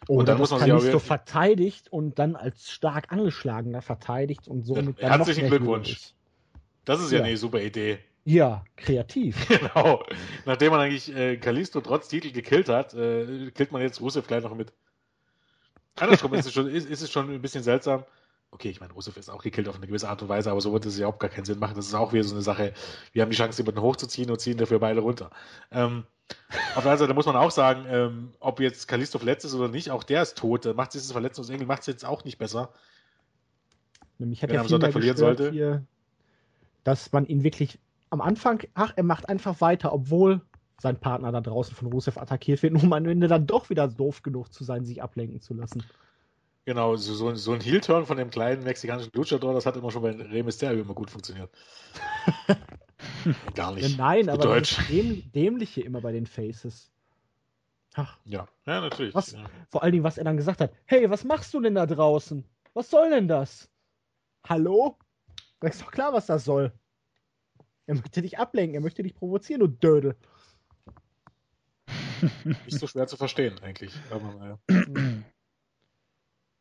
[0.09, 5.03] Oder und dann muss man Kalisto verteidigt und dann als stark angeschlagener verteidigt und somit
[5.03, 5.93] dann Herzlichen Glückwunsch.
[5.93, 6.15] Ist.
[6.85, 7.99] Das ist ja, ja, eine super Idee.
[8.25, 9.49] Ja, kreativ.
[9.49, 10.05] genau.
[10.45, 14.43] Nachdem man eigentlich äh, Kalisto trotz Titel gekillt hat, äh, killt man jetzt Rusev gleich
[14.43, 14.73] noch mit.
[15.99, 18.05] Andersrum ist, es schon, ist, ist es schon ein bisschen seltsam.
[18.51, 20.73] Okay, ich meine, Rusev ist auch gekillt auf eine gewisse Art und Weise, aber so
[20.73, 21.75] wird es ja auch gar keinen Sinn machen.
[21.77, 22.73] Das ist auch wieder so eine Sache.
[23.13, 25.31] Wir haben die Chance, jemanden hochzuziehen und ziehen dafür beide runter.
[25.71, 26.05] Ähm,
[26.75, 29.69] auf der anderen Seite muss man auch sagen, ähm, ob jetzt Kalisto verletzt ist oder
[29.69, 30.65] nicht, auch der ist tot.
[30.75, 32.73] Macht dieses Verletzungsengel macht es jetzt auch nicht besser.
[34.19, 35.51] Nämlich hat Wenn er am Sonntag verlieren sollte.
[35.51, 35.85] Hier,
[36.85, 37.79] dass man ihn wirklich
[38.11, 40.41] am Anfang, ach, er macht einfach weiter, obwohl
[40.81, 44.23] sein Partner da draußen von Rusev attackiert wird, um am Ende dann doch wieder doof
[44.23, 45.83] genug zu sein, sich ablenken zu lassen.
[46.67, 50.03] Genau, so, so, so ein Heel-Turn von dem kleinen mexikanischen Luchador, das hat immer schon
[50.03, 51.49] bei Rey Mysterio immer gut funktioniert.
[53.55, 53.91] Gar nicht.
[53.91, 54.77] Ja, nein, aber Deutsch.
[54.77, 56.91] das Däm Dämliche immer bei den Faces.
[57.95, 58.19] Ach.
[58.25, 59.15] Ja, ja, natürlich.
[59.15, 59.49] Was, ja.
[59.71, 60.73] Vor allen Dingen, was er dann gesagt hat.
[60.87, 62.45] Hey, was machst du denn da draußen?
[62.75, 63.71] Was soll denn das?
[64.49, 64.99] Hallo?
[65.61, 66.73] Da ist doch klar, was das soll.
[67.87, 70.17] Er möchte dich ablenken, er möchte dich provozieren, du Dödel.
[72.45, 73.93] Nicht so schwer zu verstehen, eigentlich.
[74.11, 74.59] Aber, naja.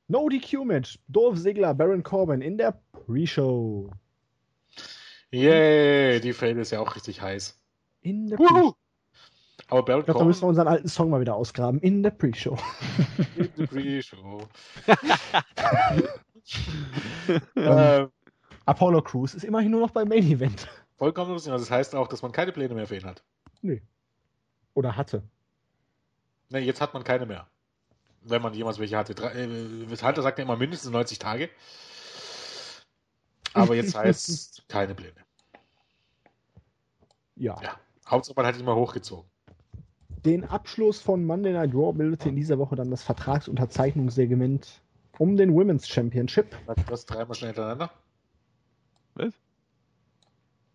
[0.07, 0.99] No DQ-Match.
[1.07, 3.89] Dolph Ziggler, Baron Corbin in der Pre-Show.
[5.31, 7.59] Yay, die Fade ist ja auch richtig heiß.
[8.01, 8.75] In der Pre-Show.
[9.67, 11.79] Aber Baron ich glaube, da müssen wir unseren alten Song mal wieder ausgraben.
[11.79, 12.57] In der Pre-Show.
[13.35, 14.47] In der Pre-Show.
[17.55, 18.09] ähm,
[18.65, 20.67] Apollo Crews ist immerhin nur noch beim Main Event.
[20.97, 21.51] Vollkommen lustig.
[21.51, 23.23] Also das heißt auch, dass man keine Pläne mehr für ihn hat.
[23.63, 23.81] Nee.
[24.75, 25.23] Oder hatte.
[26.49, 27.47] Nee, jetzt hat man keine mehr
[28.25, 29.13] wenn man jemals welche hatte.
[29.13, 31.49] Äh, Hunter sagt ja immer mindestens 90 Tage.
[33.53, 35.13] Aber jetzt heißt keine Pläne.
[37.35, 37.57] Ja.
[37.61, 37.79] ja.
[38.07, 39.29] Hauptsache man hat ihn mal hochgezogen.
[40.25, 44.81] Den Abschluss von Monday Night Raw bildete in dieser Woche dann das Vertragsunterzeichnungssegment
[45.19, 46.57] um den Women's Championship.
[46.87, 47.91] Das dreimal schnell hintereinander.
[49.13, 49.33] Was?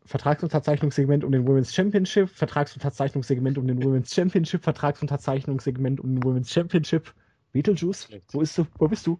[0.04, 7.12] Vertragsunterzeichnungssegment um den Women's Championship, Vertragsunterzeichnungssegment um den Women's Championship, Vertragsunterzeichnungssegment um den Women's Championship.
[7.52, 9.18] Beetlejuice, wo, ist du, wo bist du?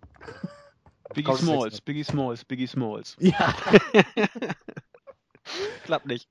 [1.15, 3.17] Biggie Smalls, Biggie Smalls, Biggie Smalls.
[3.19, 3.55] Ja.
[5.85, 6.29] Klappt nicht.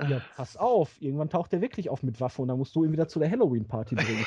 [0.00, 1.00] ja, pass auf.
[1.00, 3.30] Irgendwann taucht der wirklich auf mit Waffe und dann musst du ihn wieder zu der
[3.30, 4.26] Halloween-Party bringen.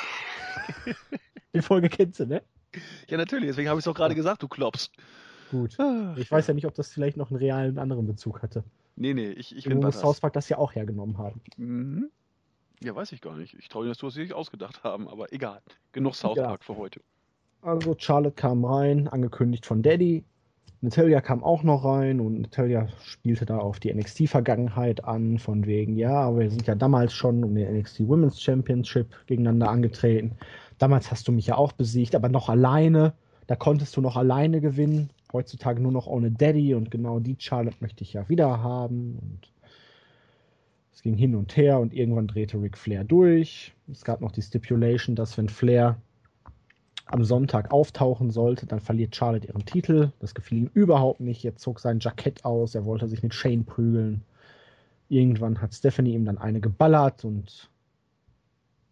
[1.54, 2.42] Die Folge kennst du, ne?
[3.08, 4.90] Ja, natürlich, deswegen habe ich es doch gerade gesagt, du klopfst.
[5.50, 5.76] Gut.
[6.16, 8.64] Ich weiß ja nicht, ob das vielleicht noch einen realen anderen Bezug hatte.
[8.96, 11.40] Nee, nee, ich, ich bin Irgendwo bei muss South Park das ja auch hergenommen haben.
[11.56, 12.10] Mhm.
[12.84, 13.54] Ja, weiß ich gar nicht.
[13.54, 15.62] Ich traue dir, dass du es nicht ausgedacht haben, aber egal.
[15.92, 16.48] Genug South Ja.
[16.48, 17.00] Park für heute.
[17.62, 20.22] Also Charlotte kam rein, angekündigt von Daddy.
[20.82, 25.96] Natalia kam auch noch rein und Natalia spielte da auf die NXT-Vergangenheit an, von wegen,
[25.96, 30.36] ja, wir sind ja damals schon um den NXT Women's Championship gegeneinander angetreten.
[30.76, 33.14] Damals hast du mich ja auch besiegt, aber noch alleine.
[33.46, 35.08] Da konntest du noch alleine gewinnen.
[35.32, 39.18] Heutzutage nur noch ohne Daddy und genau die Charlotte möchte ich ja wieder haben.
[39.22, 39.53] Und
[41.04, 43.74] ging hin und her und irgendwann drehte Ric Flair durch.
[43.92, 46.00] Es gab noch die Stipulation, dass wenn Flair
[47.04, 50.12] am Sonntag auftauchen sollte, dann verliert Charlotte ihren Titel.
[50.20, 51.44] Das gefiel ihm überhaupt nicht.
[51.44, 54.22] Er zog sein Jackett aus, er wollte sich mit Shane prügeln.
[55.10, 57.68] Irgendwann hat Stephanie ihm dann eine geballert und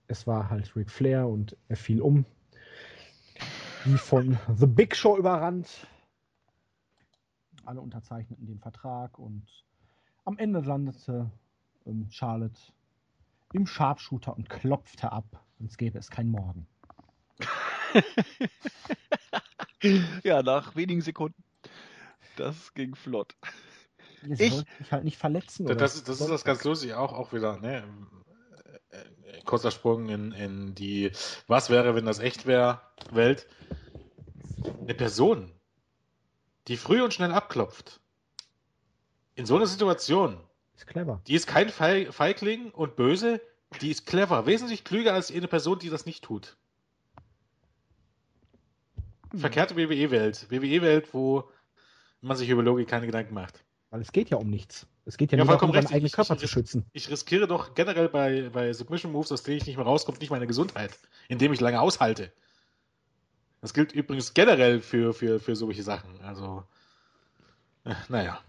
[0.07, 2.27] es war halt Ric Flair und er fiel um.
[3.87, 5.87] Wie von The Big Show überrannt.
[7.65, 9.47] Alle unterzeichneten den Vertrag und
[10.27, 11.31] am Ende landete
[12.11, 12.61] Charlotte
[13.53, 15.25] im Sharpshooter und klopfte ab,
[15.61, 16.67] als gäbe es kein Morgen.
[20.23, 21.43] ja, nach wenigen Sekunden.
[22.37, 23.35] Das ging flott.
[24.23, 25.67] Ihr Ich- mich halt nicht verletzen.
[25.67, 25.81] Das, oder?
[25.81, 27.85] das, ist, das ist das ganz lustig, auch, auch wieder, ne?
[28.91, 31.11] äh, äh, Kurzer Sprung in, in die
[31.47, 32.81] Was wäre, wenn das echt wäre,
[33.11, 33.47] Welt.
[34.81, 35.53] Eine Person,
[36.69, 38.01] die früh und schnell abklopft.
[39.35, 40.39] In so einer Situation,
[40.83, 41.21] Ist clever.
[41.29, 43.41] die ist kein Feig- Feigling und böse,
[43.81, 46.57] die ist clever, wesentlich klüger als eine Person, die das nicht tut.
[49.35, 50.47] Verkehrte WWE-Welt.
[50.51, 51.49] WWE-Welt, wo
[52.21, 53.63] man sich über Logik keine Gedanken macht.
[53.91, 54.87] Weil es geht ja um nichts.
[55.05, 56.85] Es geht ja, Ja, nur darum, seinen eigenen Körper ich- zu schützen.
[56.93, 60.31] Ich riskiere doch generell bei, bei Submission Moves, aus denen ich nicht mehr rauskomme, nicht
[60.31, 60.99] meine Gesundheit,
[61.29, 62.33] indem ich lange aushalte.
[63.61, 66.21] Das gilt übrigens generell für, für, für solche Sachen.
[66.23, 66.65] Also,
[67.85, 68.41] äh, naja.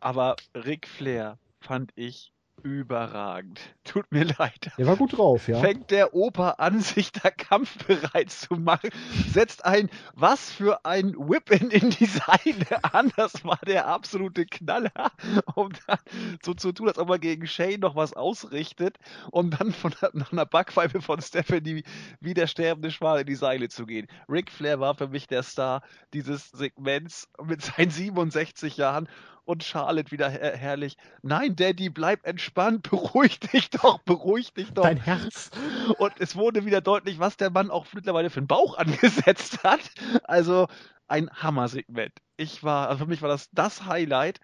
[0.00, 3.60] Aber Ric Flair fand ich überragend.
[3.84, 4.70] Tut mir leid.
[4.76, 5.58] Der war gut drauf, ja.
[5.60, 8.90] Fängt der Opa an, sich da kampfbereit zu machen,
[9.28, 13.12] setzt ein, was für ein Whip-In in die Seile an.
[13.16, 14.90] Das war der absolute Knaller.
[15.54, 15.98] Um dann
[16.44, 18.98] so zu tun, als ob er gegen Shane noch was ausrichtet,
[19.30, 21.84] um dann von nach einer Backpfeife von Stephanie
[22.20, 24.06] wie der sterbende Schwan in die Seile zu gehen.
[24.28, 29.08] Ric Flair war für mich der Star dieses Segments mit seinen 67 Jahren
[29.48, 30.98] und Charlotte wieder her herrlich.
[31.22, 34.82] Nein, Daddy, bleib entspannt, beruhig dich doch, beruhig dich doch.
[34.82, 35.50] Dein Herz.
[35.96, 39.80] Und es wurde wieder deutlich, was der Mann auch mittlerweile für einen Bauch angesetzt hat.
[40.24, 40.68] Also
[41.06, 42.12] ein Hammer-Segment.
[42.36, 44.38] Ich war, also für mich war das das Highlight.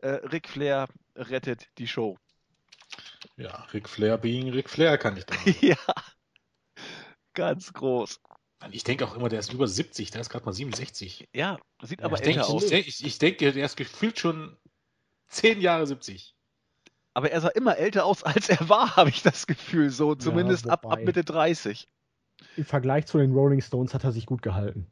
[0.00, 2.18] Äh, Ric Flair rettet die Show.
[3.36, 5.36] Ja, Ric Flair being Ric Flair kann ich da.
[5.62, 5.76] ja.
[7.32, 8.20] Ganz groß.
[8.70, 11.28] Ich denke auch immer, der ist über 70, der ist gerade mal 67.
[11.34, 12.66] Ja, sieht Ja, aber ich, denke, älter ich, aus.
[12.68, 14.56] denke, ich, ich denke, der ist gefühlt schon
[15.28, 16.34] 10 Jahre 70.
[17.14, 19.90] Aber er sah immer älter aus, als er war, habe ich das Gefühl.
[19.90, 21.88] So, zumindest ab, ab wobei- Mitte 30.
[22.56, 24.86] Im Vergleich zu den Rolling Stones hat er sich gut gehalten.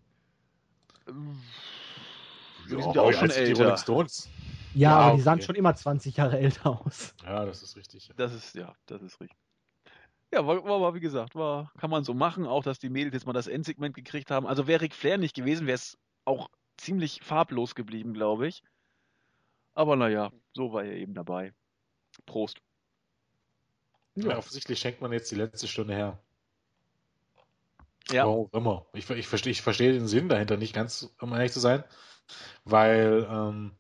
[1.07, 3.63] Die sind ja auch schon als die älter.
[3.63, 4.29] Rolling Stones.
[4.75, 5.23] Ja, Ja, aber die okay.
[5.23, 7.15] sahen schon immer 20 Jahre älter aus.
[7.25, 8.11] Ja, das ist richtig.
[8.17, 9.39] Das ist, ja, das ist richtig.
[10.33, 13.15] Ja, war, war, war wie gesagt, war, kann man so machen, auch dass die Mädels
[13.15, 14.47] jetzt mal das Endsegment gekriegt haben.
[14.47, 18.63] Also wäre Ric Flair nicht gewesen, wäre es auch ziemlich farblos geblieben, glaube ich.
[19.75, 21.55] Aber naja, so war er eben dabei.
[22.27, 22.61] Prost.
[24.17, 24.37] Ja.
[24.37, 26.19] offensichtlich schenkt man jetzt die letzte Stunde her.
[28.11, 28.87] Ja, Warum auch immer.
[28.95, 31.85] Ich, ich, verstehe, ich verstehe den Sinn dahinter nicht ganz, um ehrlich zu sein.
[32.65, 33.73] Weil, ähm,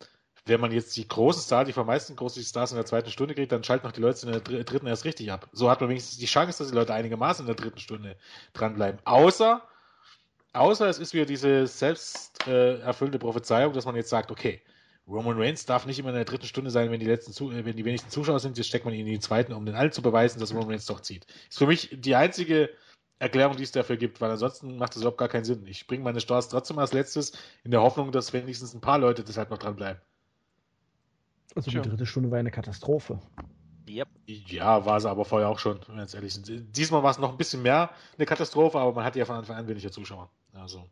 [0.48, 3.52] wenn man jetzt die großen Stars, die vermeisten großen Stars in der zweiten Stunde kriegt,
[3.52, 5.48] dann schalten noch die Leute in der dr- dritten erst richtig ab.
[5.52, 8.16] So hat man wenigstens die Chance, dass die Leute einigermaßen in der dritten Stunde
[8.52, 9.00] dranbleiben.
[9.04, 9.62] Außer,
[10.52, 14.62] außer es ist wieder diese selbst äh, erfüllende Prophezeiung, dass man jetzt sagt, okay,
[15.06, 17.64] Roman Reigns darf nicht immer in der dritten Stunde sein, wenn die letzten Zu äh,
[17.64, 19.92] wenn die wenigsten Zuschauer sind, jetzt steckt man ihn in die zweiten, um den allen
[19.92, 21.26] zu beweisen, dass Roman Reigns doch zieht.
[21.48, 22.70] Ist für mich die einzige
[23.20, 25.66] Erklärung, die es dafür gibt, weil ansonsten macht das überhaupt gar keinen Sinn.
[25.66, 27.32] Ich bringe meine Stars trotzdem als letztes,
[27.64, 30.00] in der Hoffnung, dass wenigstens ein paar Leute deshalb noch dranbleiben.
[31.58, 31.82] Also Tja.
[31.82, 33.18] die dritte Stunde war eine Katastrophe.
[33.88, 34.08] yep.
[34.26, 36.76] Ja, war sie aber vorher auch schon, wenn wir jetzt ehrlich sind.
[36.76, 39.56] Diesmal war es noch ein bisschen mehr eine Katastrophe, aber man hatte ja von Anfang
[39.56, 40.30] an weniger Zuschauer.
[40.54, 40.78] Also.
[40.78, 40.88] Und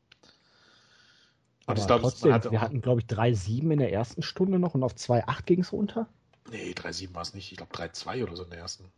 [1.67, 4.75] Aber ich glaube, trotzdem, hatte wir hatten, glaube ich, 3-7 in der ersten Stunde noch
[4.75, 6.09] und auf 2-8 ging es runter.
[6.51, 7.53] Nee, 3-7 war es nicht.
[7.53, 8.91] Ich glaube 3-2 oder so in der ersten.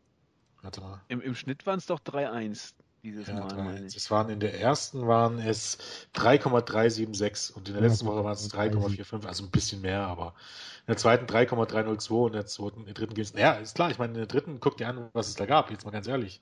[0.62, 1.02] Warte mal.
[1.08, 2.72] Im, Im Schnitt waren es doch 3-1.
[3.02, 3.96] Dieses Ja, Mal, drei, meine ich.
[3.96, 5.78] es waren in der ersten waren es
[6.14, 10.00] 3,376 und in der Ja, letzten Woche waren es 3,45, 3,45, also ein bisschen mehr,
[10.00, 10.34] aber
[10.80, 13.32] in der zweiten 3,302 und in der zweiten, in der dritten ging es.
[13.34, 15.70] Ja, ist klar, ich meine, in der dritten guck dir an, was es da gab,
[15.70, 16.40] jetzt mal ganz ehrlich.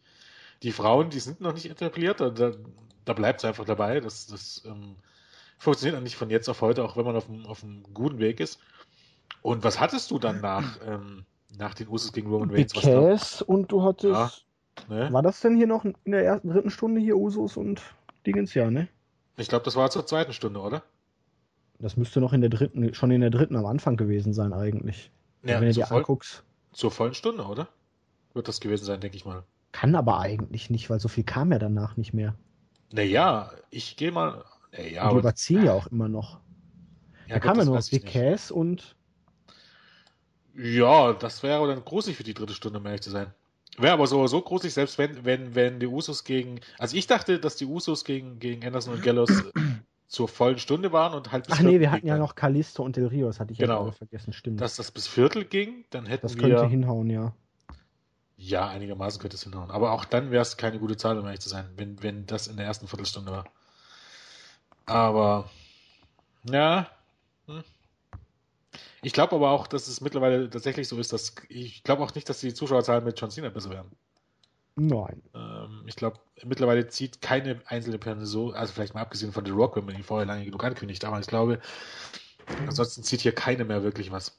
[0.62, 4.00] Die Frauen, die sind noch nicht etabliert, da, da, bleibt es einfach dabei.
[4.00, 4.96] Das, das ähm,
[5.58, 8.40] funktioniert nicht von jetzt auf heute, auch wenn man auf einem, auf einem guten Weg
[8.40, 8.58] ist.
[9.42, 11.26] Und was hattest du dann nach, ähm,
[11.58, 12.72] nach den Usos gegen Roman Reigns?
[12.72, 14.45] Cass und du hattest.
[14.88, 15.12] Ne?
[15.12, 17.82] War das denn hier noch in der ersten, dritten Stunde hier Usos und
[18.26, 18.54] Dingens?
[18.54, 18.88] Ja, ne?
[19.36, 20.82] Ich glaube, das war zur zweiten Stunde, oder?
[21.78, 25.10] Das müsste noch in der dritten, schon in der dritten am Anfang gewesen sein, eigentlich.
[25.42, 26.44] Ja, Wenn du zur, dir voll, anguckst.
[26.72, 27.68] zur vollen Stunde, oder?
[28.34, 29.44] Wird das gewesen sein, denke ich mal.
[29.72, 32.34] Kann aber eigentlich nicht, weil so viel kam ja danach nicht mehr.
[32.92, 34.44] Naja, ich gehe mal.
[34.72, 36.40] Naja, die überziehen ja auch immer noch.
[37.26, 38.06] ja, da Gott, kam ja nur noch Big.
[38.06, 38.96] Cass und
[40.54, 43.32] Ja, das wäre dann gruselig für die dritte Stunde, um ehrlich zu sein.
[43.78, 46.60] Wäre aber so, so gruselig, selbst wenn, wenn, wenn die Usos gegen.
[46.78, 49.52] Also ich dachte, dass die Usos gegen, gegen Anderson und Gallows äh,
[50.08, 52.96] zur vollen Stunde waren und halt bis Ach nee, wir hatten ja noch Kalisto und
[52.96, 53.84] Del Rio, das hatte ich ja Genau.
[53.84, 54.60] gerade vergessen, stimmt.
[54.60, 56.42] Dass das bis Viertel ging, dann hätten das wir.
[56.42, 57.34] könnte hinhauen, ja.
[58.38, 59.70] Ja, einigermaßen könnte es hinhauen.
[59.70, 62.46] Aber auch dann wäre es keine gute Zahl, um ehrlich zu sein, wenn, wenn das
[62.48, 63.44] in der ersten Viertelstunde war.
[64.84, 65.50] Aber,
[66.50, 66.86] ja.
[69.02, 72.28] Ich glaube aber auch, dass es mittlerweile tatsächlich so ist, dass ich glaube auch nicht,
[72.28, 73.96] dass die Zuschauerzahlen mit John Cena besser werden.
[74.76, 75.22] Nein.
[75.34, 79.52] Ähm, ich glaube, mittlerweile zieht keine einzelne Person so, also vielleicht mal abgesehen von The
[79.52, 81.60] Rock, wenn man ihn vorher lange genug ankündigt, aber ich glaube,
[82.66, 84.36] ansonsten zieht hier keine mehr wirklich was.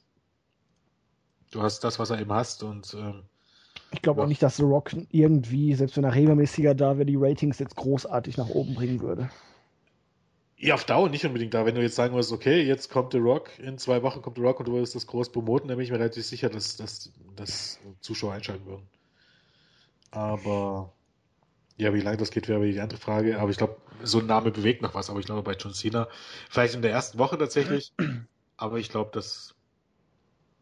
[1.51, 3.29] Du hast das, was er eben hast und ähm,
[3.91, 4.23] Ich glaube Ja.
[4.23, 7.75] auch nicht, dass The Rock irgendwie, selbst wenn er regelmäßiger da wäre, die Ratings jetzt
[7.75, 9.29] großartig nach oben bringen würde.
[10.59, 11.65] Ja, auf Dauer nicht unbedingt da.
[11.65, 14.43] Wenn du jetzt sagen würdest, okay, jetzt kommt The Rock, in zwei Wochen kommt The
[14.43, 17.11] Rock und du würdest das groß promoten, dann bin ich mir relativ sicher, dass, dass,
[17.35, 18.88] dass Zuschauer einschalten würden.
[20.09, 20.93] Aber
[21.77, 23.39] ja, wie lange das geht, wäre die andere Frage.
[23.39, 25.11] Aber ich glaube, so ein Name bewegt noch was.
[25.11, 26.07] Aber ich glaube, bei John Cena,
[26.49, 27.93] vielleicht in der ersten Woche tatsächlich,
[28.57, 29.53] aber ich glaube, dass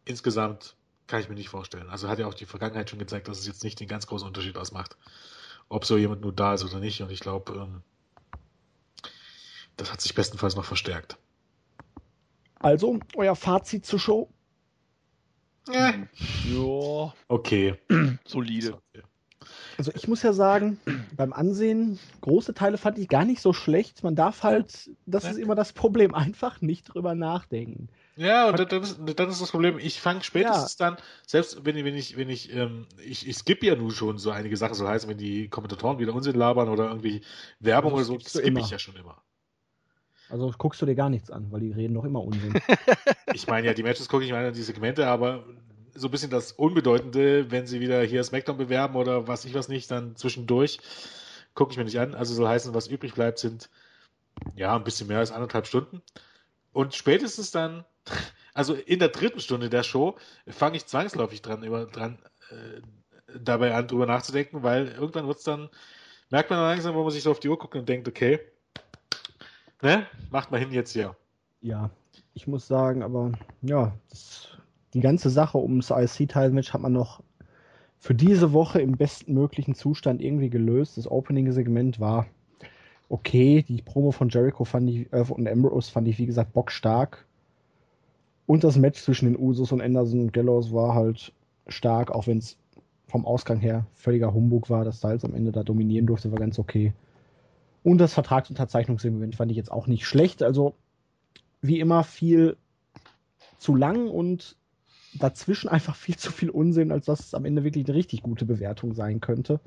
[0.04, 1.88] insgesamt kann ich mir nicht vorstellen.
[1.88, 4.26] Also hat ja auch die Vergangenheit schon gezeigt, dass es jetzt nicht den ganz großen
[4.26, 4.96] Unterschied ausmacht,
[5.70, 7.00] ob so jemand nur da ist oder nicht.
[7.00, 7.82] Und ich glaube, ähm,
[9.76, 11.18] das hat sich bestenfalls noch verstärkt.
[12.60, 14.30] Also, euer Fazit zur Show?
[15.68, 17.74] Ja, Okay.
[18.26, 18.78] solide.
[19.78, 20.80] Also ich muss ja sagen,
[21.16, 24.02] beim Ansehen, große Teile fand ich gar nicht so schlecht.
[24.02, 27.88] Man darf halt, das ist immer das Problem, einfach nicht drüber nachdenken.
[28.16, 30.96] Ja, und dann ist, dann ist das Problem, ich fange spätestens dann,
[31.26, 34.30] selbst wenn ich, wenn ich, wenn ich, ähm, ich, ich skippe ja nun schon so
[34.30, 37.20] einige Sachen, so heißt, wenn die Kommentatoren wieder Unsinn labern oder irgendwie
[37.60, 39.22] Werbung Das oder so, skippe ich ja schon immer.
[40.28, 42.54] Also guckst du dir gar nichts an, weil die reden doch immer Unsinn.
[43.32, 45.44] Ich meine ja, die Matches gucke ich meine die Segmente, aber
[45.94, 49.68] so ein bisschen das Unbedeutende, wenn sie wieder hier SmackDown bewerben oder was ich was
[49.68, 50.78] nicht, dann zwischendurch
[51.54, 52.14] gucke ich mir nicht an.
[52.14, 53.68] Also soll heißen, was übrig bleibt, sind
[54.54, 56.02] ja ein bisschen mehr als anderthalb Stunden.
[56.72, 57.84] Und spätestens dann,
[58.54, 60.16] also in der dritten Stunde der Show,
[60.46, 62.18] fange ich zwangsläufig dran, über, dran
[62.50, 62.80] äh,
[63.38, 65.68] dabei an, drüber nachzudenken, weil irgendwann wird's dann,
[66.30, 68.40] merkt man dann langsam, wo man sich so auf die Uhr guckt und denkt, okay,
[69.82, 71.16] ne, macht mal hin jetzt hier.
[71.60, 71.90] ja,
[72.34, 73.32] ich muss sagen, aber
[73.62, 74.48] ja, das,
[74.94, 77.22] die ganze Sache ums IC-Teilmatch hat man noch
[77.98, 80.96] für diese Woche im besten möglichen Zustand irgendwie gelöst.
[80.96, 82.26] Das Opening-Segment war
[83.08, 83.64] okay.
[83.66, 87.26] Die Promo von Jericho fand ich, äh, und Ambrose fand ich, wie gesagt, bockstark.
[88.46, 91.32] Und das Match zwischen den Usos und Anderson und Gallows war halt
[91.66, 92.56] stark, auch wenn es
[93.08, 94.84] vom Ausgang her völliger Humbug war.
[94.84, 96.92] Dass Styles am Ende da dominieren durfte, war ganz okay.
[97.86, 100.42] Und das Vertragsunterzeichnungsevent fand ich jetzt auch nicht schlecht.
[100.42, 100.74] Also,
[101.62, 102.56] wie immer, viel
[103.58, 104.56] zu lang und
[105.14, 108.44] dazwischen einfach viel zu viel Unsinn, als dass es am Ende wirklich eine richtig gute
[108.44, 109.60] Bewertung sein könnte.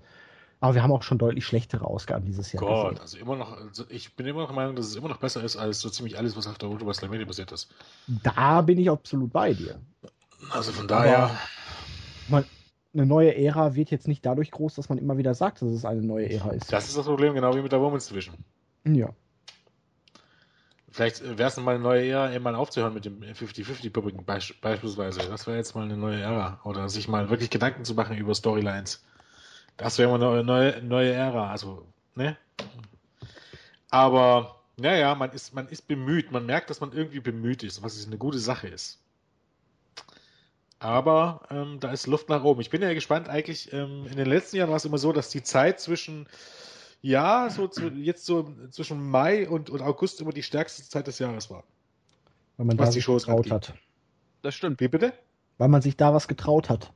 [0.59, 3.01] Aber wir haben auch schon deutlich schlechtere Ausgaben dieses Jahr Gott, gesehen.
[3.01, 5.41] also immer noch, also ich bin immer noch der Meinung, dass es immer noch besser
[5.41, 7.73] ist als so ziemlich alles, was auf der Road to WrestleMania passiert ist.
[8.21, 9.79] Da bin ich absolut bei dir.
[10.51, 11.39] Also von daher,
[12.27, 12.43] Man,
[12.99, 15.85] eine neue Ära wird jetzt nicht dadurch groß, dass man immer wieder sagt, dass es
[15.85, 16.71] eine neue Ära ist.
[16.71, 18.35] das ist das Problem, genau wie mit der Women's Division.
[18.85, 19.09] Ja.
[20.91, 25.21] Vielleicht wäre es mal eine neue Ära, eben mal aufzuhören mit dem 50-50-Booking beisch beispielsweise.
[25.29, 26.59] Das wäre jetzt mal eine neue Ära.
[26.63, 29.03] Oder sich mal wirklich Gedanken zu machen über Storylines.
[29.77, 31.51] Das wäre mal eine neue, neue Ära.
[31.51, 31.85] Also,
[32.15, 32.37] ne?
[33.89, 36.31] Aber, naja, man ist, man ist bemüht.
[36.31, 38.99] Man merkt, dass man irgendwie bemüht ist, was eine gute Sache ist.
[40.79, 42.61] Aber ähm, da ist Luft nach oben.
[42.61, 45.29] Ich bin ja gespannt, eigentlich, ähm, in den letzten Jahren war es immer so, dass
[45.29, 46.27] die Zeit zwischen,
[47.01, 51.19] ja, so zu, jetzt so zwischen Mai und, und August immer die stärkste Zeit des
[51.19, 51.63] Jahres war.
[52.55, 53.73] Weil man Was da die sich Shows getraut hat.
[54.41, 54.79] Das stimmt.
[54.79, 55.13] Wie bitte?
[55.57, 56.93] Weil man sich da was getraut hat.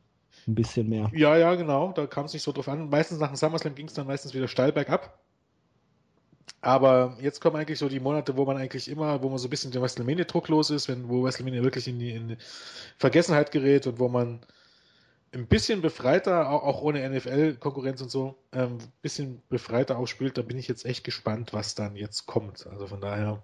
[0.47, 1.11] ein bisschen mehr.
[1.13, 1.91] Ja, ja, genau.
[1.91, 2.89] Da kam es nicht so drauf an.
[2.89, 5.19] Meistens nach dem SummerSlam ging es dann meistens wieder steil bergab.
[6.63, 9.49] Aber jetzt kommen eigentlich so die Monate, wo man eigentlich immer, wo man so ein
[9.49, 12.37] bisschen den WrestleMania-Druck los ist, wenn, wo WrestleMania wirklich in die, in
[12.97, 14.39] Vergessenheit gerät und wo man
[15.33, 20.57] ein bisschen befreiter, auch ohne NFL-Konkurrenz und so, ein ähm, bisschen befreiter aufspielt, da bin
[20.57, 22.65] ich jetzt echt gespannt, was dann jetzt kommt.
[22.67, 23.43] Also von daher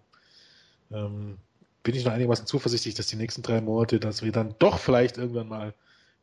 [0.90, 1.40] ähm,
[1.84, 5.18] bin ich noch einigermaßen zuversichtlich, dass die nächsten drei Monate, dass wir dann doch vielleicht
[5.18, 5.74] irgendwann mal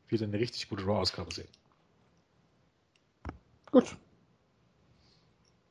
[0.09, 1.49] wieder eine richtig gute Raw-Ausgabe sehen.
[3.71, 3.99] Gut.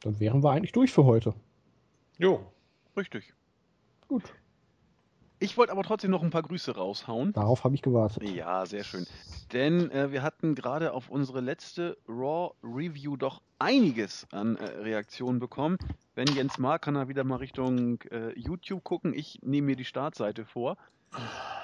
[0.02, 1.34] Dann wären wir eigentlich durch für heute.
[2.18, 2.46] Jo.
[2.96, 3.34] Richtig.
[4.08, 4.24] Gut.
[5.40, 7.34] Ich wollte aber trotzdem noch ein paar Grüße raushauen.
[7.34, 8.24] Darauf habe ich gewartet.
[8.24, 9.06] Ja, sehr schön.
[9.52, 15.40] Denn äh, wir hatten gerade auf unsere letzte Raw Review doch einiges an äh, Reaktionen
[15.40, 15.78] bekommen.
[16.16, 19.14] Wenn Jens mag, kann er wieder mal Richtung äh, YouTube gucken.
[19.14, 20.78] Ich nehme mir die Startseite vor.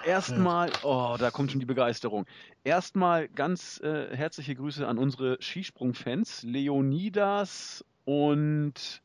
[0.06, 2.26] Erstmal, oh, da kommt schon die Begeisterung.
[2.64, 9.02] Erstmal ganz äh, herzliche Grüße an unsere Skisprung-Fans, Leonidas und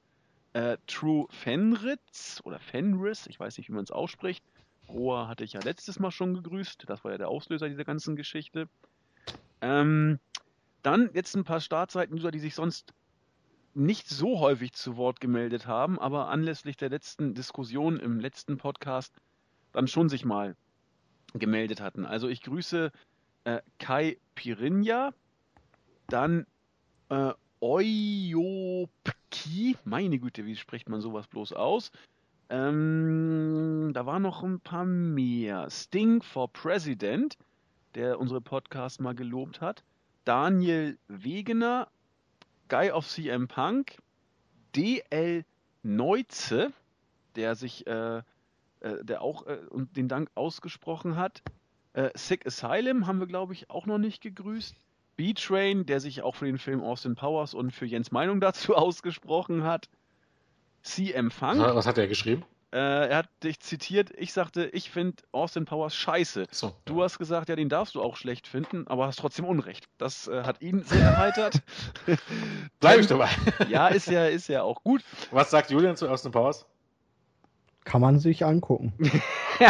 [0.52, 4.44] äh, True Fenritz oder Fenris, ich weiß nicht, wie man es ausspricht.
[4.88, 6.84] Rohr hatte ich ja letztes Mal schon gegrüßt.
[6.86, 8.68] Das war ja der Auslöser dieser ganzen Geschichte.
[9.60, 10.18] Ähm,
[10.82, 12.94] dann jetzt ein paar Startseiten-User, die sich sonst
[13.74, 19.14] nicht so häufig zu Wort gemeldet haben, aber anlässlich der letzten Diskussion im letzten Podcast
[19.72, 20.56] dann schon sich mal
[21.34, 22.06] gemeldet hatten.
[22.06, 22.90] Also ich grüße
[23.44, 25.12] äh, Kai Pirinja,
[26.06, 26.46] dann
[27.10, 28.90] äh, Oyopki,
[29.84, 31.90] meine Güte, wie spricht man sowas bloß aus?
[32.48, 35.68] Ähm, da waren noch ein paar mehr.
[35.70, 37.36] Sting for President,
[37.94, 39.82] der unsere Podcast mal gelobt hat.
[40.24, 41.88] Daniel Wegener,
[42.68, 43.98] Guy of CM Punk,
[44.74, 45.44] DL
[45.82, 46.72] Neuze,
[47.36, 48.18] der sich, äh,
[48.80, 51.42] äh, der auch äh, den Dank ausgesprochen hat.
[51.94, 54.76] Äh, Sick Asylum haben wir, glaube ich, auch noch nicht gegrüßt.
[55.16, 59.64] B-Train, der sich auch für den Film Austin Powers und für Jens Meinung dazu ausgesprochen
[59.64, 59.88] hat.
[60.82, 61.58] CM Funk.
[61.58, 62.44] Was hat er geschrieben?
[62.72, 66.46] Äh, er hat dich zitiert, ich sagte, ich finde Austin Powers scheiße.
[66.50, 67.04] So, du ja.
[67.04, 69.86] hast gesagt, ja, den darfst du auch schlecht finden, aber hast trotzdem Unrecht.
[69.98, 71.62] Das äh, hat ihn sehr erheitert.
[72.80, 73.30] Bleib ich dabei.
[73.68, 75.02] ja, ist ja, ist ja auch gut.
[75.30, 76.66] Was sagt Julian zu Austin Powers?
[77.86, 78.92] Kann man sich angucken.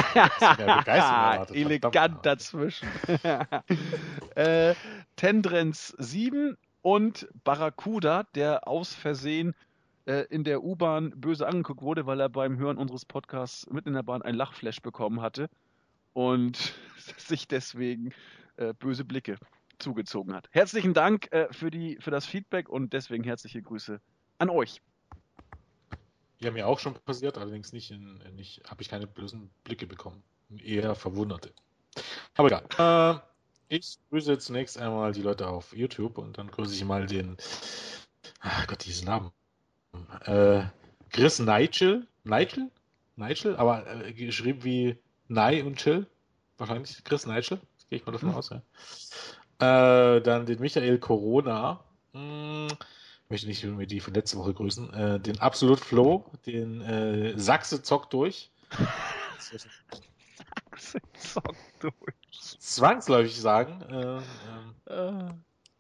[1.53, 2.89] Elegant dazwischen.
[4.35, 4.75] äh,
[5.17, 9.55] Tendrens 7 und Barracuda, der aus Versehen
[10.07, 13.95] äh, in der U-Bahn böse angeguckt wurde, weil er beim Hören unseres Podcasts mitten in
[13.95, 15.51] der Bahn ein Lachflash bekommen hatte
[16.15, 16.75] und
[17.19, 18.15] sich deswegen
[18.57, 19.37] äh, böse Blicke
[19.79, 20.49] zugezogen hat.
[20.53, 24.01] Herzlichen Dank äh, für, die, für das Feedback und deswegen herzliche Grüße
[24.39, 24.81] an euch.
[26.39, 30.23] Ja, mir auch schon passiert, allerdings nicht, in, nicht habe ich keine bösen Blicke bekommen.
[30.63, 31.53] Eher verwunderte.
[32.37, 33.21] Aber egal.
[33.71, 37.37] Äh, ich grüße zunächst einmal die Leute auf YouTube und dann grüße ich mal den,
[38.41, 39.33] ach Gott, diesen Namen.
[40.25, 40.65] Äh,
[41.11, 42.71] Chris Nigel, Nigel?
[43.17, 44.99] Nigel, aber äh, geschrieben wie
[45.29, 46.07] Nei und Chill.
[46.59, 47.59] Wahrscheinlich Chris Nigel,
[47.89, 48.37] gehe ich mal davon hm.
[48.37, 48.51] aus.
[48.51, 50.17] Ja.
[50.17, 51.83] Äh, dann den Michael Corona.
[52.13, 52.69] Hm,
[53.29, 54.93] möchte nicht irgendwie die von letzter Woche grüßen.
[54.93, 58.51] Äh, den Absolut Flow, den äh, Sachse zockt durch.
[59.39, 61.95] Sachse zockt durch.
[62.59, 63.83] Zwangsläufig sagen.
[64.89, 65.31] Äh, äh,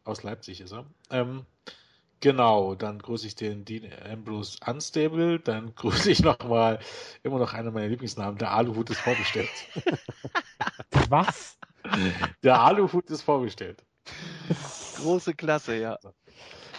[0.04, 0.86] aus Leipzig ist er.
[1.10, 1.46] Ähm,
[2.20, 5.40] genau, dann grüße ich den Dean Ambrose Unstable.
[5.40, 6.78] Dann grüße ich nochmal
[7.22, 8.38] immer noch einer meiner Lieblingsnamen.
[8.38, 9.50] Der Aluhut ist vorbestellt.
[11.08, 11.58] Was?
[12.42, 13.84] Der Aluhut ist vorbestellt.
[14.96, 15.98] Große Klasse, ja.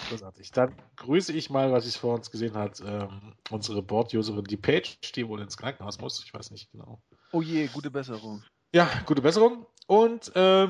[0.09, 0.51] Großartig.
[0.51, 4.99] Dann grüße ich mal, was ich vor uns gesehen hat, ähm, unsere Board-Userin, die Page,
[5.15, 6.23] die wohl ins Krankenhaus muss.
[6.23, 7.01] Ich weiß nicht genau.
[7.31, 8.43] Oh je, gute Besserung.
[8.73, 9.65] Ja, gute Besserung.
[9.87, 10.67] Und äh,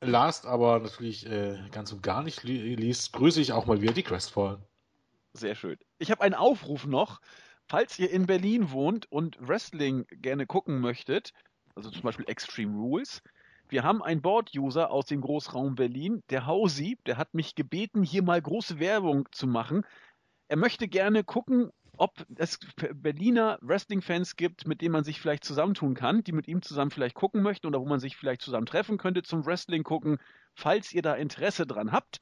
[0.00, 4.02] last, aber natürlich äh, ganz und gar nicht liest, grüße ich auch mal wieder die
[4.02, 4.62] Crestfallen.
[5.32, 5.78] Sehr schön.
[5.98, 7.20] Ich habe einen Aufruf noch.
[7.68, 11.32] Falls ihr in Berlin wohnt und Wrestling gerne gucken möchtet,
[11.74, 13.22] also zum Beispiel Extreme Rules,
[13.72, 18.22] wir haben einen Board-User aus dem Großraum Berlin, der Hausi, der hat mich gebeten, hier
[18.22, 19.86] mal große Werbung zu machen.
[20.48, 22.58] Er möchte gerne gucken, ob es
[22.94, 27.14] Berliner Wrestling-Fans gibt, mit denen man sich vielleicht zusammentun kann, die mit ihm zusammen vielleicht
[27.14, 30.18] gucken möchten oder wo man sich vielleicht zusammen treffen könnte zum Wrestling gucken.
[30.54, 32.20] Falls ihr da Interesse dran habt,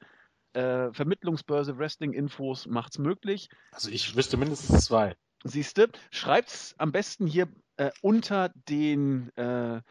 [0.53, 3.49] äh, Vermittlungsbörse Wrestling-Infos macht's möglich.
[3.71, 5.15] Also ich wüsste mindestens zwei.
[5.43, 9.81] Siehste, schreibt's am besten hier äh, unter den äh,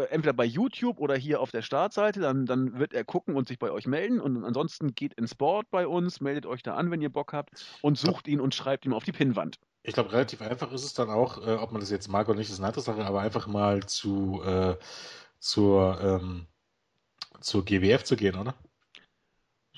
[0.00, 3.58] entweder bei YouTube oder hier auf der Startseite, dann, dann wird er gucken und sich
[3.58, 4.20] bei euch melden.
[4.20, 7.50] Und ansonsten geht ins Board bei uns, meldet euch da an, wenn ihr Bock habt
[7.82, 9.58] und sucht ihn und schreibt ihm auf die Pinnwand.
[9.82, 12.38] Ich glaube, relativ einfach ist es dann auch, äh, ob man das jetzt mag oder
[12.38, 14.76] nicht, ist eine andere Sache, aber einfach mal zu, äh,
[15.38, 16.46] zur, ähm,
[17.40, 18.54] zur GWF zu gehen, oder?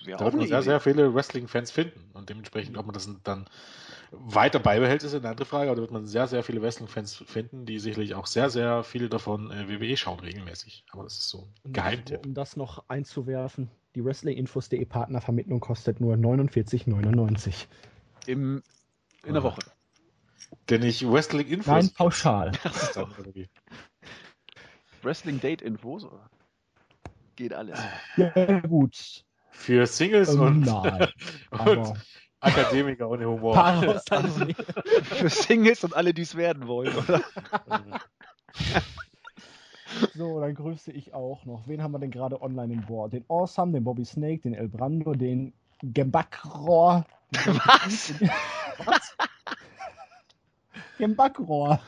[0.05, 2.11] Wäre Da man sehr, sehr viele Wrestling-Fans finden.
[2.15, 3.49] Und dementsprechend, ob man das dann
[4.11, 5.71] weiter beibehält, ist eine andere Frage.
[5.71, 9.09] Aber da wird man sehr, sehr viele Wrestling-Fans finden, die sicherlich auch sehr, sehr viele
[9.09, 10.85] davon äh, WWE schauen regelmäßig.
[10.91, 12.27] Aber das ist so ein Geheimtipp.
[12.27, 17.67] Um das noch einzuwerfen, die Wrestlinginfos.de Partnervermittlung kostet nur 49,99.
[18.27, 18.63] Im,
[19.25, 19.43] in der.
[19.43, 19.61] Woche.
[20.69, 21.67] Denn ich Wrestling-Infos.
[21.67, 22.53] Nein, pauschal.
[23.35, 23.49] Wie?
[25.03, 26.29] Wrestling-Date-Infos, oder?
[27.37, 27.79] Geht alles.
[28.17, 29.25] Ja, gut.
[29.51, 31.09] Für Singles und, nein.
[31.51, 31.95] und Aber
[32.41, 33.55] Akademiker ohne Humor.
[33.55, 34.65] Paare aus deinem Also- Leben.
[35.05, 37.23] Für Singles und alle, die es werden wollen, oder?
[40.15, 41.67] So, dann grüße ich auch noch.
[41.67, 43.13] Wen haben wir denn gerade online im Board?
[43.13, 45.53] Den Awesome, den Bobby Snake, den El Brando, den
[45.83, 47.05] Gembakrohr.
[47.33, 48.15] Was?
[48.85, 49.17] Was?
[50.99, 51.81] Gembakrohr.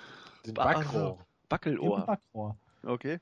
[0.45, 1.19] Den Backrohr.
[1.49, 1.99] Backelohr.
[2.01, 2.57] Gembakrohr.
[2.85, 3.19] Okay.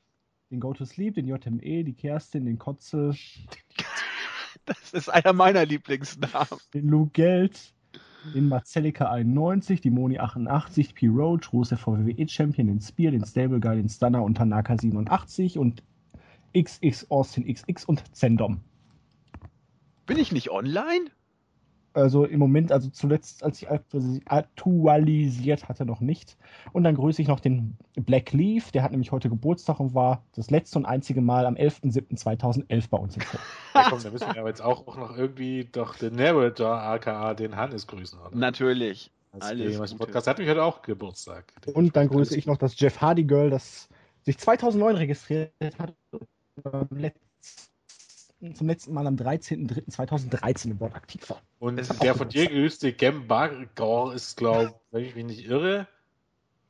[0.51, 3.15] Den Go to Sleep, den JME, die Kerstin, den Kotzel,
[4.71, 6.61] Das ist einer meiner Lieblingsnamen.
[6.75, 7.75] den Luke Geld,
[8.35, 11.09] den Marcelica 91, die Moni 88, P.
[11.09, 15.83] Roach, Rose VWE Champion, den Spear, den Stable Guy, den Stunner und Tanaka 87 und
[16.57, 18.61] XX Austin XX und Zendom.
[20.07, 21.11] Bin ich nicht online?
[21.93, 26.37] Also im Moment, also zuletzt, als ich aktu- aktualisiert hatte, noch nicht.
[26.73, 30.23] Und dann grüße ich noch den Black Leaf, der hat nämlich heute Geburtstag und war
[30.37, 33.39] das letzte und einzige Mal am 11.07.2011 bei uns im Show.
[33.75, 37.35] Ja, komm, da müssen wir aber jetzt auch, auch noch irgendwie doch den Narrator, aka
[37.35, 38.19] den Hannes, grüßen.
[38.19, 38.37] Oder?
[38.37, 39.13] Natürlich.
[39.33, 39.97] Das alles Gute.
[39.97, 41.53] Podcast hat mich heute auch Geburtstag.
[41.75, 43.89] Und dann grüße ich noch das Jeff Hardy Girl, das
[44.23, 46.27] sich 2009 registriert hat und
[46.63, 47.70] beim letzten,
[48.55, 51.43] zum letzten Mal am 13.03.2013 im Board aktiv war.
[51.59, 55.87] Und der von dir gelöste Gembargor ist, glaube wenn ich mich nicht irre,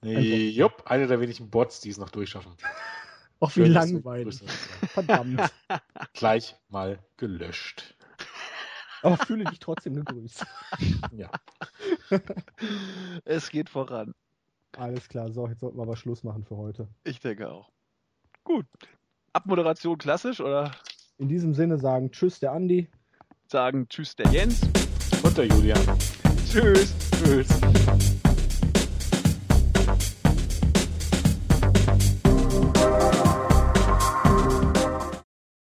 [0.03, 2.53] nee, jupp, einer der wenigen Bots, die es noch durchschaffen.
[3.41, 4.43] Auch wie langweilig.
[4.89, 5.41] Verdammt.
[6.13, 7.95] Gleich mal gelöscht.
[9.03, 10.45] Aber fühle dich trotzdem gegrüßt.
[11.13, 11.31] Ja.
[13.25, 14.15] Es geht voran.
[14.77, 16.87] Alles klar, so, jetzt sollten wir aber Schluss machen für heute.
[17.03, 17.71] Ich denke auch.
[18.45, 18.67] Gut.
[19.33, 20.73] Abmoderation klassisch oder
[21.21, 22.89] In diesem Sinne sagen Tschüss, der Andi.
[23.47, 24.63] sagen Tschüss der Jens?
[25.23, 25.79] Und der Julian.
[26.51, 26.95] Tschüss.
[27.23, 27.47] Tschüss.